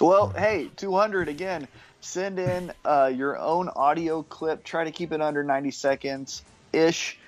[0.01, 1.69] Well, hey, 200 again.
[2.01, 4.65] Send in uh, your own audio clip.
[4.65, 6.43] Try to keep it under 90 seconds
[6.73, 7.19] ish.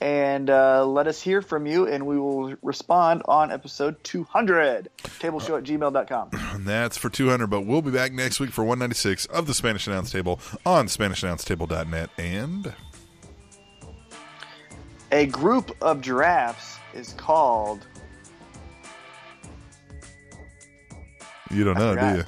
[0.00, 4.88] And uh, let us hear from you, and we will respond on episode 200.
[5.20, 6.30] Tableshow at gmail.com.
[6.52, 9.86] And that's for 200, but we'll be back next week for 196 of the Spanish
[9.86, 12.10] Announce Table on SpanishAnnounceTable.net.
[12.18, 12.74] And
[15.12, 17.86] A group of giraffes is called.
[21.52, 22.24] You don't know, do you?